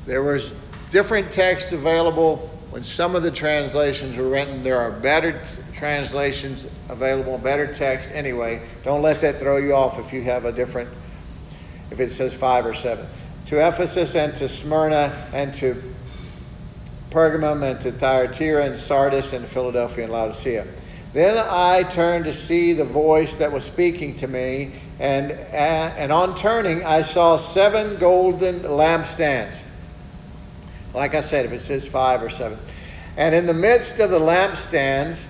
There 0.05 0.24
was 0.24 0.53
different 0.91 1.32
texts 1.32 1.71
available 1.71 2.49
when 2.74 2.84
some 2.84 3.15
of 3.15 3.21
the 3.21 3.30
translations 3.30 4.17
were 4.17 4.28
written. 4.28 4.63
There 4.63 4.80
are 4.80 4.89
better 4.89 5.34
t- 5.34 5.39
translations 5.76 6.65
available, 6.89 7.38
better 7.38 7.71
text. 7.71 8.11
Anyway, 8.11 8.63
don't 8.84 9.03
let 9.03 9.21
that 9.21 9.39
throw 9.39 9.57
you 9.57 9.76
off 9.76 9.99
if 9.99 10.11
you 10.11 10.24
have 10.24 10.45
a 10.45 10.51
different, 10.51 10.89
if 11.91 11.99
it 11.99 12.11
says 12.11 12.34
five 12.34 12.65
or 12.65 12.74
seven. 12.74 13.05
To 13.45 13.67
Ephesus 13.67 14.15
and 14.15 14.34
to 14.38 14.49
Smyrna 14.49 15.30
and 15.34 15.53
to 15.53 15.93
Pergamum 17.11 17.61
and 17.61 17.80
to 17.82 17.91
Thyatira 17.91 18.65
and 18.65 18.76
Sardis 18.76 19.34
and 19.34 19.45
Philadelphia 19.45 20.05
and 20.05 20.11
Laodicea. 20.11 20.65
Then 21.13 21.38
I 21.38 21.84
turned 21.84 22.26
to 22.26 22.34
see 22.34 22.74
the 22.74 22.86
voice 22.86 23.36
that 23.36 23.51
was 23.51 23.65
speaking 23.65 24.15
to 24.15 24.28
me, 24.28 24.71
and, 24.99 25.32
and 25.32 26.11
on 26.11 26.34
turning, 26.34 26.84
I 26.84 27.03
saw 27.03 27.38
seven 27.38 27.97
golden 27.97 28.61
lampstands. 28.61 29.61
Like 30.93 31.15
I 31.15 31.21
said, 31.21 31.45
if 31.45 31.51
it 31.51 31.59
says 31.59 31.87
five 31.87 32.21
or 32.21 32.29
seven. 32.29 32.59
And 33.17 33.33
in 33.33 33.45
the 33.45 33.53
midst 33.53 33.99
of 33.99 34.09
the 34.09 34.19
lampstands, 34.19 35.25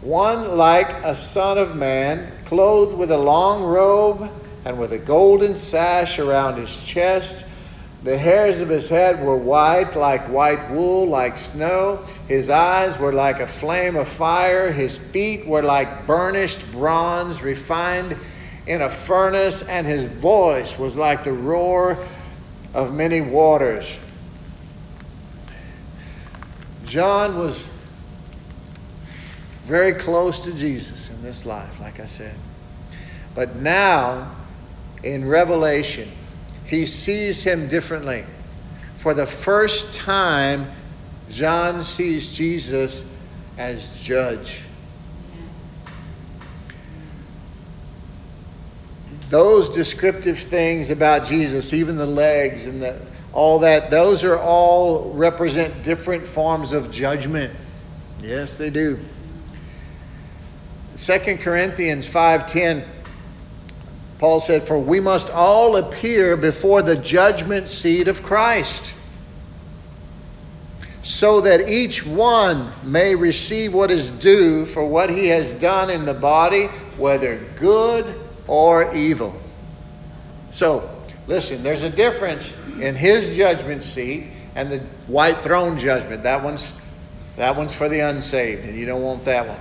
one 0.00 0.56
like 0.56 0.88
a 1.04 1.14
son 1.14 1.58
of 1.58 1.76
man, 1.76 2.32
clothed 2.44 2.96
with 2.96 3.10
a 3.10 3.18
long 3.18 3.64
robe 3.64 4.30
and 4.64 4.78
with 4.78 4.92
a 4.92 4.98
golden 4.98 5.54
sash 5.54 6.18
around 6.18 6.56
his 6.56 6.76
chest 6.84 7.44
the 8.04 8.16
hairs 8.16 8.60
of 8.60 8.68
his 8.68 8.88
head 8.88 9.24
were 9.24 9.36
white, 9.36 9.96
like 9.96 10.28
white 10.28 10.70
wool, 10.70 11.06
like 11.06 11.36
snow. 11.36 12.04
His 12.28 12.48
eyes 12.48 12.96
were 12.96 13.12
like 13.12 13.40
a 13.40 13.46
flame 13.46 13.96
of 13.96 14.06
fire. 14.06 14.70
His 14.70 14.96
feet 14.98 15.46
were 15.46 15.64
like 15.64 16.06
burnished 16.06 16.70
bronze, 16.70 17.42
refined 17.42 18.16
in 18.68 18.82
a 18.82 18.90
furnace. 18.90 19.62
And 19.62 19.84
his 19.84 20.06
voice 20.06 20.78
was 20.78 20.96
like 20.96 21.24
the 21.24 21.32
roar 21.32 21.98
of 22.72 22.94
many 22.94 23.20
waters. 23.20 23.98
John 26.88 27.38
was 27.38 27.68
very 29.64 29.92
close 29.92 30.40
to 30.40 30.52
Jesus 30.52 31.10
in 31.10 31.22
this 31.22 31.44
life, 31.44 31.78
like 31.80 32.00
I 32.00 32.06
said. 32.06 32.34
But 33.34 33.56
now, 33.56 34.34
in 35.02 35.28
Revelation, 35.28 36.10
he 36.64 36.86
sees 36.86 37.42
him 37.42 37.68
differently. 37.68 38.24
For 38.96 39.12
the 39.12 39.26
first 39.26 39.92
time, 39.92 40.70
John 41.28 41.82
sees 41.82 42.34
Jesus 42.34 43.04
as 43.58 44.00
judge. 44.00 44.62
Those 49.28 49.68
descriptive 49.68 50.38
things 50.38 50.90
about 50.90 51.26
Jesus, 51.26 51.74
even 51.74 51.96
the 51.96 52.06
legs 52.06 52.66
and 52.66 52.80
the, 52.80 52.98
all 53.32 53.60
that, 53.60 53.90
those 53.90 54.24
are 54.24 54.38
all 54.38 55.10
represent 55.12 55.82
different 55.82 56.26
forms 56.26 56.72
of 56.72 56.90
judgment. 56.90 57.54
Yes, 58.22 58.56
they 58.56 58.70
do. 58.70 58.98
2 60.96 61.38
Corinthians 61.38 62.08
5:10 62.08 62.84
Paul 64.18 64.40
said, 64.40 64.64
For 64.64 64.78
we 64.78 64.98
must 64.98 65.30
all 65.30 65.76
appear 65.76 66.36
before 66.36 66.82
the 66.82 66.96
judgment 66.96 67.68
seat 67.68 68.08
of 68.08 68.22
Christ, 68.22 68.94
so 71.02 71.40
that 71.40 71.68
each 71.68 72.04
one 72.04 72.72
may 72.82 73.14
receive 73.14 73.72
what 73.72 73.90
is 73.90 74.10
due 74.10 74.66
for 74.66 74.84
what 74.84 75.08
he 75.08 75.28
has 75.28 75.54
done 75.54 75.88
in 75.88 76.04
the 76.04 76.14
body, 76.14 76.66
whether 76.96 77.36
good 77.56 78.20
or 78.48 78.92
evil. 78.94 79.40
So, 80.50 80.90
listen, 81.28 81.62
there's 81.62 81.84
a 81.84 81.90
difference 81.90 82.56
in 82.80 82.94
his 82.94 83.36
judgment 83.36 83.82
seat 83.82 84.28
and 84.54 84.70
the 84.70 84.78
white 85.06 85.38
throne 85.38 85.78
judgment. 85.78 86.22
That 86.22 86.42
one's 86.42 86.72
that 87.36 87.56
one's 87.56 87.72
for 87.72 87.88
the 87.88 88.00
unsaved, 88.00 88.64
and 88.64 88.76
you 88.76 88.84
don't 88.84 89.02
want 89.02 89.24
that 89.26 89.46
one. 89.46 89.60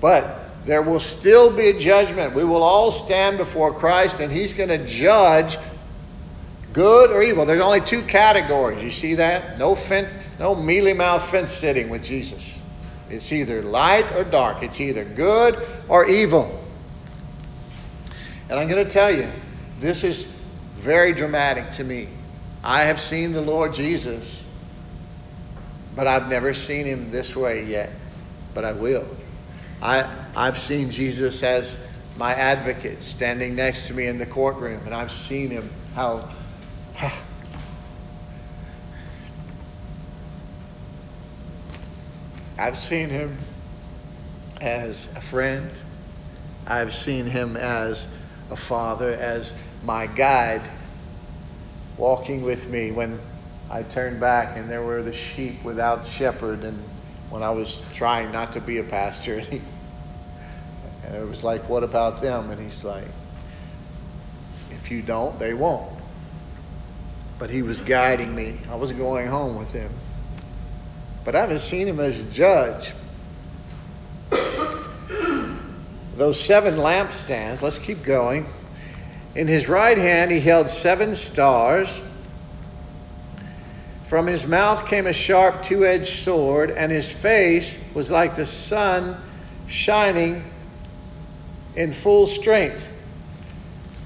But 0.00 0.44
there 0.64 0.80
will 0.80 1.00
still 1.00 1.54
be 1.54 1.68
a 1.68 1.78
judgment. 1.78 2.34
We 2.34 2.44
will 2.44 2.62
all 2.62 2.92
stand 2.92 3.36
before 3.36 3.72
Christ, 3.72 4.20
and 4.20 4.32
He's 4.32 4.54
going 4.54 4.68
to 4.68 4.84
judge 4.86 5.58
good 6.72 7.10
or 7.10 7.22
evil. 7.22 7.44
There's 7.46 7.60
only 7.60 7.80
two 7.80 8.02
categories. 8.02 8.82
You 8.82 8.90
see 8.90 9.14
that? 9.16 9.58
No 9.58 9.74
fence, 9.74 10.12
no 10.38 10.54
mealy 10.54 10.92
mouth 10.92 11.28
fence 11.28 11.52
sitting 11.52 11.88
with 11.88 12.04
Jesus. 12.04 12.62
It's 13.10 13.32
either 13.32 13.62
light 13.62 14.10
or 14.12 14.24
dark. 14.24 14.62
It's 14.62 14.80
either 14.80 15.04
good 15.04 15.58
or 15.88 16.06
evil. 16.06 16.62
And 18.48 18.58
I'm 18.58 18.68
going 18.68 18.84
to 18.84 18.90
tell 18.90 19.14
you, 19.14 19.28
this 19.78 20.04
is 20.04 20.26
very 20.74 21.12
dramatic 21.12 21.70
to 21.70 21.84
me. 21.84 22.08
I 22.66 22.84
have 22.84 22.98
seen 22.98 23.32
the 23.32 23.42
Lord 23.42 23.74
Jesus, 23.74 24.46
but 25.94 26.06
I've 26.06 26.30
never 26.30 26.54
seen 26.54 26.86
him 26.86 27.10
this 27.10 27.36
way 27.36 27.66
yet. 27.66 27.90
But 28.54 28.64
I 28.64 28.72
will. 28.72 29.06
I, 29.82 30.10
I've 30.34 30.58
seen 30.58 30.90
Jesus 30.90 31.42
as 31.42 31.78
my 32.16 32.32
advocate 32.32 33.02
standing 33.02 33.54
next 33.54 33.88
to 33.88 33.94
me 33.94 34.06
in 34.06 34.16
the 34.16 34.24
courtroom, 34.24 34.80
and 34.86 34.94
I've 34.94 35.12
seen 35.12 35.50
him 35.50 35.70
how. 35.94 36.26
I've 42.56 42.78
seen 42.78 43.10
him 43.10 43.36
as 44.62 45.08
a 45.16 45.20
friend. 45.20 45.70
I've 46.66 46.94
seen 46.94 47.26
him 47.26 47.58
as 47.58 48.08
a 48.50 48.56
father, 48.56 49.12
as 49.12 49.52
my 49.84 50.06
guide, 50.06 50.62
walking 51.96 52.42
with 52.42 52.68
me 52.68 52.90
when 52.90 53.18
I 53.70 53.82
turned 53.82 54.20
back 54.20 54.56
and 54.56 54.68
there 54.68 54.82
were 54.82 55.02
the 55.02 55.12
sheep 55.12 55.62
without 55.64 56.04
shepherd, 56.04 56.64
and 56.64 56.78
when 57.30 57.42
I 57.42 57.50
was 57.50 57.82
trying 57.92 58.30
not 58.32 58.52
to 58.54 58.60
be 58.60 58.78
a 58.78 58.84
pastor. 58.84 59.42
And 61.06 61.16
it 61.16 61.28
was 61.28 61.44
like, 61.44 61.68
what 61.68 61.84
about 61.84 62.22
them? 62.22 62.50
And 62.50 62.58
he's 62.58 62.82
like, 62.82 63.04
if 64.70 64.90
you 64.90 65.02
don't, 65.02 65.38
they 65.38 65.52
won't. 65.52 65.92
But 67.38 67.50
he 67.50 67.62
was 67.62 67.80
guiding 67.82 68.34
me. 68.34 68.56
I 68.70 68.76
was 68.76 68.92
going 68.92 69.26
home 69.26 69.58
with 69.58 69.72
him. 69.72 69.90
But 71.24 71.34
I 71.34 71.40
haven't 71.40 71.58
seen 71.58 71.86
him 71.86 72.00
as 72.00 72.20
a 72.20 72.24
judge. 72.24 72.94
Those 76.16 76.40
seven 76.40 76.76
lampstands, 76.76 77.60
let's 77.60 77.78
keep 77.78 78.02
going. 78.02 78.46
In 79.34 79.48
his 79.48 79.68
right 79.68 79.98
hand, 79.98 80.30
he 80.30 80.40
held 80.40 80.70
seven 80.70 81.16
stars. 81.16 82.00
From 84.04 84.26
his 84.26 84.46
mouth 84.46 84.86
came 84.86 85.06
a 85.06 85.12
sharp 85.12 85.62
two 85.62 85.84
edged 85.84 86.06
sword, 86.06 86.70
and 86.70 86.92
his 86.92 87.10
face 87.10 87.78
was 87.94 88.10
like 88.10 88.36
the 88.36 88.46
sun 88.46 89.20
shining 89.66 90.44
in 91.74 91.92
full 91.92 92.26
strength. 92.26 92.88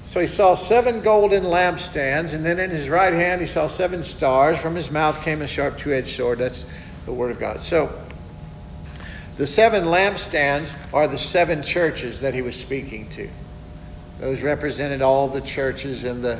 So 0.05 0.19
he 0.19 0.25
saw 0.25 0.55
seven 0.55 1.01
golden 1.01 1.43
lampstands, 1.43 2.33
and 2.33 2.43
then 2.43 2.57
in 2.57 2.71
his 2.71 2.89
right 2.89 3.13
hand 3.13 3.41
he 3.41 3.45
saw 3.45 3.67
seven 3.67 4.01
stars. 4.01 4.57
From 4.57 4.73
his 4.73 4.89
mouth 4.89 5.21
came 5.21 5.43
a 5.43 5.47
sharp 5.47 5.77
two 5.77 5.93
edged 5.93 6.15
sword. 6.15 6.39
That's 6.39 6.65
the 7.05 7.13
word 7.13 7.29
of 7.29 7.39
God. 7.39 7.61
So 7.61 7.91
the 9.37 9.45
seven 9.45 9.83
lampstands 9.83 10.73
are 10.91 11.07
the 11.07 11.19
seven 11.19 11.61
churches 11.61 12.21
that 12.21 12.33
he 12.33 12.41
was 12.41 12.59
speaking 12.59 13.07
to. 13.09 13.29
Those 14.19 14.41
represented 14.41 15.01
all 15.01 15.27
the 15.27 15.41
churches 15.41 16.03
in 16.03 16.21
the, 16.21 16.39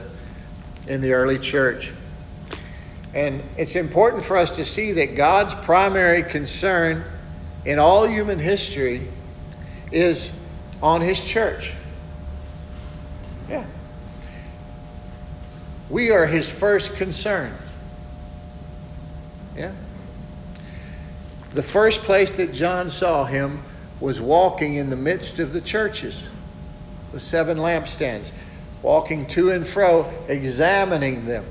in 0.88 1.02
the 1.02 1.14
early 1.14 1.40
church. 1.40 1.94
And 3.14 3.42
it's 3.58 3.76
important 3.76 4.24
for 4.24 4.38
us 4.38 4.52
to 4.52 4.66
see 4.66 4.92
that 4.94 5.16
God's 5.16 5.56
primary 5.56 6.24
concern 6.24 7.04
in 7.66 7.80
all 7.80 8.06
human 8.06 8.40
history 8.40 9.08
is 9.92 10.32
on 10.82 11.02
his 11.02 11.24
church. 11.24 11.74
Yeah. 13.50 13.66
We 15.90 16.12
are 16.12 16.28
his 16.28 16.52
first 16.52 16.96
concern. 16.96 17.54
Yeah? 19.58 19.72
The 21.54 21.64
first 21.64 22.02
place 22.02 22.34
that 22.34 22.54
John 22.54 22.90
saw 22.90 23.26
him 23.26 23.64
was 24.00 24.22
walking 24.22 24.76
in 24.76 24.90
the 24.90 24.96
midst 24.96 25.40
of 25.40 25.52
the 25.52 25.62
churches, 25.62 26.30
the 27.12 27.20
seven 27.20 27.58
lampstands, 27.58 28.32
walking 28.82 29.26
to 29.28 29.52
and 29.52 29.68
fro, 29.68 30.12
examining 30.28 31.26
them. 31.26 31.46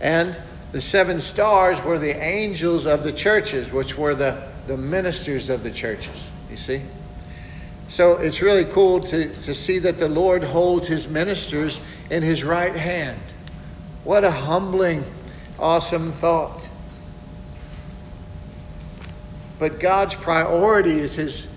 And 0.00 0.38
the 0.72 0.80
seven 0.80 1.20
stars 1.20 1.82
were 1.82 1.98
the 1.98 2.16
angels 2.16 2.86
of 2.86 3.02
the 3.02 3.12
churches, 3.12 3.72
which 3.72 3.96
were 3.96 4.14
the, 4.14 4.46
the 4.66 4.76
ministers 4.76 5.48
of 5.48 5.62
the 5.62 5.70
churches. 5.70 6.30
You 6.50 6.56
see? 6.56 6.82
So 7.88 8.16
it's 8.16 8.42
really 8.42 8.64
cool 8.64 9.00
to, 9.00 9.32
to 9.42 9.54
see 9.54 9.78
that 9.80 9.98
the 9.98 10.08
Lord 10.08 10.42
holds 10.42 10.86
his 10.86 11.08
ministers 11.08 11.80
in 12.10 12.22
his 12.22 12.42
right 12.42 12.74
hand. 12.74 13.20
What 14.04 14.24
a 14.24 14.30
humbling, 14.30 15.04
awesome 15.58 16.12
thought. 16.12 16.68
But 19.58 19.80
God's 19.80 20.14
priority 20.14 20.98
is 20.98 21.14
his, 21.14 21.48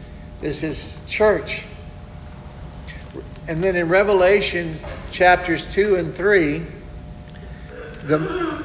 is 0.42 0.60
his 0.60 1.04
church. 1.08 1.66
And 3.50 3.64
then 3.64 3.76
in 3.76 3.90
Revelation 3.90 4.76
chapters 5.12 5.66
2 5.74 5.96
and 5.96 6.14
3, 6.14 6.62
the, 8.04 8.64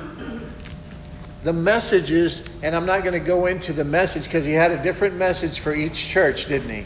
the 1.43 1.55
messages, 1.55 2.45
and 2.63 2.77
I'm 2.77 2.85
not 2.85 3.01
going 3.01 3.15
to 3.15 3.27
go 3.27 3.47
into 3.47 3.73
the 3.73 3.83
message 3.83 4.25
because 4.25 4.45
he 4.45 4.53
had 4.53 4.73
a 4.73 4.83
different 4.83 5.17
message 5.17 5.61
for 5.61 5.75
each 5.75 6.09
church, 6.09 6.49
didn't 6.49 6.69
he? 6.69 6.85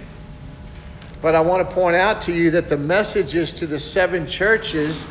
But 1.20 1.34
I 1.34 1.40
want 1.40 1.68
to 1.68 1.74
point 1.74 1.96
out 1.96 2.22
to 2.22 2.32
you 2.32 2.53
that 2.53 2.68
the 2.68 2.76
messages 2.76 3.53
to 3.55 3.66
the 3.66 3.80
seven 3.80 4.28
churches 4.28 5.05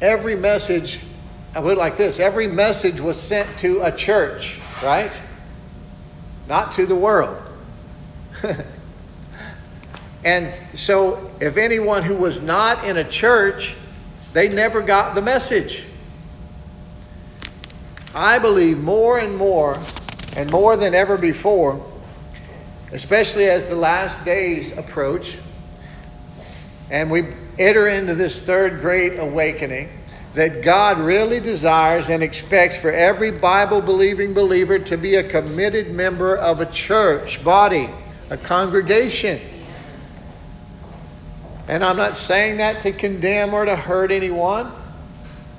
every 0.00 0.34
message, 0.34 1.00
I 1.54 1.60
put 1.60 1.72
it 1.72 1.78
like 1.78 1.98
this 1.98 2.18
every 2.18 2.48
message 2.48 3.02
was 3.02 3.20
sent 3.20 3.58
to 3.58 3.82
a 3.82 3.92
church, 3.92 4.58
right? 4.82 5.20
Not 6.48 6.72
to 6.72 6.86
the 6.86 6.96
world. 6.96 7.40
and 10.24 10.52
so, 10.74 11.30
if 11.40 11.56
anyone 11.56 12.02
who 12.02 12.14
was 12.14 12.42
not 12.42 12.84
in 12.84 12.96
a 12.96 13.04
church, 13.04 13.76
they 14.32 14.48
never 14.48 14.82
got 14.82 15.14
the 15.14 15.22
message. 15.22 15.84
I 18.14 18.38
believe 18.38 18.78
more 18.78 19.18
and 19.18 19.36
more, 19.36 19.78
and 20.36 20.50
more 20.50 20.76
than 20.76 20.94
ever 20.94 21.16
before, 21.16 21.84
especially 22.92 23.46
as 23.46 23.66
the 23.66 23.74
last 23.74 24.24
days 24.24 24.76
approach, 24.76 25.36
and 26.90 27.10
we 27.10 27.26
enter 27.58 27.88
into 27.88 28.14
this 28.14 28.38
third 28.38 28.80
great 28.80 29.18
awakening, 29.18 29.88
that 30.34 30.62
God 30.62 30.98
really 30.98 31.40
desires 31.40 32.08
and 32.08 32.22
expects 32.22 32.76
for 32.76 32.90
every 32.90 33.30
Bible 33.30 33.80
believing 33.80 34.34
believer 34.34 34.78
to 34.80 34.98
be 34.98 35.14
a 35.14 35.22
committed 35.22 35.92
member 35.92 36.36
of 36.36 36.60
a 36.60 36.66
church 36.66 37.42
body, 37.44 37.88
a 38.30 38.36
congregation. 38.36 39.40
And 41.68 41.84
I'm 41.84 41.96
not 41.96 42.16
saying 42.16 42.58
that 42.58 42.80
to 42.80 42.92
condemn 42.92 43.54
or 43.54 43.64
to 43.64 43.76
hurt 43.76 44.10
anyone. 44.10 44.70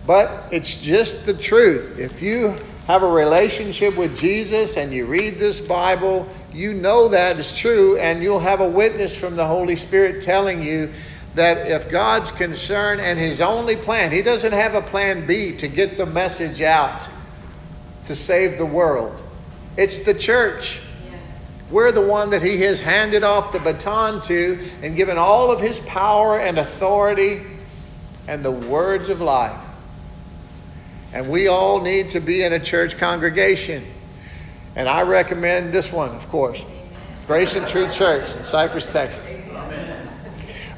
But 0.06 0.46
it's 0.52 0.76
just 0.76 1.26
the 1.26 1.34
truth. 1.34 1.98
If 1.98 2.22
you 2.22 2.56
have 2.86 3.02
a 3.02 3.10
relationship 3.10 3.98
with 3.98 4.16
Jesus 4.16 4.78
and 4.78 4.94
you 4.94 5.06
read 5.08 5.40
this 5.40 5.60
Bible, 5.60 6.28
you 6.54 6.74
know 6.74 7.08
that 7.08 7.40
is 7.40 7.58
true, 7.58 7.98
and 7.98 8.22
you'll 8.22 8.40
have 8.40 8.62
a 8.62 8.70
witness 8.70 9.18
from 9.18 9.36
the 9.36 9.46
Holy 9.46 9.76
Spirit 9.76 10.22
telling 10.22 10.62
you 10.62 10.94
that 11.36 11.68
if 11.68 11.90
God's 11.90 12.32
concern 12.32 13.00
and 13.00 13.20
His 13.20 13.42
only 13.42 13.76
plan, 13.76 14.12
He 14.12 14.22
doesn't 14.22 14.54
have 14.54 14.74
a 14.74 14.82
plan 14.82 15.26
B 15.28 15.56
to 15.58 15.68
get 15.68 15.98
the 15.98 16.06
message 16.06 16.62
out 16.62 17.08
to 18.06 18.16
save 18.16 18.58
the 18.58 18.66
world. 18.66 19.22
It's 19.78 20.00
the 20.00 20.14
church. 20.14 20.80
Yes. 21.12 21.62
We're 21.70 21.92
the 21.92 22.06
one 22.06 22.30
that 22.32 22.42
He 22.42 22.62
has 22.62 22.80
handed 22.80 23.24
off 23.24 23.52
the 23.52 23.60
baton 23.60 24.22
to 24.24 24.60
and 24.82 24.96
given 24.96 25.18
all 25.18 25.52
of 25.52 25.60
His 25.60 25.80
power 25.82 26.40
and 26.40 26.58
authority 26.58 27.44
and 28.28 28.44
the 28.44 28.52
words 28.52 29.10
of 29.10 29.22
life. 29.22 29.62
And 31.14 31.30
we 31.30 31.48
all 31.48 31.82
need 31.82 32.10
to 32.10 32.20
be 32.20 32.44
in 32.44 32.54
a 32.54 32.60
church 32.60 32.98
congregation. 32.98 33.86
And 34.76 34.90
I 34.90 35.04
recommend 35.04 35.74
this 35.74 35.92
one, 35.92 36.10
of 36.10 36.28
course 36.30 36.64
Grace 37.28 37.56
and 37.56 37.68
Truth 37.68 37.94
Church 37.94 38.36
in 38.36 38.44
Cypress, 38.44 38.92
Texas. 38.92 39.34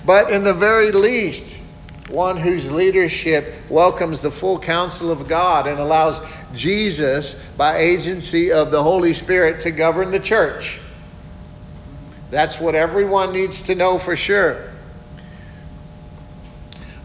But 0.08 0.32
in 0.32 0.45
the 0.45 0.53
very 0.53 0.93
least, 0.93 1.60
one 2.08 2.38
whose 2.38 2.72
leadership 2.72 3.53
welcomes 3.68 4.22
the 4.22 4.32
full 4.32 4.58
counsel 4.58 5.12
of 5.12 5.28
God 5.28 5.68
and 5.68 5.82
allows 5.82 6.22
Jesus, 6.55 7.34
by 7.58 7.76
agency 7.76 8.53
of 8.53 8.72
the 8.72 8.82
Holy 8.82 9.14
Spirit, 9.14 9.60
to 9.62 9.72
govern 9.72 10.12
the 10.12 10.20
church. 10.22 10.80
That's 12.32 12.58
what 12.58 12.74
everyone 12.74 13.34
needs 13.34 13.64
to 13.64 13.76
know 13.76 13.99
for 13.99 14.16
sure. 14.16 14.72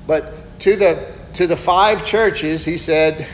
But 0.07 0.61
to 0.61 0.77
the 0.77 1.13
to 1.35 1.49
the 1.49 1.57
five 1.57 2.05
churches, 2.05 2.65
he 2.65 2.79
said, 2.79 3.27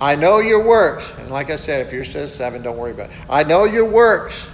I 0.00 0.14
know 0.14 0.38
your 0.38 0.64
works. 0.64 1.14
And 1.18 1.30
like 1.30 1.50
I 1.50 1.56
said, 1.56 1.86
if 1.86 1.92
yours 1.92 2.10
says 2.10 2.34
seven, 2.34 2.62
don't 2.62 2.78
worry 2.78 2.92
about 2.92 3.10
it. 3.10 3.16
I 3.28 3.44
know 3.44 3.64
your 3.64 3.84
works. 3.84 4.50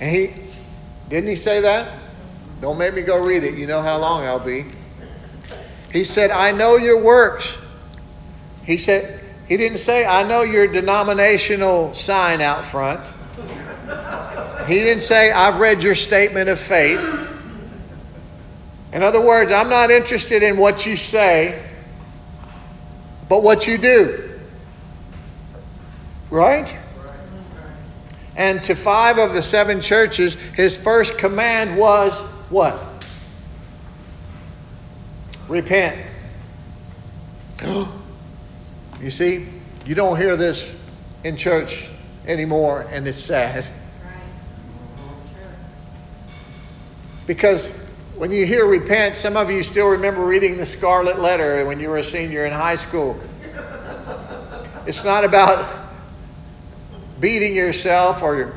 And 0.00 0.10
he 0.10 0.47
didn't 1.08 1.28
he 1.28 1.36
say 1.36 1.60
that? 1.60 1.98
Don't 2.60 2.78
make 2.78 2.94
me 2.94 3.02
go 3.02 3.22
read 3.24 3.44
it. 3.44 3.54
You 3.54 3.66
know 3.66 3.82
how 3.82 3.98
long 3.98 4.24
I'll 4.24 4.38
be. 4.38 4.66
He 5.92 6.04
said, 6.04 6.30
I 6.30 6.52
know 6.52 6.76
your 6.76 7.00
works. 7.00 7.58
He 8.64 8.76
said, 8.76 9.20
he 9.48 9.56
didn't 9.56 9.78
say, 9.78 10.04
I 10.04 10.22
know 10.24 10.42
your 10.42 10.66
denominational 10.66 11.94
sign 11.94 12.40
out 12.42 12.64
front. 12.64 13.00
He 14.66 14.74
didn't 14.74 15.02
say, 15.02 15.32
I've 15.32 15.60
read 15.60 15.82
your 15.82 15.94
statement 15.94 16.50
of 16.50 16.58
faith. 16.58 17.00
In 18.92 19.02
other 19.02 19.20
words, 19.20 19.50
I'm 19.50 19.70
not 19.70 19.90
interested 19.90 20.42
in 20.42 20.58
what 20.58 20.84
you 20.84 20.96
say, 20.96 21.64
but 23.28 23.42
what 23.42 23.66
you 23.66 23.78
do. 23.78 24.38
Right? 26.30 26.76
And 28.38 28.62
to 28.62 28.76
five 28.76 29.18
of 29.18 29.34
the 29.34 29.42
seven 29.42 29.80
churches, 29.80 30.34
his 30.54 30.76
first 30.76 31.18
command 31.18 31.76
was 31.76 32.22
what? 32.50 32.78
Repent. 35.48 35.98
you 39.02 39.10
see, 39.10 39.48
you 39.84 39.96
don't 39.96 40.16
hear 40.16 40.36
this 40.36 40.80
in 41.24 41.36
church 41.36 41.88
anymore, 42.28 42.86
and 42.92 43.08
it's 43.08 43.18
sad. 43.18 43.66
Because 47.26 47.76
when 48.16 48.30
you 48.30 48.46
hear 48.46 48.66
repent, 48.66 49.16
some 49.16 49.36
of 49.36 49.50
you 49.50 49.64
still 49.64 49.88
remember 49.88 50.24
reading 50.24 50.56
the 50.56 50.64
Scarlet 50.64 51.18
Letter 51.18 51.66
when 51.66 51.80
you 51.80 51.90
were 51.90 51.98
a 51.98 52.04
senior 52.04 52.46
in 52.46 52.52
high 52.52 52.76
school. 52.76 53.18
It's 54.86 55.02
not 55.02 55.24
about 55.24 55.87
beating 57.20 57.54
yourself 57.54 58.22
or 58.22 58.54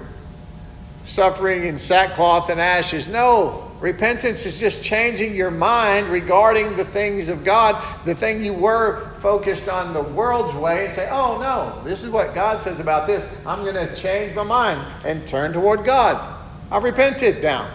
suffering 1.04 1.64
in 1.64 1.80
sackcloth 1.80 2.50
and 2.50 2.62
ashes. 2.62 3.08
No, 3.08 3.72
repentance 3.80 4.46
is 4.46 4.60
just 4.60 4.84
changing 4.84 5.36
your 5.36 5.52
mind 5.52 6.08
regarding 6.08 6.76
the 6.76 6.86
things 6.86 7.30
of 7.30 7.44
God, 7.44 7.84
the 8.06 8.14
thing 8.14 8.44
you 8.44 8.54
were 8.54 9.10
focused 9.20 9.68
on 9.68 9.94
the 9.94 10.02
world's 10.02 10.54
way, 10.56 10.86
and 10.86 10.94
say, 10.94 11.10
oh 11.12 11.40
no, 11.40 11.84
this 11.84 12.04
is 12.04 12.12
what 12.12 12.36
God 12.36 12.62
says 12.62 12.80
about 12.80 13.08
this. 13.08 13.26
I'm 13.46 13.64
going 13.64 13.76
to 13.76 13.96
change 13.96 14.36
my 14.36 14.44
mind 14.44 14.86
and 15.06 15.28
turn 15.28 15.54
toward 15.54 15.84
God. 15.84 16.40
I've 16.72 16.84
repented 16.84 17.42
now. 17.42 17.70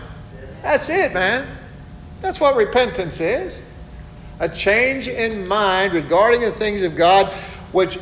That's 0.63 0.89
it, 0.89 1.13
man. 1.13 1.47
That's 2.23 2.41
what 2.41 2.57
repentance 2.57 3.21
is 3.21 3.63
a 4.41 4.49
change 4.49 5.09
in 5.09 5.47
mind 5.49 5.93
regarding 5.93 6.41
the 6.41 6.51
things 6.51 6.83
of 6.83 6.95
God, 6.95 7.27
which, 7.73 7.99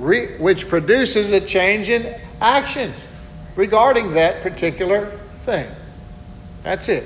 re, 0.00 0.36
which 0.38 0.68
produces 0.68 1.30
a 1.30 1.40
change 1.40 1.88
in 1.88 2.14
actions 2.40 3.06
regarding 3.54 4.12
that 4.14 4.42
particular 4.42 5.18
thing. 5.40 5.70
That's 6.62 6.88
it. 6.88 7.04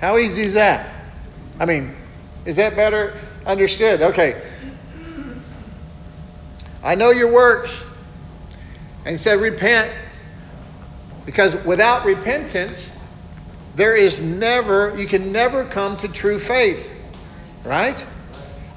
How 0.00 0.18
easy 0.18 0.42
is 0.42 0.54
that? 0.54 0.94
I 1.58 1.66
mean, 1.66 1.94
is 2.44 2.56
that 2.56 2.76
better 2.76 3.14
understood? 3.44 4.00
Okay. 4.00 4.40
I 6.82 6.94
know 6.94 7.10
your 7.10 7.30
works. 7.32 7.86
And 9.04 9.12
he 9.12 9.18
said, 9.18 9.40
repent. 9.40 9.92
Because 11.26 11.56
without 11.64 12.04
repentance, 12.04 12.96
there 13.74 13.94
is 13.94 14.20
never, 14.20 14.96
you 14.98 15.06
can 15.06 15.30
never 15.30 15.64
come 15.64 15.96
to 15.98 16.08
true 16.08 16.38
faith, 16.38 16.92
right? 17.64 18.04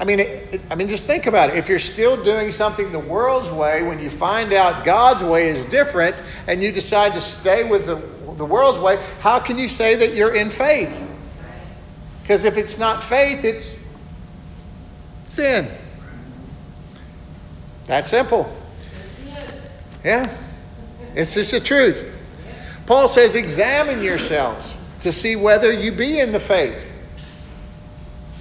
I 0.01 0.03
mean, 0.03 0.19
it, 0.19 0.55
it, 0.55 0.61
I 0.71 0.73
mean, 0.73 0.87
just 0.87 1.05
think 1.05 1.27
about 1.27 1.51
it. 1.51 1.57
If 1.57 1.69
you're 1.69 1.77
still 1.77 2.21
doing 2.21 2.51
something 2.51 2.91
the 2.91 2.97
world's 2.97 3.51
way, 3.51 3.83
when 3.83 3.99
you 3.99 4.09
find 4.09 4.51
out 4.51 4.83
God's 4.83 5.23
way 5.23 5.47
is 5.47 5.63
different, 5.67 6.23
and 6.47 6.63
you 6.63 6.71
decide 6.71 7.13
to 7.13 7.21
stay 7.21 7.69
with 7.69 7.85
the, 7.85 8.01
the 8.33 8.45
world's 8.45 8.79
way, 8.79 8.99
how 9.19 9.37
can 9.37 9.59
you 9.59 9.67
say 9.67 9.95
that 9.97 10.15
you're 10.15 10.33
in 10.33 10.49
faith? 10.49 11.07
Because 12.23 12.45
if 12.45 12.57
it's 12.57 12.79
not 12.79 13.03
faith, 13.03 13.45
it's 13.45 13.87
sin. 15.27 15.67
That 17.85 18.07
simple. 18.07 18.51
Yeah. 20.03 20.35
It's 21.13 21.35
just 21.35 21.51
the 21.51 21.59
truth. 21.59 22.11
Paul 22.87 23.07
says, 23.07 23.35
examine 23.35 24.03
yourselves 24.03 24.73
to 25.01 25.11
see 25.11 25.35
whether 25.35 25.71
you 25.71 25.91
be 25.91 26.19
in 26.19 26.31
the 26.31 26.39
faith. 26.39 26.89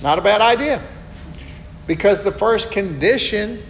Not 0.02 0.18
a 0.18 0.22
bad 0.22 0.40
idea. 0.40 0.82
Because 1.90 2.22
the 2.22 2.30
first 2.30 2.70
condition 2.70 3.60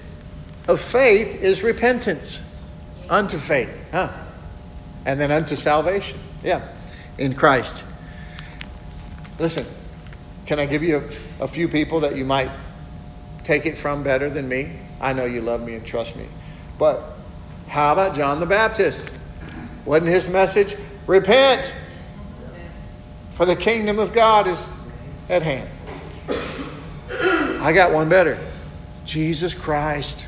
of 0.69 0.79
faith 0.79 1.41
is 1.41 1.63
repentance 1.63 2.45
unto 3.09 3.39
faith. 3.39 3.71
Huh? 3.93 4.13
And 5.07 5.19
then 5.19 5.31
unto 5.31 5.57
salvation. 5.57 6.19
Yeah. 6.45 6.69
In 7.17 7.35
Christ. 7.35 7.83
Listen, 9.39 9.65
can 10.45 10.59
I 10.59 10.67
give 10.67 10.83
you 10.83 10.99
a, 11.41 11.45
a 11.45 11.49
few 11.49 11.67
people 11.67 12.01
that 12.01 12.15
you 12.15 12.27
might 12.27 12.51
take 13.43 13.65
it 13.65 13.79
from 13.79 14.03
better 14.03 14.29
than 14.29 14.47
me? 14.47 14.73
I 15.01 15.15
know 15.15 15.25
you 15.25 15.41
love 15.41 15.63
me 15.63 15.73
and 15.73 15.87
trust 15.87 16.15
me. 16.15 16.27
But 16.79 17.03
how 17.69 17.95
about 17.95 18.15
John 18.15 18.39
the 18.39 18.45
Baptist? 18.45 19.11
Wasn't 19.87 20.11
his 20.11 20.29
message? 20.29 20.77
Repent, 21.07 21.73
for 23.33 23.47
the 23.47 23.57
kingdom 23.57 23.99
of 23.99 24.13
God 24.13 24.47
is 24.47 24.69
at 25.31 25.41
hand. 25.41 25.71
I 27.61 27.73
got 27.73 27.93
one 27.93 28.09
better 28.09 28.39
Jesus 29.05 29.55
Christ. 29.55 30.27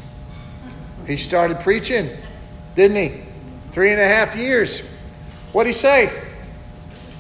He 1.07 1.17
started 1.17 1.61
preaching, 1.61 2.11
didn't 2.77 2.97
he? 2.97 3.23
Three 3.73 3.91
and 3.91 4.01
a 4.01 4.07
half 4.07 4.37
years. 4.37 4.81
What'd 5.53 5.67
he 5.67 5.73
say? 5.73 6.13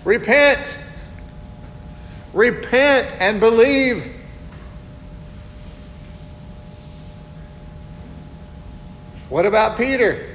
Repent. 0.04 0.76
Repent 2.32 3.14
and 3.20 3.40
believe. 3.40 4.12
What 9.28 9.46
about 9.46 9.78
Peter? 9.78 10.28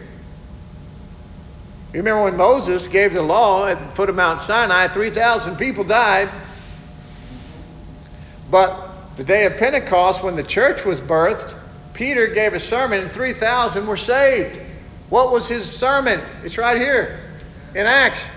You 1.94 2.00
remember 2.00 2.24
when 2.24 2.36
Moses 2.36 2.88
gave 2.88 3.14
the 3.14 3.22
law 3.22 3.68
at 3.68 3.80
the 3.80 3.86
foot 3.96 4.10
of 4.10 4.16
Mount 4.16 4.42
Sinai, 4.42 4.88
3,000 4.88 5.56
people 5.56 5.84
died. 5.84 6.30
But 8.50 8.87
the 9.18 9.24
day 9.24 9.46
of 9.46 9.58
Pentecost, 9.58 10.24
when 10.24 10.36
the 10.36 10.44
church 10.44 10.86
was 10.86 11.02
birthed, 11.02 11.56
Peter 11.94 12.28
gave 12.28 12.54
a 12.54 12.60
sermon 12.60 13.02
and 13.02 13.12
3,000 13.12 13.88
were 13.88 13.98
saved. 13.98 14.62
What 15.10 15.32
was 15.32 15.48
his 15.48 15.66
sermon? 15.66 16.22
It's 16.44 16.58
right 16.58 16.78
here 16.78 17.20
in 17.74 17.88
Acts. 17.88 18.30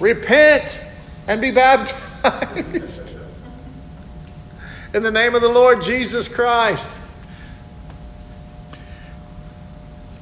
Repent 0.00 0.80
and 1.28 1.40
be 1.40 1.52
baptized 1.52 3.16
in 4.94 5.04
the 5.04 5.10
name 5.12 5.36
of 5.36 5.40
the 5.40 5.48
Lord 5.48 5.80
Jesus 5.80 6.26
Christ. 6.26 6.90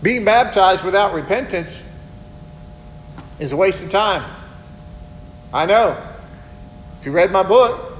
Being 0.02 0.26
baptized 0.26 0.84
without 0.84 1.14
repentance 1.14 1.88
is 3.38 3.52
a 3.52 3.56
waste 3.56 3.82
of 3.82 3.88
time. 3.88 4.30
I 5.54 5.64
know. 5.64 5.96
If 7.00 7.06
you 7.06 7.12
read 7.12 7.30
my 7.30 7.42
book 7.42 7.91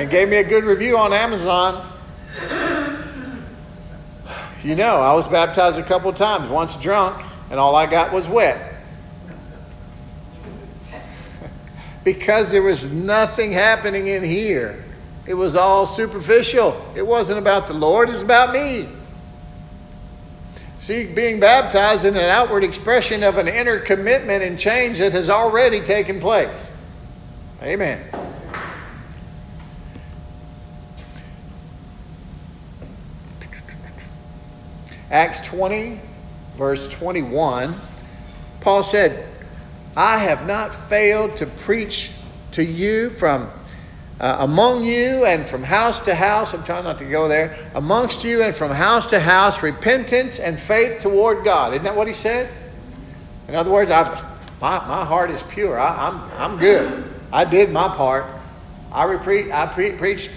and 0.00 0.08
gave 0.08 0.30
me 0.30 0.38
a 0.38 0.44
good 0.44 0.64
review 0.64 0.96
on 0.96 1.12
Amazon, 1.12 1.86
you 4.64 4.74
know 4.74 4.94
I 4.96 5.12
was 5.12 5.28
baptized 5.28 5.78
a 5.78 5.82
couple 5.82 6.10
times, 6.14 6.48
once 6.48 6.74
drunk, 6.76 7.22
and 7.50 7.60
all 7.60 7.76
I 7.76 7.84
got 7.84 8.10
was 8.10 8.26
wet. 8.26 8.76
because 12.04 12.50
there 12.50 12.62
was 12.62 12.90
nothing 12.90 13.52
happening 13.52 14.06
in 14.06 14.24
here. 14.24 14.82
It 15.26 15.34
was 15.34 15.54
all 15.54 15.84
superficial. 15.84 16.82
It 16.96 17.06
wasn't 17.06 17.38
about 17.38 17.66
the 17.66 17.74
Lord, 17.74 18.08
it's 18.08 18.22
about 18.22 18.54
me. 18.54 18.88
See, 20.78 21.12
being 21.12 21.40
baptized 21.40 22.06
is 22.06 22.14
an 22.14 22.16
outward 22.16 22.64
expression 22.64 23.22
of 23.22 23.36
an 23.36 23.48
inner 23.48 23.78
commitment 23.78 24.42
and 24.42 24.58
change 24.58 24.96
that 25.00 25.12
has 25.12 25.28
already 25.28 25.82
taken 25.82 26.20
place. 26.20 26.70
Amen. 27.62 28.02
Acts 35.10 35.40
20, 35.40 36.00
verse 36.56 36.86
21, 36.88 37.74
Paul 38.60 38.82
said, 38.82 39.26
I 39.96 40.18
have 40.18 40.46
not 40.46 40.74
failed 40.74 41.36
to 41.38 41.46
preach 41.46 42.12
to 42.52 42.64
you 42.64 43.10
from 43.10 43.50
uh, 44.20 44.36
among 44.40 44.84
you 44.84 45.24
and 45.24 45.48
from 45.48 45.62
house 45.62 46.00
to 46.02 46.14
house, 46.14 46.52
I'm 46.52 46.62
trying 46.62 46.84
not 46.84 46.98
to 46.98 47.06
go 47.06 47.26
there, 47.26 47.56
amongst 47.74 48.22
you 48.22 48.42
and 48.42 48.54
from 48.54 48.70
house 48.70 49.08
to 49.10 49.18
house, 49.18 49.62
repentance 49.62 50.38
and 50.38 50.60
faith 50.60 51.00
toward 51.00 51.42
God. 51.42 51.72
Isn't 51.72 51.84
that 51.84 51.96
what 51.96 52.06
he 52.06 52.12
said? 52.12 52.50
In 53.48 53.54
other 53.54 53.70
words, 53.70 53.90
I've, 53.90 54.22
my, 54.60 54.76
my 54.86 55.06
heart 55.06 55.30
is 55.30 55.42
pure. 55.44 55.80
I, 55.80 56.08
am 56.08 56.20
I'm, 56.20 56.52
I'm 56.52 56.58
good. 56.58 57.10
I 57.32 57.46
did 57.46 57.72
my 57.72 57.88
part. 57.88 58.26
I, 58.92 59.06
repre- 59.06 59.50
I 59.50 59.66
pre- 59.66 59.92
preached 59.92 60.30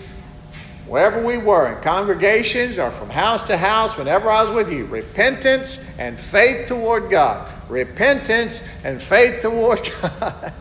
wherever 0.88 1.24
we 1.24 1.38
were, 1.38 1.72
in 1.72 1.82
congregations 1.82 2.78
or 2.78 2.92
from 2.92 3.10
house 3.10 3.44
to 3.44 3.58
house, 3.58 3.98
whenever 3.98 4.30
I 4.30 4.44
was 4.44 4.52
with 4.52 4.72
you, 4.72 4.86
repentance 4.86 5.84
and 5.98 6.20
faith 6.20 6.68
toward 6.68 7.10
God. 7.10 7.50
Repentance 7.70 8.62
and 8.84 9.02
faith 9.02 9.42
toward 9.42 9.90
God. 10.02 10.54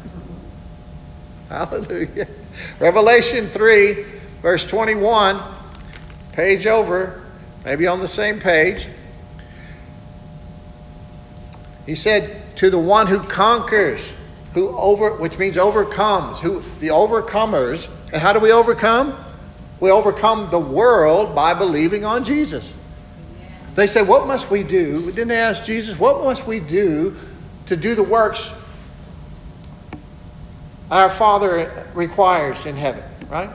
Hallelujah. 1.49 2.29
Revelation 2.79 3.47
3, 3.47 4.05
verse 4.41 4.65
21, 4.65 5.41
page 6.33 6.67
over, 6.67 7.23
maybe 7.65 7.87
on 7.87 8.01
the 8.01 8.09
same 8.09 8.39
page. 8.39 8.89
He 11.85 11.95
said, 11.95 12.57
To 12.57 12.71
the 12.71 12.79
one 12.79 13.07
who 13.07 13.21
conquers, 13.21 14.13
who 14.55 14.77
over, 14.77 15.13
which 15.17 15.39
means 15.39 15.57
overcomes, 15.59 16.41
who 16.41 16.63
the 16.81 16.89
overcomers. 16.89 17.91
And 18.13 18.21
how 18.21 18.33
do 18.33 18.39
we 18.39 18.53
overcome? 18.53 19.17
We 19.83 19.91
overcome 19.91 20.49
the 20.49 20.61
world 20.61 21.35
by 21.35 21.55
believing 21.55 22.05
on 22.05 22.23
Jesus. 22.23 22.77
They 23.75 23.89
say, 23.89 24.01
What 24.01 24.29
must 24.29 24.49
we 24.49 24.63
do? 24.63 25.07
Didn't 25.07 25.27
they 25.27 25.41
ask 25.41 25.65
Jesus, 25.65 25.99
What 25.99 26.23
must 26.23 26.47
we 26.47 26.61
do 26.61 27.17
to 27.67 27.75
do 27.75 27.97
the 27.97 28.05
works 28.05 28.55
our 30.89 31.11
Father 31.11 31.89
requires 31.95 32.65
in 32.65 32.77
heaven, 32.77 33.03
right? 33.29 33.51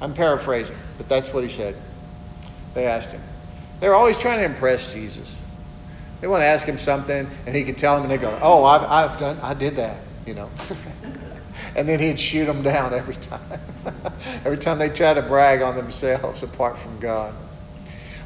I'm 0.00 0.12
paraphrasing, 0.12 0.76
but 0.96 1.08
that's 1.08 1.32
what 1.32 1.44
he 1.44 1.50
said. 1.50 1.76
They 2.74 2.86
asked 2.86 3.12
him. 3.12 3.22
They're 3.78 3.94
always 3.94 4.18
trying 4.18 4.40
to 4.40 4.44
impress 4.44 4.92
Jesus. 4.92 5.38
They 6.20 6.26
want 6.26 6.40
to 6.40 6.46
ask 6.46 6.66
him 6.66 6.78
something, 6.78 7.30
and 7.46 7.54
he 7.54 7.62
can 7.62 7.76
tell 7.76 7.94
them, 7.94 8.10
and 8.10 8.10
they 8.10 8.18
go, 8.18 8.36
"Oh, 8.42 8.64
I've, 8.64 8.82
I've 8.82 9.18
done, 9.20 9.38
I 9.40 9.54
did 9.54 9.76
that," 9.76 9.98
you 10.26 10.34
know. 10.34 10.50
and 11.76 11.86
then 11.86 12.00
he'd 12.00 12.18
shoot 12.18 12.46
them 12.46 12.62
down 12.62 12.92
every 12.94 13.16
time. 13.16 13.60
every 14.44 14.58
time 14.58 14.78
they 14.78 14.88
try 14.88 15.14
to 15.14 15.22
brag 15.22 15.60
on 15.62 15.76
themselves 15.76 16.42
apart 16.42 16.78
from 16.78 16.98
God. 16.98 17.34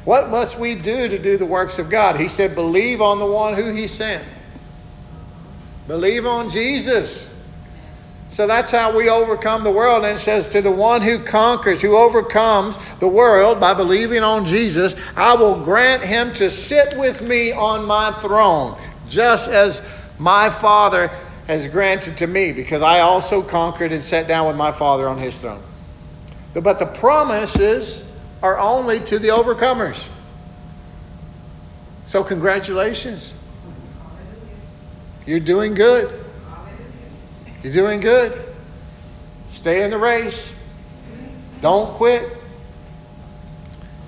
What 0.05 0.29
must 0.29 0.57
we 0.57 0.73
do 0.73 1.07
to 1.09 1.19
do 1.19 1.37
the 1.37 1.45
works 1.45 1.77
of 1.77 1.89
God? 1.89 2.19
He 2.19 2.27
said, 2.27 2.55
"Believe 2.55 3.01
on 3.01 3.19
the 3.19 3.25
one 3.25 3.53
who 3.53 3.71
He 3.73 3.85
sent. 3.85 4.23
Believe 5.87 6.25
on 6.25 6.49
Jesus." 6.49 7.31
So 8.29 8.47
that's 8.47 8.71
how 8.71 8.95
we 8.95 9.09
overcome 9.09 9.65
the 9.65 9.71
world. 9.71 10.05
And 10.05 10.15
it 10.15 10.19
says, 10.19 10.47
To 10.49 10.61
the 10.61 10.71
one 10.71 11.01
who 11.01 11.19
conquers, 11.19 11.81
who 11.81 11.97
overcomes 11.97 12.77
the 13.01 13.07
world 13.07 13.59
by 13.59 13.73
believing 13.73 14.23
on 14.23 14.45
Jesus, 14.45 14.95
I 15.17 15.35
will 15.35 15.61
grant 15.61 16.01
him 16.01 16.33
to 16.35 16.49
sit 16.49 16.97
with 16.97 17.21
me 17.21 17.51
on 17.51 17.83
my 17.83 18.13
throne, 18.21 18.79
just 19.05 19.49
as 19.49 19.85
my 20.17 20.49
Father 20.49 21.11
has 21.51 21.67
granted 21.67 22.15
to 22.15 22.27
me, 22.27 22.53
because 22.53 22.81
I 22.81 23.01
also 23.01 23.41
conquered 23.41 23.91
and 23.91 24.01
sat 24.01 24.25
down 24.25 24.47
with 24.47 24.55
my 24.55 24.71
Father 24.71 25.09
on 25.09 25.17
his 25.17 25.37
throne. 25.37 25.61
But 26.53 26.79
the 26.79 26.85
promises 26.85 28.09
are 28.41 28.57
only 28.57 29.01
to 29.01 29.19
the 29.19 29.27
overcomers. 29.27 30.07
So, 32.05 32.23
congratulations. 32.23 33.33
You're 35.25 35.41
doing 35.41 35.73
good. 35.73 36.23
You're 37.63 37.73
doing 37.73 37.99
good. 37.99 38.41
Stay 39.49 39.83
in 39.83 39.91
the 39.91 39.97
race. 39.97 40.53
Don't 41.59 41.93
quit. 41.95 42.31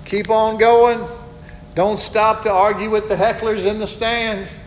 Keep 0.06 0.30
on 0.30 0.56
going. 0.56 1.06
Don't 1.74 1.98
stop 1.98 2.44
to 2.44 2.50
argue 2.50 2.88
with 2.88 3.10
the 3.10 3.16
hecklers 3.16 3.66
in 3.66 3.78
the 3.78 3.86
stands. 3.86 4.58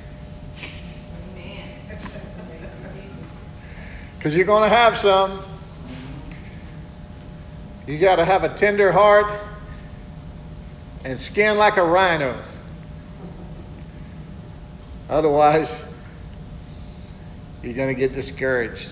Because 4.17 4.35
you're 4.35 4.45
going 4.45 4.69
to 4.69 4.75
have 4.75 4.97
some. 4.97 5.39
You 7.85 7.97
got 7.99 8.17
to 8.17 8.25
have 8.25 8.43
a 8.43 8.49
tender 8.53 8.91
heart 8.91 9.27
and 11.05 11.19
skin 11.19 11.57
like 11.57 11.77
a 11.77 11.83
rhino. 11.83 12.37
Otherwise, 15.09 15.85
you're 17.63 17.73
going 17.73 17.87
to 17.87 17.99
get 17.99 18.13
discouraged. 18.13 18.91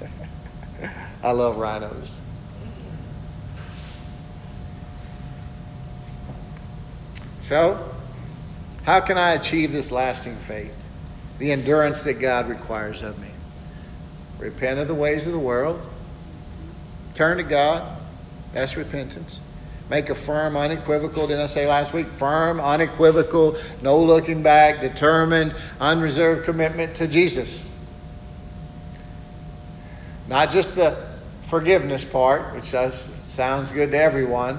I 1.22 1.32
love 1.32 1.56
rhinos. 1.56 2.16
So, 7.40 7.92
how 8.84 9.00
can 9.00 9.18
I 9.18 9.32
achieve 9.32 9.72
this 9.72 9.90
lasting 9.90 10.36
faith? 10.36 10.76
The 11.38 11.52
endurance 11.52 12.02
that 12.04 12.14
God 12.14 12.48
requires 12.48 13.02
of 13.02 13.18
me. 13.18 13.33
Repent 14.38 14.78
of 14.78 14.88
the 14.88 14.94
ways 14.94 15.26
of 15.26 15.32
the 15.32 15.38
world. 15.38 15.86
Turn 17.14 17.36
to 17.36 17.42
God. 17.42 17.98
That's 18.52 18.76
repentance. 18.76 19.40
Make 19.90 20.08
a 20.08 20.14
firm, 20.14 20.56
unequivocal, 20.56 21.26
didn't 21.26 21.42
I 21.42 21.46
say 21.46 21.66
last 21.66 21.92
week? 21.92 22.06
Firm, 22.06 22.58
unequivocal, 22.58 23.56
no 23.82 24.02
looking 24.02 24.42
back, 24.42 24.80
determined, 24.80 25.54
unreserved 25.78 26.44
commitment 26.44 26.96
to 26.96 27.06
Jesus. 27.06 27.68
Not 30.26 30.50
just 30.50 30.74
the 30.74 30.96
forgiveness 31.46 32.04
part, 32.04 32.54
which 32.54 32.72
does, 32.72 32.96
sounds 33.24 33.72
good 33.72 33.90
to 33.90 33.98
everyone. 33.98 34.58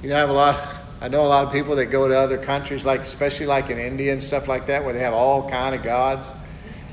You 0.00 0.10
know, 0.10 0.16
I 0.16 0.20
have 0.20 0.30
a 0.30 0.34
lot. 0.34 0.76
I 1.00 1.08
know 1.08 1.26
a 1.26 1.28
lot 1.28 1.46
of 1.46 1.52
people 1.52 1.74
that 1.76 1.86
go 1.86 2.06
to 2.06 2.16
other 2.16 2.38
countries, 2.38 2.86
like 2.86 3.00
especially 3.00 3.46
like 3.46 3.70
in 3.70 3.78
India 3.78 4.12
and 4.12 4.22
stuff 4.22 4.46
like 4.46 4.66
that, 4.68 4.84
where 4.84 4.94
they 4.94 5.00
have 5.00 5.14
all 5.14 5.48
kind 5.50 5.74
of 5.74 5.82
gods, 5.82 6.30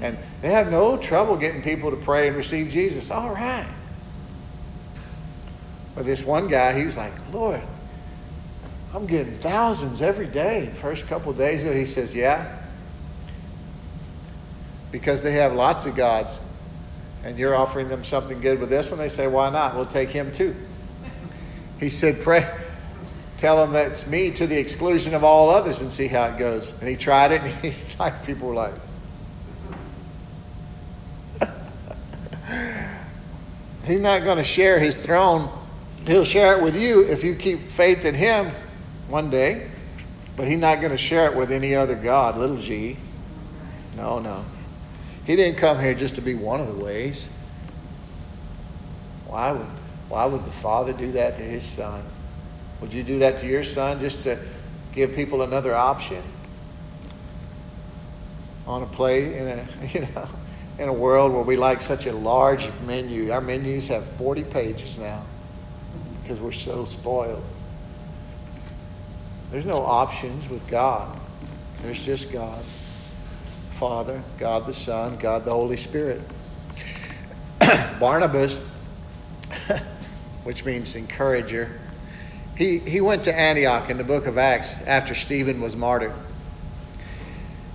and 0.02 0.18
they 0.42 0.50
have 0.50 0.72
no 0.72 0.98
trouble 0.98 1.36
getting 1.36 1.62
people 1.62 1.92
to 1.92 1.98
pray 1.98 2.28
and 2.28 2.38
receive 2.38 2.70
Jesus. 2.70 3.12
All 3.12 3.30
right. 3.30 3.68
But 5.96 6.06
this 6.06 6.24
one 6.24 6.48
guy, 6.48 6.78
he 6.78 6.86
was 6.86 6.98
like, 6.98 7.12
Lord, 7.34 7.62
I'm 8.94 9.06
getting 9.06 9.38
thousands 9.40 10.02
every 10.02 10.28
day. 10.28 10.72
First 10.76 11.08
couple 11.08 11.34
days, 11.34 11.64
he 11.64 11.86
says, 11.86 12.16
Yeah. 12.16 12.58
Because 14.92 15.22
they 15.22 15.34
have 15.34 15.54
lots 15.54 15.86
of 15.86 15.96
gods, 15.96 16.40
and 17.24 17.38
you're 17.38 17.56
offering 17.56 17.90
them 17.90 18.04
something 18.04 18.42
good 18.42 18.60
with 18.60 18.70
this 18.70 18.90
one, 18.90 18.98
they 18.98 19.10
say, 19.10 19.28
Why 19.28 19.50
not? 19.50 19.76
We'll 19.76 19.86
take 19.86 20.10
him 20.10 20.32
too. 20.32 20.56
He 21.80 21.90
said, 21.90 22.22
Pray, 22.22 22.50
tell 23.38 23.58
them 23.58 23.74
that 23.74 23.88
it's 23.92 24.08
me 24.08 24.32
to 24.32 24.48
the 24.48 24.58
exclusion 24.58 25.14
of 25.14 25.24
all 25.24 25.50
others 25.50 25.82
and 25.82 25.94
see 25.94 26.08
how 26.08 26.26
it 26.26 26.38
goes. 26.38 26.78
And 26.80 26.90
he 26.90 26.96
tried 26.96 27.32
it, 27.32 27.42
and 27.42 27.54
he's 27.62 28.00
like, 28.00 28.26
people 28.26 28.48
were 28.48 28.56
like, 28.56 28.74
He's 33.90 34.00
not 34.00 34.24
going 34.24 34.38
to 34.38 34.44
share 34.44 34.80
his 34.80 34.96
throne 34.96 35.50
He'll 36.06 36.26
share 36.26 36.58
it 36.58 36.64
with 36.64 36.80
you 36.80 37.04
if 37.04 37.24
you 37.24 37.36
keep 37.36 37.70
faith 37.70 38.06
in 38.06 38.16
Him 38.16 38.52
one 39.08 39.30
day, 39.30 39.68
but 40.36 40.48
He's 40.48 40.60
not 40.60 40.80
going 40.80 40.92
to 40.92 40.98
share 40.98 41.32
it 41.32 41.36
with 41.36 41.52
any 41.52 41.76
other 41.76 41.96
God, 41.96 42.38
little 42.38 42.58
g. 42.58 42.98
No, 43.98 44.20
no. 44.20 44.46
He 45.26 45.36
didn't 45.36 45.58
come 45.58 45.80
here 45.80 45.94
just 45.94 46.16
to 46.16 46.22
be 46.22 46.34
one 46.34 46.62
of 46.62 46.68
the 46.68 46.84
ways. 46.84 47.30
Why 49.28 49.52
would, 49.52 49.68
why 50.08 50.26
would 50.26 50.46
the 50.46 50.52
Father 50.52 50.94
do 50.94 51.12
that 51.12 51.36
to 51.36 51.44
His 51.44 51.64
Son? 51.64 52.04
Would 52.82 52.94
you 52.94 53.04
do 53.04 53.20
that 53.20 53.40
to 53.40 53.46
your 53.46 53.64
son 53.64 54.00
just 54.00 54.24
to 54.24 54.40
give 54.94 55.14
people 55.14 55.42
another 55.42 55.76
option 55.76 56.24
on 58.66 58.84
a 58.84 58.86
play 58.86 59.38
in 59.38 59.48
a 59.48 59.68
you 59.94 60.02
know 60.02 60.30
in 60.80 60.88
a 60.88 60.94
world 60.94 61.34
where 61.34 61.44
we 61.44 61.58
like 61.58 61.82
such 61.82 62.08
a 62.08 62.14
large 62.14 62.70
menu? 62.86 63.32
Our 63.32 63.42
menus 63.42 63.90
have 63.90 64.06
40 64.14 64.46
pages 64.46 64.98
now 64.98 65.24
because 66.24 66.40
we're 66.40 66.52
so 66.52 66.86
spoiled. 66.86 67.44
There's 69.52 69.66
no 69.66 69.80
options 69.80 70.48
with 70.48 70.66
God, 70.68 71.20
there's 71.84 72.04
just 72.04 72.32
God. 72.32 72.64
Father, 73.72 74.22
God 74.38 74.66
the 74.66 74.74
Son, 74.74 75.16
God 75.18 75.46
the 75.46 75.52
Holy 75.52 75.78
Spirit. 75.78 76.22
Barnabas, 78.00 78.60
which 80.44 80.66
means 80.66 80.96
encourager, 80.96 81.80
he, 82.58 82.80
he 82.80 83.00
went 83.00 83.24
to 83.24 83.34
Antioch 83.34 83.90
in 83.90 83.98
the 83.98 84.04
book 84.04 84.28
of 84.28 84.38
Acts 84.38 84.74
after 84.86 85.16
Stephen 85.16 85.62
was 85.62 85.78
martyred. 85.78 86.14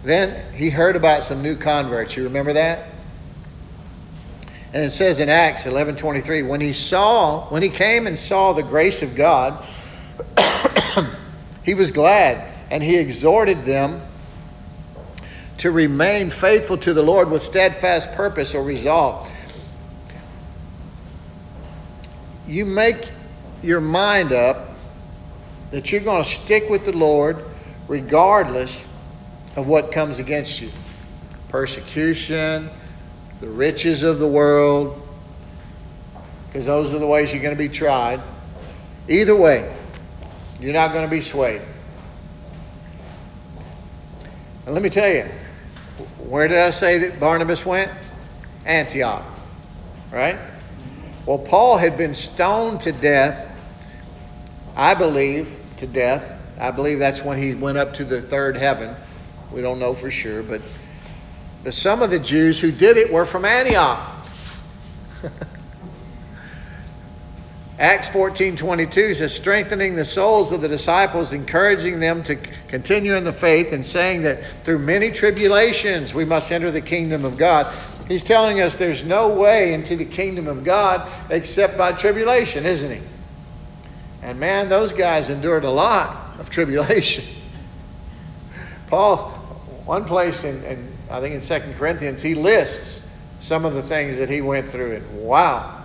Then 0.05 0.53
he 0.55 0.69
heard 0.69 0.95
about 0.95 1.25
some 1.25 1.43
new 1.43 1.57
converts. 1.57 2.17
You 2.17 2.25
remember 2.25 2.53
that? 2.53 2.93
And 4.75 4.83
it 4.83 4.91
says 4.91 5.20
in 5.20 5.29
Acts 5.29 5.66
11:23, 5.66 6.43
when 6.43 6.61
he 6.61 6.72
saw, 6.72 7.49
when 7.49 7.62
he 7.62 7.68
came 7.68 8.09
and 8.09 8.18
saw 8.18 8.53
the 8.53 8.62
grace 8.64 9.03
of 9.03 9.14
God, 9.14 9.64
he 11.64 11.75
was 11.75 11.93
glad, 11.93 12.53
and 12.72 12.83
he 12.83 12.97
exhorted 12.97 13.64
them 13.64 14.03
to 15.59 15.70
remain 15.70 16.29
faithful 16.29 16.77
to 16.79 16.93
the 16.93 17.05
Lord 17.05 17.31
with 17.31 17.41
steadfast 17.41 18.12
purpose 18.14 18.53
or 18.53 18.64
resolve. 18.64 19.31
You 22.49 22.66
make 22.66 23.11
your 23.62 23.81
mind 23.81 24.33
up 24.33 24.70
that 25.70 25.93
you're 25.93 26.01
going 26.01 26.25
to 26.25 26.29
stick 26.29 26.68
with 26.68 26.85
the 26.85 26.93
Lord 26.93 27.45
regardless 27.87 28.85
of 29.55 29.68
what 29.68 29.93
comes 29.93 30.18
against 30.18 30.61
you 30.61 30.70
persecution, 31.49 32.68
the 33.45 33.51
riches 33.51 34.03
of 34.03 34.18
the 34.18 34.26
world, 34.26 35.07
because 36.47 36.64
those 36.64 36.95
are 36.95 36.99
the 36.99 37.07
ways 37.07 37.30
you're 37.30 37.42
going 37.42 37.55
to 37.55 37.62
be 37.62 37.68
tried. 37.68 38.18
Either 39.07 39.36
way, 39.36 39.70
you're 40.59 40.72
not 40.72 40.95
going 40.95 41.05
to 41.05 41.11
be 41.11 41.20
swayed. 41.20 41.61
And 44.64 44.72
let 44.72 44.82
me 44.82 44.88
tell 44.88 45.12
you, 45.12 45.24
where 46.26 46.49
did 46.49 46.57
I 46.57 46.70
say 46.70 46.97
that 47.01 47.20
Barnabas 47.20 47.66
went? 47.66 47.92
Antioch, 48.64 49.22
right? 50.11 50.38
Well, 51.26 51.36
Paul 51.36 51.76
had 51.76 51.99
been 51.99 52.14
stoned 52.14 52.80
to 52.82 52.92
death, 52.92 53.47
I 54.74 54.95
believe, 54.95 55.55
to 55.76 55.86
death. 55.86 56.32
I 56.59 56.70
believe 56.70 56.99
that's 56.99 57.22
when 57.22 57.36
he 57.36 57.55
went 57.55 57.76
up 57.76 57.92
to 57.95 58.07
the 58.07 58.22
third 58.22 58.57
heaven. 58.57 58.97
We 59.53 59.61
don't 59.61 59.78
know 59.78 59.92
for 59.92 60.11
sure, 60.11 60.42
but 60.42 60.62
but 61.65 61.75
some 61.75 62.03
of 62.03 62.11
the 62.11 62.19
Jews 62.19 62.61
who 62.61 62.71
did 62.71 62.99
it 62.99 63.11
were 63.11 63.25
from 63.25 63.47
Antioch. 63.47 63.99
Acts 67.79 68.09
14 68.11 68.57
22 68.57 69.15
says, 69.15 69.35
strengthening 69.35 69.97
the 69.97 70.05
souls 70.05 70.53
of 70.53 70.61
the 70.61 70.69
disciples, 70.69 71.33
encouraging 71.33 71.99
them 71.99 72.23
to 72.25 72.37
continue 72.69 73.15
in 73.15 73.25
the 73.25 73.33
faith, 73.33 73.73
and 73.73 73.85
saying 73.85 74.23
that 74.23 74.45
through 74.65 74.79
many 74.79 75.11
tribulations 75.11 76.15
we 76.15 76.27
must 76.27 76.53
enter 76.53 76.71
the 76.71 76.83
kingdom 76.83 77.25
of 77.25 77.37
God. 77.39 77.75
He's 78.07 78.23
telling 78.23 78.61
us 78.61 78.77
there's 78.77 79.03
no 79.03 79.31
way 79.31 79.73
into 79.73 79.97
the 79.97 80.05
kingdom 80.05 80.47
of 80.47 80.63
God 80.63 81.11
except 81.30 81.79
by 81.79 81.93
tribulation, 81.93 82.67
isn't 82.67 82.93
he? 82.93 83.01
And 84.22 84.38
man, 84.38 84.68
those 84.68 84.93
guys 84.93 85.30
endured 85.30 85.64
a 85.64 85.71
lot 85.71 86.38
of 86.38 86.51
tribulation. 86.51 87.25
Paul, 88.88 89.30
one 89.87 90.05
place 90.05 90.45
in, 90.45 90.63
in 90.64 90.93
I 91.14 91.20
think 91.20 91.36
in 91.36 91.41
Second 91.41 91.74
Corinthians, 91.74 92.22
he 92.22 92.34
lists 92.34 93.07
some 93.38 93.64
of 93.64 93.74
the 93.74 93.82
things 93.82 94.16
that 94.16 94.28
he 94.28 94.41
went 94.41 94.68
through, 94.68 94.96
and 94.96 95.24
wow. 95.24 95.80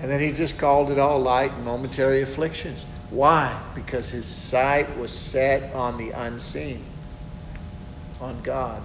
And 0.00 0.10
then 0.10 0.20
he 0.20 0.32
just 0.32 0.58
called 0.58 0.90
it 0.90 0.98
all 0.98 1.18
light 1.18 1.50
and 1.50 1.64
momentary 1.64 2.20
afflictions. 2.20 2.84
Why? 3.08 3.58
Because 3.74 4.10
his 4.10 4.26
sight 4.26 4.98
was 4.98 5.16
set 5.16 5.72
on 5.74 5.96
the 5.96 6.10
unseen, 6.10 6.84
on 8.20 8.38
God, 8.42 8.82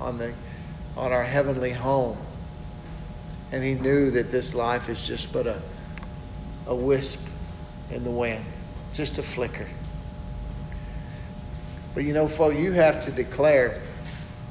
on, 0.00 0.16
the, 0.16 0.32
on 0.96 1.12
our 1.12 1.24
heavenly 1.24 1.72
home. 1.72 2.16
And 3.52 3.62
he 3.62 3.74
knew 3.74 4.10
that 4.12 4.30
this 4.30 4.54
life 4.54 4.88
is 4.88 5.06
just 5.06 5.30
but 5.30 5.46
a, 5.46 5.60
a 6.66 6.74
wisp 6.74 7.20
in 7.90 8.02
the 8.02 8.10
wind, 8.10 8.46
just 8.94 9.18
a 9.18 9.22
flicker. 9.22 9.66
But 11.96 12.04
you 12.04 12.12
know, 12.12 12.28
folks, 12.28 12.56
you 12.56 12.72
have 12.72 13.02
to 13.06 13.10
declare 13.10 13.80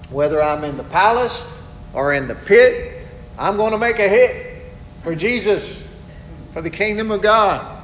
whether 0.10 0.42
I'm 0.42 0.64
in 0.64 0.78
the 0.78 0.84
palace 0.84 1.48
or 1.94 2.12
in 2.12 2.28
the 2.28 2.34
pit, 2.34 3.06
I'm 3.38 3.56
going 3.56 3.72
to 3.72 3.78
make 3.78 4.00
a 4.00 4.10
hit 4.10 4.64
for 5.02 5.14
Jesus, 5.14 5.88
for 6.54 6.64
the 6.64 6.72
kingdom 6.72 7.12
of 7.12 7.22
God. 7.22 7.84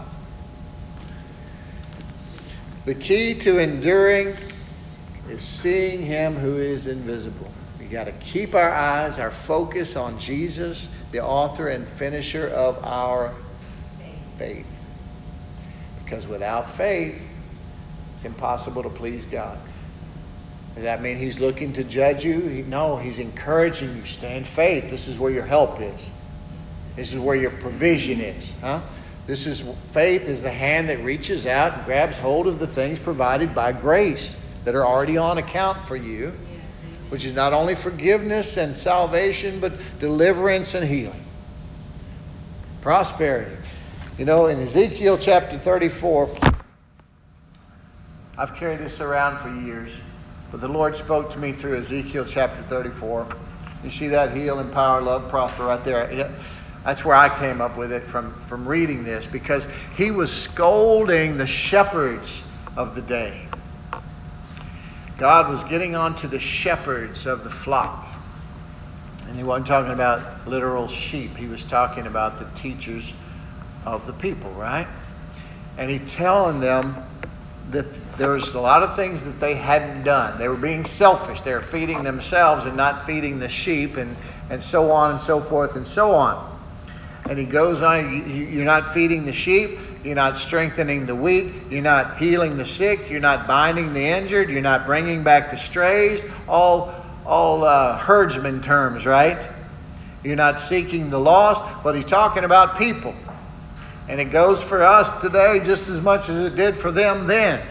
The 2.85 2.95
key 2.95 3.35
to 3.35 3.59
enduring 3.59 4.35
is 5.29 5.43
seeing 5.43 6.01
Him 6.01 6.33
who 6.33 6.57
is 6.57 6.87
invisible. 6.87 7.51
We 7.77 7.85
got 7.85 8.05
to 8.05 8.13
keep 8.13 8.55
our 8.55 8.71
eyes, 8.71 9.19
our 9.19 9.29
focus 9.29 9.95
on 9.95 10.17
Jesus, 10.17 10.89
the 11.11 11.19
author 11.19 11.67
and 11.67 11.87
finisher 11.87 12.47
of 12.47 12.83
our 12.83 13.35
faith. 14.39 14.65
Because 16.03 16.27
without 16.27 16.67
faith, 16.67 17.27
it's 18.21 18.27
impossible 18.27 18.83
to 18.83 18.89
please 18.89 19.25
God. 19.25 19.57
Does 20.75 20.83
that 20.83 21.01
mean 21.01 21.17
he's 21.17 21.39
looking 21.39 21.73
to 21.73 21.83
judge 21.83 22.23
you? 22.23 22.63
No, 22.69 22.97
he's 22.97 23.17
encouraging 23.17 23.97
you. 23.97 24.05
Stay 24.05 24.37
in 24.37 24.43
faith. 24.43 24.91
This 24.91 25.07
is 25.07 25.17
where 25.17 25.31
your 25.31 25.43
help 25.43 25.81
is. 25.81 26.11
This 26.95 27.15
is 27.15 27.19
where 27.19 27.35
your 27.35 27.49
provision 27.49 28.21
is. 28.21 28.53
Huh? 28.61 28.81
This 29.25 29.47
is 29.47 29.61
faith 29.89 30.29
is 30.29 30.43
the 30.43 30.51
hand 30.51 30.87
that 30.89 30.99
reaches 30.99 31.47
out 31.47 31.73
and 31.73 31.85
grabs 31.85 32.19
hold 32.19 32.45
of 32.45 32.59
the 32.59 32.67
things 32.67 32.99
provided 32.99 33.55
by 33.55 33.71
grace 33.71 34.37
that 34.65 34.75
are 34.75 34.85
already 34.85 35.17
on 35.17 35.39
account 35.39 35.79
for 35.79 35.95
you, 35.95 36.31
which 37.09 37.25
is 37.25 37.33
not 37.33 37.53
only 37.53 37.73
forgiveness 37.73 38.55
and 38.55 38.77
salvation, 38.77 39.59
but 39.59 39.73
deliverance 39.99 40.75
and 40.75 40.87
healing. 40.87 41.25
Prosperity. 42.81 43.57
You 44.19 44.25
know, 44.25 44.45
in 44.45 44.59
Ezekiel 44.59 45.17
chapter 45.17 45.57
34, 45.57 46.29
I've 48.41 48.55
carried 48.55 48.79
this 48.79 49.01
around 49.01 49.37
for 49.37 49.53
years, 49.53 49.91
but 50.49 50.61
the 50.61 50.67
Lord 50.67 50.95
spoke 50.95 51.29
to 51.29 51.37
me 51.37 51.51
through 51.51 51.77
Ezekiel 51.77 52.25
chapter 52.25 52.59
34. 52.63 53.27
You 53.83 53.91
see 53.91 54.07
that 54.07 54.35
heal, 54.35 54.59
empower, 54.59 54.99
love, 54.99 55.29
prosper 55.29 55.65
right 55.65 55.85
there. 55.85 56.33
That's 56.83 57.05
where 57.05 57.13
I 57.13 57.29
came 57.37 57.61
up 57.61 57.77
with 57.77 57.91
it 57.91 58.01
from, 58.01 58.33
from 58.47 58.67
reading 58.67 59.03
this 59.03 59.27
because 59.27 59.67
he 59.95 60.09
was 60.09 60.31
scolding 60.31 61.37
the 61.37 61.45
shepherds 61.45 62.43
of 62.75 62.95
the 62.95 63.03
day. 63.03 63.45
God 65.19 65.47
was 65.47 65.63
getting 65.65 65.93
on 65.93 66.15
to 66.15 66.27
the 66.27 66.39
shepherds 66.39 67.27
of 67.27 67.43
the 67.43 67.51
flock. 67.51 68.07
And 69.27 69.37
he 69.37 69.43
wasn't 69.43 69.67
talking 69.67 69.93
about 69.93 70.47
literal 70.47 70.87
sheep, 70.87 71.37
he 71.37 71.45
was 71.45 71.63
talking 71.63 72.07
about 72.07 72.39
the 72.39 72.45
teachers 72.59 73.13
of 73.85 74.07
the 74.07 74.13
people, 74.13 74.49
right? 74.53 74.87
And 75.77 75.91
he 75.91 75.99
telling 75.99 76.59
them 76.59 76.95
that 77.69 77.85
there 78.17 78.31
was 78.31 78.53
a 78.53 78.59
lot 78.59 78.83
of 78.83 78.95
things 78.95 79.23
that 79.23 79.39
they 79.39 79.55
hadn't 79.55 80.03
done. 80.03 80.37
They 80.37 80.47
were 80.47 80.55
being 80.55 80.85
selfish. 80.85 81.41
They 81.41 81.53
were 81.53 81.61
feeding 81.61 82.03
themselves 82.03 82.65
and 82.65 82.75
not 82.75 83.05
feeding 83.05 83.39
the 83.39 83.49
sheep, 83.49 83.97
and, 83.97 84.15
and 84.49 84.63
so 84.63 84.91
on 84.91 85.11
and 85.11 85.21
so 85.21 85.39
forth 85.39 85.75
and 85.75 85.87
so 85.87 86.13
on. 86.13 86.49
And 87.29 87.39
he 87.39 87.45
goes 87.45 87.81
on, 87.81 88.29
you're 88.29 88.65
not 88.65 88.93
feeding 88.93 89.25
the 89.25 89.31
sheep, 89.31 89.79
you're 90.03 90.15
not 90.15 90.35
strengthening 90.35 91.05
the 91.05 91.15
weak, 91.15 91.53
you're 91.69 91.81
not 91.81 92.17
healing 92.17 92.57
the 92.57 92.65
sick, 92.65 93.09
you're 93.09 93.21
not 93.21 93.47
binding 93.47 93.93
the 93.93 94.01
injured, 94.01 94.49
you're 94.49 94.61
not 94.61 94.85
bringing 94.85 95.23
back 95.23 95.49
the 95.51 95.57
strays. 95.57 96.25
All, 96.47 96.93
all 97.25 97.63
uh, 97.63 97.97
herdsman 97.97 98.61
terms, 98.61 99.05
right? 99.05 99.47
You're 100.23 100.35
not 100.35 100.59
seeking 100.59 101.09
the 101.09 101.19
lost, 101.19 101.63
but 101.83 101.95
he's 101.95 102.05
talking 102.05 102.43
about 102.43 102.77
people. 102.77 103.15
And 104.09 104.19
it 104.19 104.25
goes 104.25 104.61
for 104.61 104.83
us 104.83 105.21
today 105.21 105.61
just 105.63 105.89
as 105.89 106.01
much 106.01 106.27
as 106.27 106.39
it 106.39 106.55
did 106.55 106.75
for 106.75 106.91
them 106.91 107.27
then. 107.27 107.65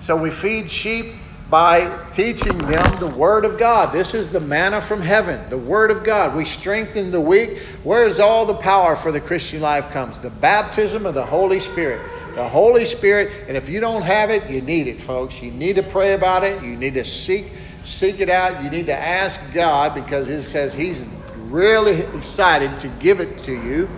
So 0.00 0.16
we 0.16 0.30
feed 0.30 0.70
sheep 0.70 1.14
by 1.50 2.06
teaching 2.12 2.58
them 2.58 3.00
the 3.00 3.06
Word 3.16 3.44
of 3.44 3.58
God. 3.58 3.92
This 3.92 4.12
is 4.14 4.28
the 4.28 4.40
manna 4.40 4.80
from 4.80 5.00
heaven, 5.00 5.48
the 5.48 5.56
Word 5.56 5.90
of 5.90 6.04
God. 6.04 6.36
We 6.36 6.44
strengthen 6.44 7.10
the 7.10 7.20
weak. 7.20 7.58
Where's 7.84 8.20
all 8.20 8.44
the 8.44 8.54
power 8.54 8.96
for 8.96 9.10
the 9.10 9.20
Christian 9.20 9.62
life 9.62 9.90
comes? 9.90 10.20
The 10.20 10.30
baptism 10.30 11.06
of 11.06 11.14
the 11.14 11.24
Holy 11.24 11.60
Spirit. 11.60 12.06
The 12.34 12.48
Holy 12.48 12.84
Spirit, 12.84 13.48
and 13.48 13.56
if 13.56 13.68
you 13.68 13.80
don't 13.80 14.02
have 14.02 14.30
it, 14.30 14.48
you 14.48 14.60
need 14.60 14.86
it, 14.86 15.00
folks. 15.00 15.42
You 15.42 15.50
need 15.50 15.76
to 15.76 15.82
pray 15.82 16.12
about 16.12 16.44
it. 16.44 16.62
You 16.62 16.76
need 16.76 16.94
to 16.94 17.04
seek 17.04 17.50
seek 17.82 18.20
it 18.20 18.28
out. 18.28 18.62
You 18.62 18.70
need 18.70 18.86
to 18.86 18.96
ask 18.96 19.40
God 19.52 19.94
because 19.94 20.28
it 20.28 20.42
says 20.42 20.74
He's 20.74 21.06
really 21.48 22.00
excited 22.16 22.78
to 22.80 22.88
give 23.00 23.20
it 23.20 23.38
to 23.38 23.52
you 23.52 23.88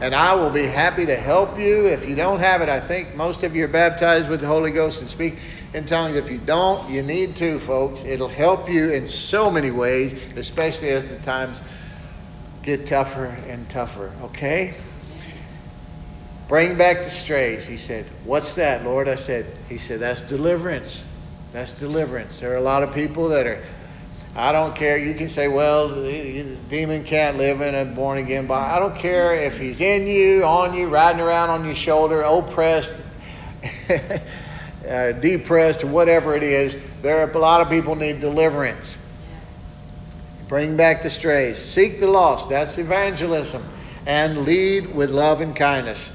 and 0.00 0.14
I 0.14 0.34
will 0.34 0.50
be 0.50 0.64
happy 0.64 1.06
to 1.06 1.16
help 1.16 1.58
you. 1.58 1.86
If 1.86 2.08
you 2.08 2.14
don't 2.14 2.38
have 2.38 2.62
it, 2.62 2.68
I 2.68 2.80
think 2.80 3.14
most 3.14 3.42
of 3.42 3.56
you 3.56 3.64
are 3.64 3.68
baptized 3.68 4.28
with 4.28 4.40
the 4.40 4.46
Holy 4.46 4.70
Ghost 4.70 5.00
and 5.00 5.10
speak 5.10 5.38
in 5.74 5.86
tongues. 5.86 6.16
If 6.16 6.30
you 6.30 6.38
don't, 6.38 6.88
you 6.88 7.02
need 7.02 7.36
to, 7.36 7.58
folks. 7.58 8.04
It'll 8.04 8.28
help 8.28 8.68
you 8.68 8.90
in 8.90 9.08
so 9.08 9.50
many 9.50 9.70
ways, 9.70 10.14
especially 10.36 10.90
as 10.90 11.10
the 11.10 11.18
times 11.22 11.62
get 12.62 12.86
tougher 12.86 13.26
and 13.48 13.68
tougher, 13.68 14.12
okay? 14.22 14.74
Bring 16.48 16.78
back 16.78 17.02
the 17.02 17.10
strays. 17.10 17.66
He 17.66 17.76
said, 17.76 18.06
What's 18.24 18.54
that, 18.54 18.84
Lord? 18.84 19.08
I 19.08 19.16
said, 19.16 19.46
He 19.68 19.78
said, 19.78 20.00
That's 20.00 20.22
deliverance. 20.22 21.04
That's 21.52 21.72
deliverance. 21.72 22.40
There 22.40 22.52
are 22.52 22.56
a 22.56 22.62
lot 22.62 22.82
of 22.82 22.94
people 22.94 23.28
that 23.28 23.46
are 23.46 23.62
I 24.38 24.52
don't 24.52 24.76
care. 24.76 24.96
You 24.96 25.14
can 25.14 25.28
say, 25.28 25.48
well, 25.48 25.88
the 25.88 26.56
demon 26.68 27.02
can't 27.02 27.38
live 27.38 27.60
in 27.60 27.74
a 27.74 27.84
born 27.84 28.18
again 28.18 28.46
body. 28.46 28.72
I 28.72 28.78
don't 28.78 28.94
care 28.94 29.34
if 29.34 29.58
he's 29.58 29.80
in 29.80 30.06
you, 30.06 30.44
on 30.44 30.74
you, 30.74 30.86
riding 30.86 31.20
around 31.20 31.50
on 31.50 31.64
your 31.64 31.74
shoulder, 31.74 32.22
oppressed, 32.22 32.96
uh, 34.88 35.10
depressed, 35.10 35.82
or 35.82 35.88
whatever 35.88 36.36
it 36.36 36.44
is. 36.44 36.78
There 37.02 37.18
are 37.18 37.28
a 37.28 37.36
lot 37.36 37.62
of 37.62 37.68
people 37.68 37.96
need 37.96 38.20
deliverance. 38.20 38.96
Bring 40.46 40.76
back 40.76 41.02
the 41.02 41.10
strays. 41.10 41.58
Seek 41.58 41.98
the 41.98 42.06
lost. 42.06 42.48
That's 42.48 42.78
evangelism. 42.78 43.64
And 44.06 44.44
lead 44.44 44.94
with 44.94 45.10
love 45.10 45.40
and 45.40 45.56
kindness 45.56 46.12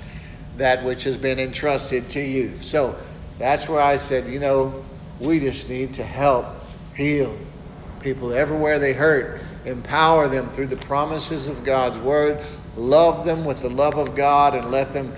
that 0.55 0.85
which 0.85 1.03
has 1.03 1.17
been 1.17 1.39
entrusted 1.39 2.09
to 2.11 2.21
you. 2.21 2.53
So 2.61 2.95
that's 3.37 3.67
where 3.67 3.81
I 3.81 3.97
said, 3.97 4.27
you 4.27 4.39
know, 4.39 4.85
we 5.19 5.41
just 5.41 5.67
need 5.67 5.95
to 5.95 6.05
help 6.05 6.45
heal 6.95 7.37
people 8.03 8.33
everywhere 8.33 8.79
they 8.79 8.93
hurt. 8.93 9.41
Empower 9.65 10.27
them 10.27 10.49
through 10.49 10.67
the 10.67 10.77
promises 10.77 11.47
of 11.47 11.63
God's 11.63 11.97
word. 11.97 12.43
Love 12.75 13.25
them 13.25 13.45
with 13.45 13.61
the 13.61 13.69
love 13.69 13.97
of 13.97 14.15
God 14.15 14.55
and 14.55 14.71
let 14.71 14.93
them 14.93 15.13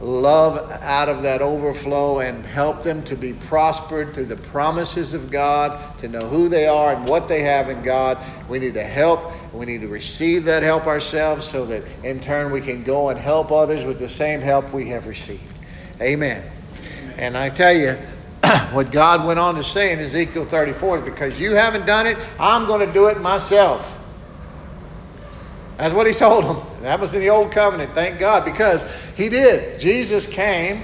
love 0.00 0.70
out 0.82 1.08
of 1.08 1.22
that 1.22 1.40
overflow 1.40 2.20
and 2.20 2.44
help 2.44 2.82
them 2.82 3.02
to 3.04 3.16
be 3.16 3.32
prospered 3.32 4.12
through 4.12 4.26
the 4.26 4.36
promises 4.36 5.14
of 5.14 5.30
God, 5.30 5.98
to 5.98 6.08
know 6.08 6.20
who 6.20 6.48
they 6.48 6.66
are 6.66 6.94
and 6.94 7.08
what 7.08 7.28
they 7.28 7.42
have 7.42 7.70
in 7.70 7.82
God. 7.82 8.18
We 8.48 8.58
need 8.58 8.74
to 8.74 8.84
help. 8.84 9.32
We 9.54 9.64
need 9.64 9.80
to 9.80 9.88
receive 9.88 10.44
that 10.44 10.62
help 10.62 10.86
ourselves 10.86 11.46
so 11.46 11.64
that 11.66 11.82
in 12.04 12.20
turn 12.20 12.52
we 12.52 12.60
can 12.60 12.84
go 12.84 13.08
and 13.08 13.18
help 13.18 13.50
others 13.50 13.84
with 13.84 13.98
the 13.98 14.08
same 14.08 14.40
help 14.40 14.70
we 14.72 14.88
have 14.88 15.06
received. 15.06 15.42
Amen. 16.00 16.44
Amen. 16.44 17.14
And 17.16 17.38
I 17.38 17.48
tell 17.48 17.72
you, 17.72 17.96
what 18.72 18.90
God 18.90 19.26
went 19.26 19.38
on 19.38 19.54
to 19.56 19.64
say 19.64 19.92
in 19.92 19.98
Ezekiel 19.98 20.44
34 20.44 20.98
is 20.98 21.04
because 21.04 21.40
you 21.40 21.52
haven't 21.52 21.86
done 21.86 22.06
it, 22.06 22.16
I'm 22.38 22.66
going 22.66 22.86
to 22.86 22.92
do 22.92 23.06
it 23.06 23.20
myself. 23.20 23.98
That's 25.76 25.94
what 25.94 26.06
he 26.06 26.12
told 26.14 26.44
them. 26.44 26.66
That 26.82 27.00
was 27.00 27.14
in 27.14 27.20
the 27.20 27.30
old 27.30 27.52
covenant, 27.52 27.92
thank 27.92 28.18
God, 28.18 28.44
because 28.44 28.84
he 29.16 29.28
did. 29.28 29.80
Jesus 29.80 30.26
came, 30.26 30.82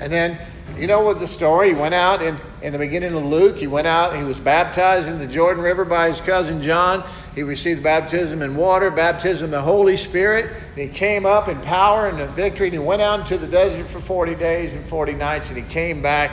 and 0.00 0.12
then 0.12 0.38
you 0.76 0.86
know 0.86 1.00
what 1.00 1.20
the 1.20 1.26
story? 1.26 1.68
He 1.68 1.74
went 1.74 1.94
out 1.94 2.20
in, 2.20 2.36
in 2.60 2.72
the 2.72 2.78
beginning 2.78 3.14
of 3.14 3.24
Luke, 3.24 3.56
he 3.56 3.66
went 3.66 3.86
out, 3.86 4.14
he 4.14 4.22
was 4.22 4.38
baptized 4.38 5.08
in 5.08 5.18
the 5.18 5.26
Jordan 5.26 5.62
River 5.62 5.84
by 5.84 6.08
his 6.08 6.20
cousin 6.20 6.60
John. 6.60 7.02
He 7.34 7.42
received 7.42 7.82
baptism 7.82 8.42
in 8.42 8.56
water, 8.56 8.90
baptism 8.90 9.46
in 9.46 9.50
the 9.50 9.60
Holy 9.60 9.96
Spirit. 9.96 10.46
And 10.46 10.78
he 10.78 10.88
came 10.88 11.26
up 11.26 11.48
in 11.48 11.60
power 11.60 12.08
and 12.08 12.18
in 12.18 12.28
victory, 12.30 12.68
and 12.68 12.74
he 12.74 12.78
went 12.78 13.02
out 13.02 13.20
into 13.20 13.36
the 13.36 13.46
desert 13.46 13.86
for 13.86 13.98
40 13.98 14.34
days 14.36 14.72
and 14.74 14.84
40 14.86 15.12
nights, 15.12 15.50
and 15.50 15.58
he 15.58 15.64
came 15.64 16.00
back 16.00 16.30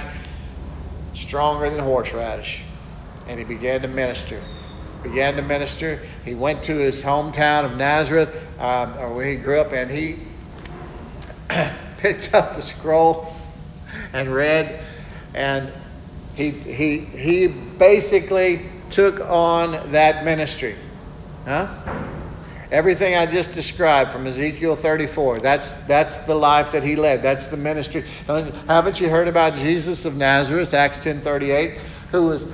stronger 1.13 1.69
than 1.69 1.79
horseradish. 1.79 2.61
And 3.27 3.39
he 3.39 3.45
began 3.45 3.81
to 3.81 3.87
minister. 3.87 4.41
Began 5.01 5.35
to 5.35 5.41
minister. 5.41 5.99
He 6.25 6.35
went 6.35 6.63
to 6.63 6.77
his 6.77 7.01
hometown 7.01 7.65
of 7.65 7.77
Nazareth, 7.77 8.35
um, 8.59 8.97
or 8.97 9.13
where 9.13 9.25
he 9.25 9.35
grew 9.35 9.59
up, 9.59 9.71
and 9.73 9.89
he 9.89 10.17
picked 11.97 12.33
up 12.33 12.55
the 12.55 12.61
scroll 12.61 13.33
and 14.13 14.33
read, 14.33 14.79
and 15.33 15.71
he, 16.35 16.51
he, 16.51 16.99
he 16.99 17.47
basically 17.47 18.65
took 18.89 19.19
on 19.21 19.91
that 19.91 20.23
ministry. 20.23 20.75
Huh? 21.45 22.02
Everything 22.73 23.13
I 23.13 23.27
just 23.27 23.51
described 23.51 24.09
from 24.09 24.25
Ezekiel 24.25 24.75
34, 24.75 25.37
that's, 25.41 25.73
that's 25.85 26.17
the 26.19 26.33
life 26.33 26.71
that 26.71 26.81
he 26.81 26.95
led. 26.95 27.21
That's 27.21 27.45
the 27.45 27.55
ministry. 27.55 28.03
Haven't 28.25 28.99
you 28.99 29.09
heard 29.09 29.27
about 29.27 29.53
Jesus 29.53 30.05
of 30.05 30.17
Nazareth, 30.17 30.73
Acts 30.73 30.97
10.38, 30.97 31.77
who 32.09 32.23
was 32.23 32.47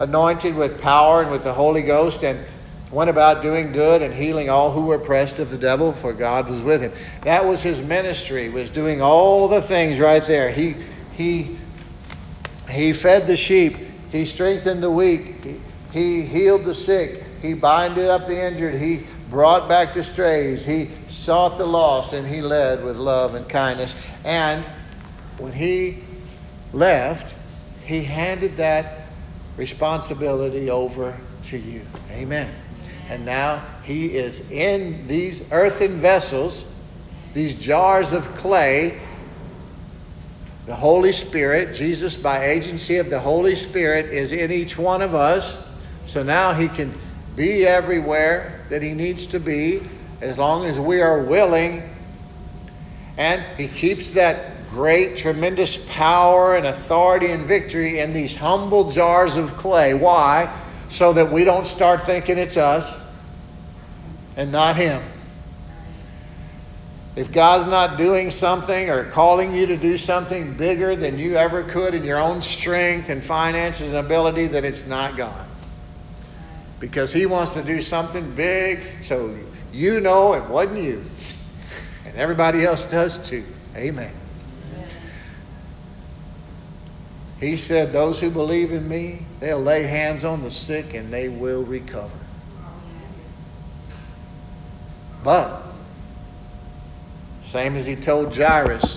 anointed 0.00 0.56
with 0.56 0.80
power 0.80 1.22
and 1.22 1.30
with 1.30 1.44
the 1.44 1.52
Holy 1.52 1.82
Ghost 1.82 2.24
and 2.24 2.44
went 2.90 3.08
about 3.08 3.40
doing 3.40 3.70
good 3.70 4.02
and 4.02 4.12
healing 4.12 4.50
all 4.50 4.72
who 4.72 4.80
were 4.80 4.96
oppressed 4.96 5.38
of 5.38 5.50
the 5.50 5.58
devil, 5.58 5.92
for 5.92 6.12
God 6.12 6.50
was 6.50 6.60
with 6.60 6.82
him. 6.82 6.90
That 7.22 7.46
was 7.46 7.62
his 7.62 7.80
ministry, 7.80 8.48
was 8.48 8.68
doing 8.68 9.00
all 9.00 9.46
the 9.46 9.62
things 9.62 10.00
right 10.00 10.26
there. 10.26 10.50
He, 10.50 10.74
he, 11.12 11.56
he 12.68 12.92
fed 12.92 13.28
the 13.28 13.36
sheep. 13.36 13.76
He 14.10 14.26
strengthened 14.26 14.82
the 14.82 14.90
weak. 14.90 15.44
He, 15.44 15.60
he 15.92 16.22
healed 16.22 16.64
the 16.64 16.74
sick. 16.74 17.22
He 17.40 17.54
binded 17.54 18.08
up 18.08 18.26
the 18.26 18.44
injured. 18.44 18.74
He 18.74 19.06
brought 19.32 19.66
back 19.66 19.94
the 19.94 20.04
strays. 20.04 20.64
He 20.64 20.90
sought 21.08 21.56
the 21.56 21.66
lost 21.66 22.12
and 22.12 22.26
he 22.26 22.42
led 22.42 22.84
with 22.84 22.98
love 22.98 23.34
and 23.34 23.48
kindness. 23.48 23.96
And 24.24 24.62
when 25.38 25.52
he 25.52 26.04
left, 26.72 27.34
he 27.84 28.04
handed 28.04 28.58
that 28.58 29.06
responsibility 29.56 30.70
over 30.70 31.16
to 31.44 31.56
you. 31.56 31.80
Amen. 32.10 32.50
And 33.08 33.24
now 33.24 33.64
he 33.82 34.14
is 34.14 34.50
in 34.50 35.06
these 35.08 35.42
earthen 35.50 35.96
vessels, 35.96 36.64
these 37.32 37.54
jars 37.54 38.12
of 38.12 38.34
clay, 38.34 39.00
The 40.66 40.74
Holy 40.74 41.12
Spirit, 41.12 41.74
Jesus, 41.74 42.16
by 42.16 42.46
agency 42.46 42.98
of 42.98 43.08
the 43.08 43.18
Holy 43.18 43.54
Spirit, 43.54 44.06
is 44.06 44.32
in 44.32 44.52
each 44.52 44.76
one 44.78 45.00
of 45.00 45.14
us. 45.14 45.66
So 46.06 46.22
now 46.22 46.52
he 46.52 46.68
can 46.68 46.92
be 47.34 47.66
everywhere 47.66 48.61
that 48.72 48.80
he 48.80 48.92
needs 48.92 49.26
to 49.26 49.38
be 49.38 49.82
as 50.22 50.38
long 50.38 50.64
as 50.64 50.80
we 50.80 51.02
are 51.02 51.20
willing. 51.22 51.94
And 53.18 53.42
he 53.58 53.68
keeps 53.68 54.12
that 54.12 54.70
great, 54.70 55.14
tremendous 55.14 55.76
power 55.90 56.56
and 56.56 56.66
authority 56.66 57.32
and 57.32 57.44
victory 57.44 57.98
in 57.98 58.14
these 58.14 58.34
humble 58.34 58.90
jars 58.90 59.36
of 59.36 59.58
clay. 59.58 59.92
Why? 59.92 60.58
So 60.88 61.12
that 61.12 61.30
we 61.30 61.44
don't 61.44 61.66
start 61.66 62.04
thinking 62.04 62.38
it's 62.38 62.56
us 62.56 62.98
and 64.38 64.50
not 64.50 64.76
him. 64.76 65.02
If 67.14 67.30
God's 67.30 67.66
not 67.66 67.98
doing 67.98 68.30
something 68.30 68.88
or 68.88 69.04
calling 69.10 69.54
you 69.54 69.66
to 69.66 69.76
do 69.76 69.98
something 69.98 70.54
bigger 70.54 70.96
than 70.96 71.18
you 71.18 71.36
ever 71.36 71.62
could 71.62 71.92
in 71.92 72.04
your 72.04 72.18
own 72.18 72.40
strength 72.40 73.10
and 73.10 73.22
finances 73.22 73.90
and 73.90 73.98
ability, 73.98 74.46
then 74.46 74.64
it's 74.64 74.86
not 74.86 75.14
God. 75.14 75.46
Because 76.82 77.12
He 77.12 77.26
wants 77.26 77.54
to 77.54 77.62
do 77.62 77.80
something 77.80 78.34
big, 78.34 78.80
so 79.02 79.38
you 79.72 80.00
know 80.00 80.32
it 80.32 80.44
wasn't 80.46 80.82
you. 80.82 81.04
And 82.04 82.16
everybody 82.16 82.64
else 82.64 82.84
does 82.84 83.18
too. 83.30 83.44
Amen. 83.76 84.12
He 87.38 87.56
said, 87.56 87.92
Those 87.92 88.18
who 88.20 88.30
believe 88.30 88.72
in 88.72 88.88
me, 88.88 89.24
they'll 89.38 89.62
lay 89.62 89.84
hands 89.84 90.24
on 90.24 90.42
the 90.42 90.50
sick 90.50 90.92
and 90.94 91.12
they 91.12 91.28
will 91.28 91.62
recover. 91.62 92.10
But 95.22 95.62
same 97.44 97.76
as 97.76 97.86
he 97.86 97.94
told 97.94 98.36
Jairus 98.36 98.96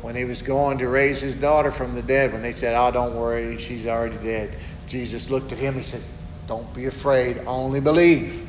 when 0.00 0.16
he 0.16 0.24
was 0.24 0.42
going 0.42 0.78
to 0.78 0.88
raise 0.88 1.20
his 1.20 1.36
daughter 1.36 1.70
from 1.70 1.94
the 1.94 2.02
dead, 2.02 2.32
when 2.32 2.42
they 2.42 2.52
said, 2.52 2.74
Oh, 2.74 2.90
don't 2.90 3.14
worry, 3.14 3.56
she's 3.58 3.86
already 3.86 4.16
dead. 4.16 4.56
Jesus 4.88 5.30
looked 5.30 5.52
at 5.52 5.60
him, 5.60 5.74
he 5.74 5.82
said, 5.84 6.02
Don't 6.46 6.72
be 6.74 6.86
afraid, 6.86 7.38
only 7.46 7.80
believe, 7.80 8.48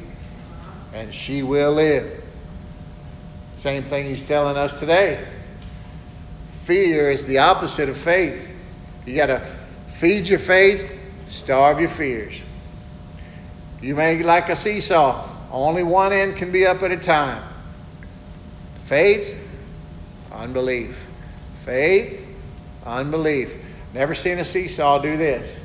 and 0.93 1.13
she 1.13 1.43
will 1.43 1.73
live. 1.73 2.23
Same 3.55 3.83
thing 3.83 4.05
he's 4.05 4.23
telling 4.23 4.57
us 4.57 4.79
today. 4.79 5.25
Fear 6.63 7.11
is 7.11 7.25
the 7.25 7.39
opposite 7.39 7.89
of 7.89 7.97
faith. 7.97 8.49
You 9.05 9.15
got 9.15 9.27
to 9.27 9.45
feed 9.89 10.27
your 10.27 10.39
faith, 10.39 10.93
starve 11.27 11.79
your 11.79 11.89
fears. 11.89 12.41
You 13.81 13.95
may 13.95 14.23
like 14.23 14.49
a 14.49 14.55
seesaw, 14.55 15.27
only 15.51 15.83
one 15.83 16.13
end 16.13 16.35
can 16.35 16.51
be 16.51 16.65
up 16.65 16.81
at 16.83 16.91
a 16.91 16.97
time. 16.97 17.43
Faith, 18.85 19.37
unbelief. 20.31 21.05
Faith, 21.65 22.25
unbelief. 22.85 23.55
Never 23.93 24.13
seen 24.13 24.39
a 24.39 24.45
seesaw 24.45 24.99
do 24.99 25.15
this. 25.15 25.62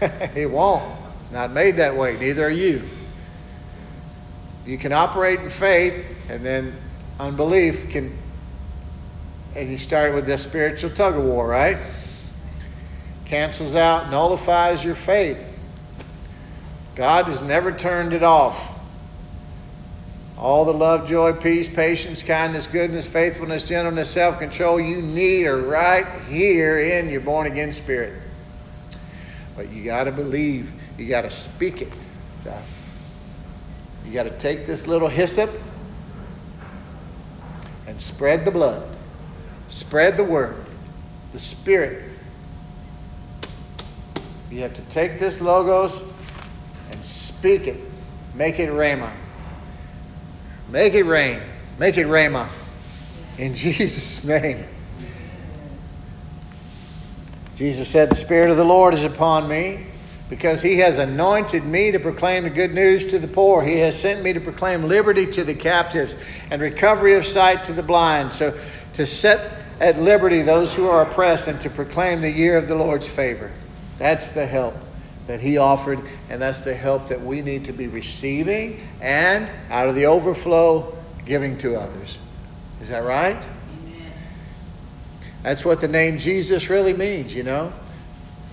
it 0.34 0.50
won't. 0.50 0.84
Not 1.32 1.52
made 1.52 1.76
that 1.78 1.96
way. 1.96 2.16
Neither 2.18 2.46
are 2.46 2.50
you. 2.50 2.82
You 4.66 4.78
can 4.78 4.92
operate 4.92 5.40
in 5.40 5.50
faith, 5.50 6.06
and 6.28 6.44
then 6.44 6.74
unbelief 7.18 7.90
can, 7.90 8.16
and 9.54 9.70
you 9.70 9.78
start 9.78 10.14
with 10.14 10.26
this 10.26 10.42
spiritual 10.42 10.90
tug 10.90 11.16
of 11.16 11.24
war, 11.24 11.46
right? 11.46 11.76
Cancels 13.26 13.74
out, 13.74 14.10
nullifies 14.10 14.84
your 14.84 14.94
faith. 14.94 15.52
God 16.94 17.26
has 17.26 17.42
never 17.42 17.72
turned 17.72 18.12
it 18.12 18.22
off. 18.22 18.70
All 20.38 20.64
the 20.64 20.74
love, 20.74 21.08
joy, 21.08 21.32
peace, 21.32 21.68
patience, 21.68 22.22
kindness, 22.22 22.66
goodness, 22.66 23.06
faithfulness, 23.06 23.62
gentleness, 23.62 24.10
self 24.10 24.38
control 24.38 24.80
you 24.80 25.00
need 25.00 25.46
are 25.46 25.60
right 25.60 26.06
here 26.28 26.78
in 26.78 27.08
your 27.08 27.20
born 27.20 27.46
again 27.46 27.72
spirit. 27.72 28.23
But 29.56 29.70
you 29.70 29.84
got 29.84 30.04
to 30.04 30.12
believe, 30.12 30.70
you 30.98 31.08
got 31.08 31.22
to 31.22 31.30
speak 31.30 31.82
it. 31.82 31.92
You 34.04 34.12
got 34.12 34.24
to 34.24 34.38
take 34.38 34.66
this 34.66 34.86
little 34.86 35.08
hyssop 35.08 35.50
and 37.86 38.00
spread 38.00 38.44
the 38.44 38.50
blood, 38.50 38.86
spread 39.68 40.16
the 40.16 40.24
word, 40.24 40.64
the 41.32 41.38
spirit. 41.38 42.10
You 44.50 44.60
have 44.60 44.74
to 44.74 44.82
take 44.82 45.18
this 45.18 45.40
logos 45.40 46.04
and 46.90 47.04
speak 47.04 47.66
it, 47.66 47.80
make 48.34 48.58
it 48.58 48.70
rhema. 48.70 49.10
Make 50.68 50.94
it 50.94 51.04
rain. 51.04 51.40
Make 51.78 51.98
it 51.98 52.06
Rhema. 52.06 52.48
In 53.38 53.54
Jesus' 53.54 54.24
name. 54.24 54.64
Jesus 57.54 57.88
said, 57.88 58.10
The 58.10 58.16
Spirit 58.16 58.50
of 58.50 58.56
the 58.56 58.64
Lord 58.64 58.94
is 58.94 59.04
upon 59.04 59.48
me 59.48 59.86
because 60.28 60.62
he 60.62 60.78
has 60.78 60.98
anointed 60.98 61.64
me 61.64 61.92
to 61.92 62.00
proclaim 62.00 62.44
the 62.44 62.50
good 62.50 62.74
news 62.74 63.06
to 63.06 63.18
the 63.18 63.28
poor. 63.28 63.62
He 63.62 63.78
has 63.78 63.98
sent 63.98 64.22
me 64.22 64.32
to 64.32 64.40
proclaim 64.40 64.84
liberty 64.84 65.26
to 65.32 65.44
the 65.44 65.54
captives 65.54 66.16
and 66.50 66.60
recovery 66.60 67.14
of 67.14 67.24
sight 67.24 67.64
to 67.64 67.72
the 67.72 67.82
blind. 67.82 68.32
So 68.32 68.58
to 68.94 69.06
set 69.06 69.64
at 69.80 69.98
liberty 69.98 70.42
those 70.42 70.74
who 70.74 70.88
are 70.88 71.02
oppressed 71.02 71.48
and 71.48 71.60
to 71.60 71.70
proclaim 71.70 72.20
the 72.20 72.30
year 72.30 72.56
of 72.56 72.68
the 72.68 72.74
Lord's 72.74 73.08
favor. 73.08 73.52
That's 73.98 74.30
the 74.30 74.46
help 74.46 74.74
that 75.26 75.40
He 75.40 75.58
offered, 75.58 76.00
and 76.28 76.40
that's 76.40 76.62
the 76.62 76.74
help 76.74 77.08
that 77.08 77.20
we 77.20 77.40
need 77.40 77.64
to 77.66 77.72
be 77.72 77.88
receiving 77.88 78.86
and 79.00 79.48
out 79.70 79.88
of 79.88 79.94
the 79.94 80.06
overflow, 80.06 80.96
giving 81.24 81.56
to 81.58 81.76
others. 81.76 82.18
Is 82.80 82.88
that 82.88 83.04
right? 83.04 83.42
That's 85.44 85.62
what 85.62 85.82
the 85.82 85.88
name 85.88 86.16
Jesus 86.16 86.70
really 86.70 86.94
means, 86.94 87.34
you 87.34 87.42
know? 87.42 87.70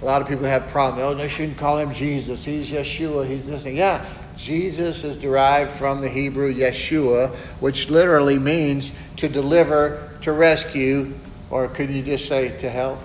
A 0.01 0.05
lot 0.05 0.21
of 0.21 0.27
people 0.27 0.43
have 0.43 0.67
problems. 0.67 1.01
Oh, 1.03 1.13
they 1.15 1.29
shouldn't 1.29 1.57
call 1.57 1.77
him 1.77 1.93
Jesus. 1.93 2.43
He's 2.43 2.69
Yeshua. 2.69 3.25
He's 3.25 3.47
this 3.47 3.63
thing. 3.63 3.77
Yeah, 3.77 4.05
Jesus 4.35 5.05
is 5.05 5.17
derived 5.17 5.71
from 5.71 6.01
the 6.01 6.09
Hebrew 6.09 6.53
Yeshua, 6.53 7.33
which 7.61 7.89
literally 7.89 8.37
means 8.37 8.91
to 9.17 9.29
deliver, 9.29 10.11
to 10.21 10.33
rescue, 10.33 11.13
or 11.49 11.69
could 11.69 11.89
you 11.89 12.03
just 12.03 12.27
say 12.27 12.57
to 12.57 12.69
help? 12.69 12.99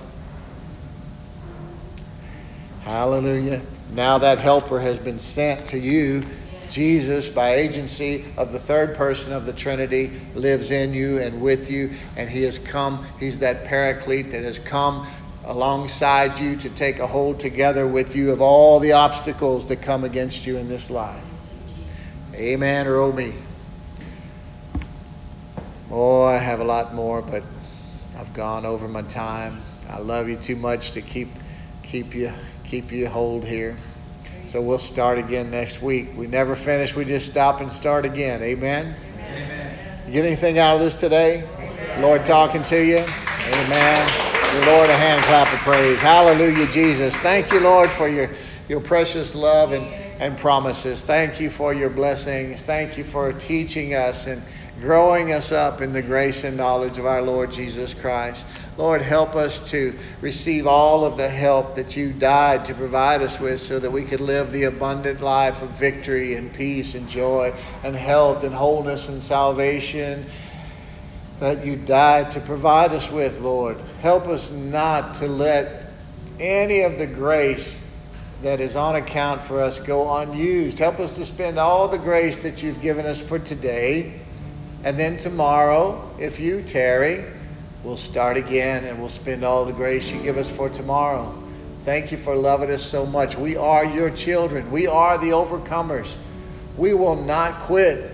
Hallelujah. 2.82 3.62
Now 3.92 4.18
that 4.18 4.38
helper 4.38 4.80
has 4.80 4.98
been 4.98 5.20
sent 5.20 5.66
to 5.66 5.78
you. 5.78 6.24
Jesus, 6.70 7.28
by 7.28 7.55
agency 7.55 8.24
of 8.36 8.52
the 8.52 8.59
third 8.59 8.94
person 8.94 9.32
of 9.32 9.47
the 9.47 9.52
Trinity, 9.52 10.10
lives 10.34 10.70
in 10.70 10.93
you 10.93 11.18
and 11.18 11.40
with 11.40 11.70
you, 11.70 11.93
and 12.16 12.28
he 12.28 12.43
has 12.43 12.59
come. 12.59 13.06
He's 13.18 13.38
that 13.40 13.64
paraclete 13.64 14.30
that 14.32 14.43
has 14.43 14.59
come 14.59 15.06
alongside 15.44 16.38
you 16.38 16.56
to 16.56 16.70
take 16.70 16.98
a 16.98 17.06
hold 17.06 17.38
together 17.38 17.86
with 17.86 18.16
you 18.16 18.32
of 18.32 18.40
all 18.40 18.80
the 18.80 18.93
obstacles 18.93 19.66
that 19.68 19.80
come 19.80 20.05
against 20.05 20.47
you 20.47 20.56
in 20.56 20.68
this 20.68 20.90
life. 20.90 21.22
Amen 22.34 22.86
or 22.86 22.97
oh 22.97 23.12
me. 23.12 23.32
Oh, 25.90 26.24
I 26.24 26.36
have 26.36 26.60
a 26.60 26.64
lot 26.64 26.94
more, 26.94 27.22
but 27.22 27.44
I've 28.18 28.34
gone 28.34 28.66
over 28.66 28.88
my 28.88 29.02
time. 29.02 29.62
I 29.88 29.98
love 29.98 30.28
you 30.28 30.36
too 30.36 30.56
much 30.56 30.93
to 30.93 31.01
keep 31.01 31.28
keep 31.82 32.14
you 32.14 32.32
keep 32.64 32.90
you 32.90 33.09
hold 33.09 33.44
here. 33.44 33.78
So 34.47 34.62
we'll 34.62 34.78
start 34.78 35.18
again 35.18 35.51
next 35.51 35.82
week. 35.82 36.10
We 36.16 36.28
never 36.28 36.55
finish, 36.55 36.94
we 36.94 37.05
just 37.05 37.27
stop 37.27 37.60
and 37.60 37.73
start 37.73 38.05
again. 38.05 38.40
Amen? 38.43 38.94
Amen. 39.20 39.78
You 40.06 40.12
get 40.12 40.24
anything 40.24 40.60
out 40.60 40.77
of 40.77 40.81
this 40.81 40.94
today? 40.94 41.43
Amen. 41.43 42.02
Lord 42.02 42.24
talking 42.24 42.62
to 42.64 42.77
you? 42.77 42.98
Amen. 42.98 44.27
Your 44.55 44.66
Lord, 44.66 44.89
a 44.89 44.94
hand 44.94 45.24
clap 45.24 45.52
of 45.52 45.59
praise. 45.59 45.98
Hallelujah, 45.98 46.68
Jesus. 46.68 47.16
Thank 47.16 47.52
you, 47.52 47.59
Lord, 47.59 47.90
for 47.90 48.06
your, 48.06 48.31
your 48.68 48.81
precious 48.81 49.35
love 49.35 49.73
and, 49.73 49.85
and 50.20 50.39
promises. 50.39 51.02
Thank 51.02 51.40
you 51.40 51.51
for 51.51 51.74
your 51.74 51.90
blessings. 51.90 52.62
Thank 52.62 52.97
you 52.97 53.02
for 53.02 53.32
teaching 53.32 53.94
us 53.94 54.28
and 54.28 54.40
growing 54.81 55.32
us 55.32 55.51
up 55.51 55.81
in 55.81 55.93
the 55.93 56.02
grace 56.02 56.44
and 56.44 56.56
knowledge 56.56 56.98
of 56.98 57.06
our 57.06 57.20
Lord 57.20 57.51
Jesus 57.51 57.94
Christ. 57.94 58.47
Lord, 58.76 59.00
help 59.00 59.34
us 59.36 59.70
to 59.70 59.98
receive 60.20 60.66
all 60.66 61.04
of 61.04 61.16
the 61.16 61.28
help 61.28 61.76
that 61.76 61.96
you 61.96 62.12
died 62.12 62.66
to 62.66 62.74
provide 62.74 63.22
us 63.22 63.40
with 63.40 63.58
so 63.60 63.78
that 63.78 63.90
we 63.90 64.04
could 64.04 64.20
live 64.20 64.52
the 64.52 64.64
abundant 64.64 65.22
life 65.22 65.62
of 65.62 65.70
victory 65.70 66.34
and 66.34 66.52
peace 66.52 66.94
and 66.94 67.08
joy 67.08 67.54
and 67.84 67.96
health 67.96 68.44
and 68.44 68.54
wholeness 68.54 69.08
and 69.08 69.22
salvation 69.22 70.26
that 71.40 71.64
you 71.64 71.76
died 71.76 72.32
to 72.32 72.40
provide 72.40 72.92
us 72.92 73.10
with, 73.10 73.40
Lord. 73.40 73.78
Help 74.00 74.26
us 74.26 74.50
not 74.50 75.14
to 75.14 75.26
let 75.26 75.90
any 76.38 76.80
of 76.80 76.98
the 76.98 77.06
grace 77.06 77.86
that 78.42 78.60
is 78.60 78.76
on 78.76 78.96
account 78.96 79.40
for 79.40 79.60
us 79.60 79.80
go 79.80 80.18
unused. 80.18 80.78
Help 80.78 81.00
us 81.00 81.16
to 81.16 81.24
spend 81.24 81.58
all 81.58 81.88
the 81.88 81.98
grace 81.98 82.40
that 82.40 82.62
you've 82.62 82.80
given 82.82 83.06
us 83.06 83.20
for 83.20 83.38
today. 83.38 84.20
And 84.84 84.98
then 84.98 85.16
tomorrow, 85.16 86.10
if 86.18 86.38
you 86.38 86.62
tarry, 86.62 87.24
we'll 87.84 87.96
start 87.96 88.36
again 88.36 88.84
and 88.84 88.98
we'll 88.98 89.08
spend 89.08 89.44
all 89.44 89.64
the 89.64 89.72
grace 89.72 90.10
you 90.12 90.20
give 90.22 90.38
us 90.38 90.50
for 90.50 90.68
tomorrow. 90.68 91.34
Thank 91.84 92.10
you 92.10 92.18
for 92.18 92.34
loving 92.34 92.70
us 92.70 92.82
so 92.82 93.06
much. 93.06 93.36
We 93.36 93.56
are 93.56 93.84
your 93.84 94.10
children, 94.10 94.70
we 94.70 94.86
are 94.86 95.18
the 95.18 95.30
overcomers. 95.30 96.16
We 96.76 96.94
will 96.94 97.16
not 97.16 97.60
quit, 97.60 98.12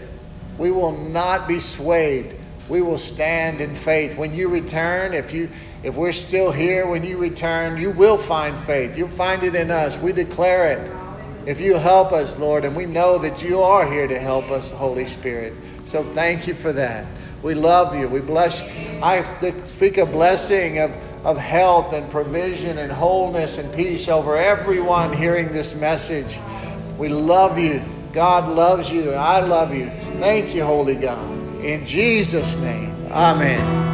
we 0.58 0.70
will 0.70 0.92
not 0.92 1.48
be 1.48 1.58
swayed 1.58 2.36
we 2.68 2.80
will 2.80 2.98
stand 2.98 3.60
in 3.60 3.74
faith. 3.74 4.16
When 4.16 4.34
you 4.34 4.48
return, 4.48 5.12
if 5.12 5.32
you 5.32 5.50
if 5.82 5.96
we're 5.96 6.12
still 6.12 6.52
here 6.52 6.86
when 6.86 7.04
you 7.04 7.18
return, 7.18 7.76
you 7.76 7.90
will 7.90 8.16
find 8.16 8.58
faith. 8.58 8.96
You'll 8.96 9.08
find 9.08 9.42
it 9.42 9.54
in 9.54 9.70
us. 9.70 9.98
We 9.98 10.12
declare 10.12 10.72
it. 10.72 10.92
If 11.44 11.60
you 11.60 11.74
help 11.74 12.12
us, 12.12 12.38
Lord, 12.38 12.64
and 12.64 12.76
we 12.76 12.86
know 12.86 13.18
that 13.18 13.42
you 13.42 13.60
are 13.60 13.90
here 13.90 14.06
to 14.06 14.18
help 14.18 14.50
us, 14.50 14.70
Holy 14.70 15.06
Spirit. 15.06 15.52
So 15.84 16.04
thank 16.04 16.46
you 16.46 16.54
for 16.54 16.72
that. 16.72 17.04
We 17.42 17.54
love 17.54 17.98
you. 17.98 18.08
We 18.08 18.20
bless 18.20 18.62
you. 18.62 18.68
I 19.02 19.22
speak 19.50 19.98
a 19.98 20.06
blessing 20.06 20.78
of, 20.78 20.96
of 21.24 21.36
health 21.36 21.92
and 21.92 22.08
provision 22.10 22.78
and 22.78 22.90
wholeness 22.90 23.58
and 23.58 23.72
peace 23.74 24.08
over 24.08 24.36
everyone 24.36 25.12
hearing 25.12 25.48
this 25.48 25.74
message. 25.74 26.38
We 26.98 27.08
love 27.08 27.58
you. 27.58 27.82
God 28.12 28.54
loves 28.54 28.90
you, 28.90 29.10
and 29.10 29.18
I 29.18 29.40
love 29.40 29.74
you. 29.74 29.86
Thank 30.20 30.54
you, 30.54 30.64
Holy 30.64 30.96
God. 30.96 31.30
In 31.64 31.84
Jesus' 31.84 32.56
name, 32.58 32.94
amen. 33.10 33.92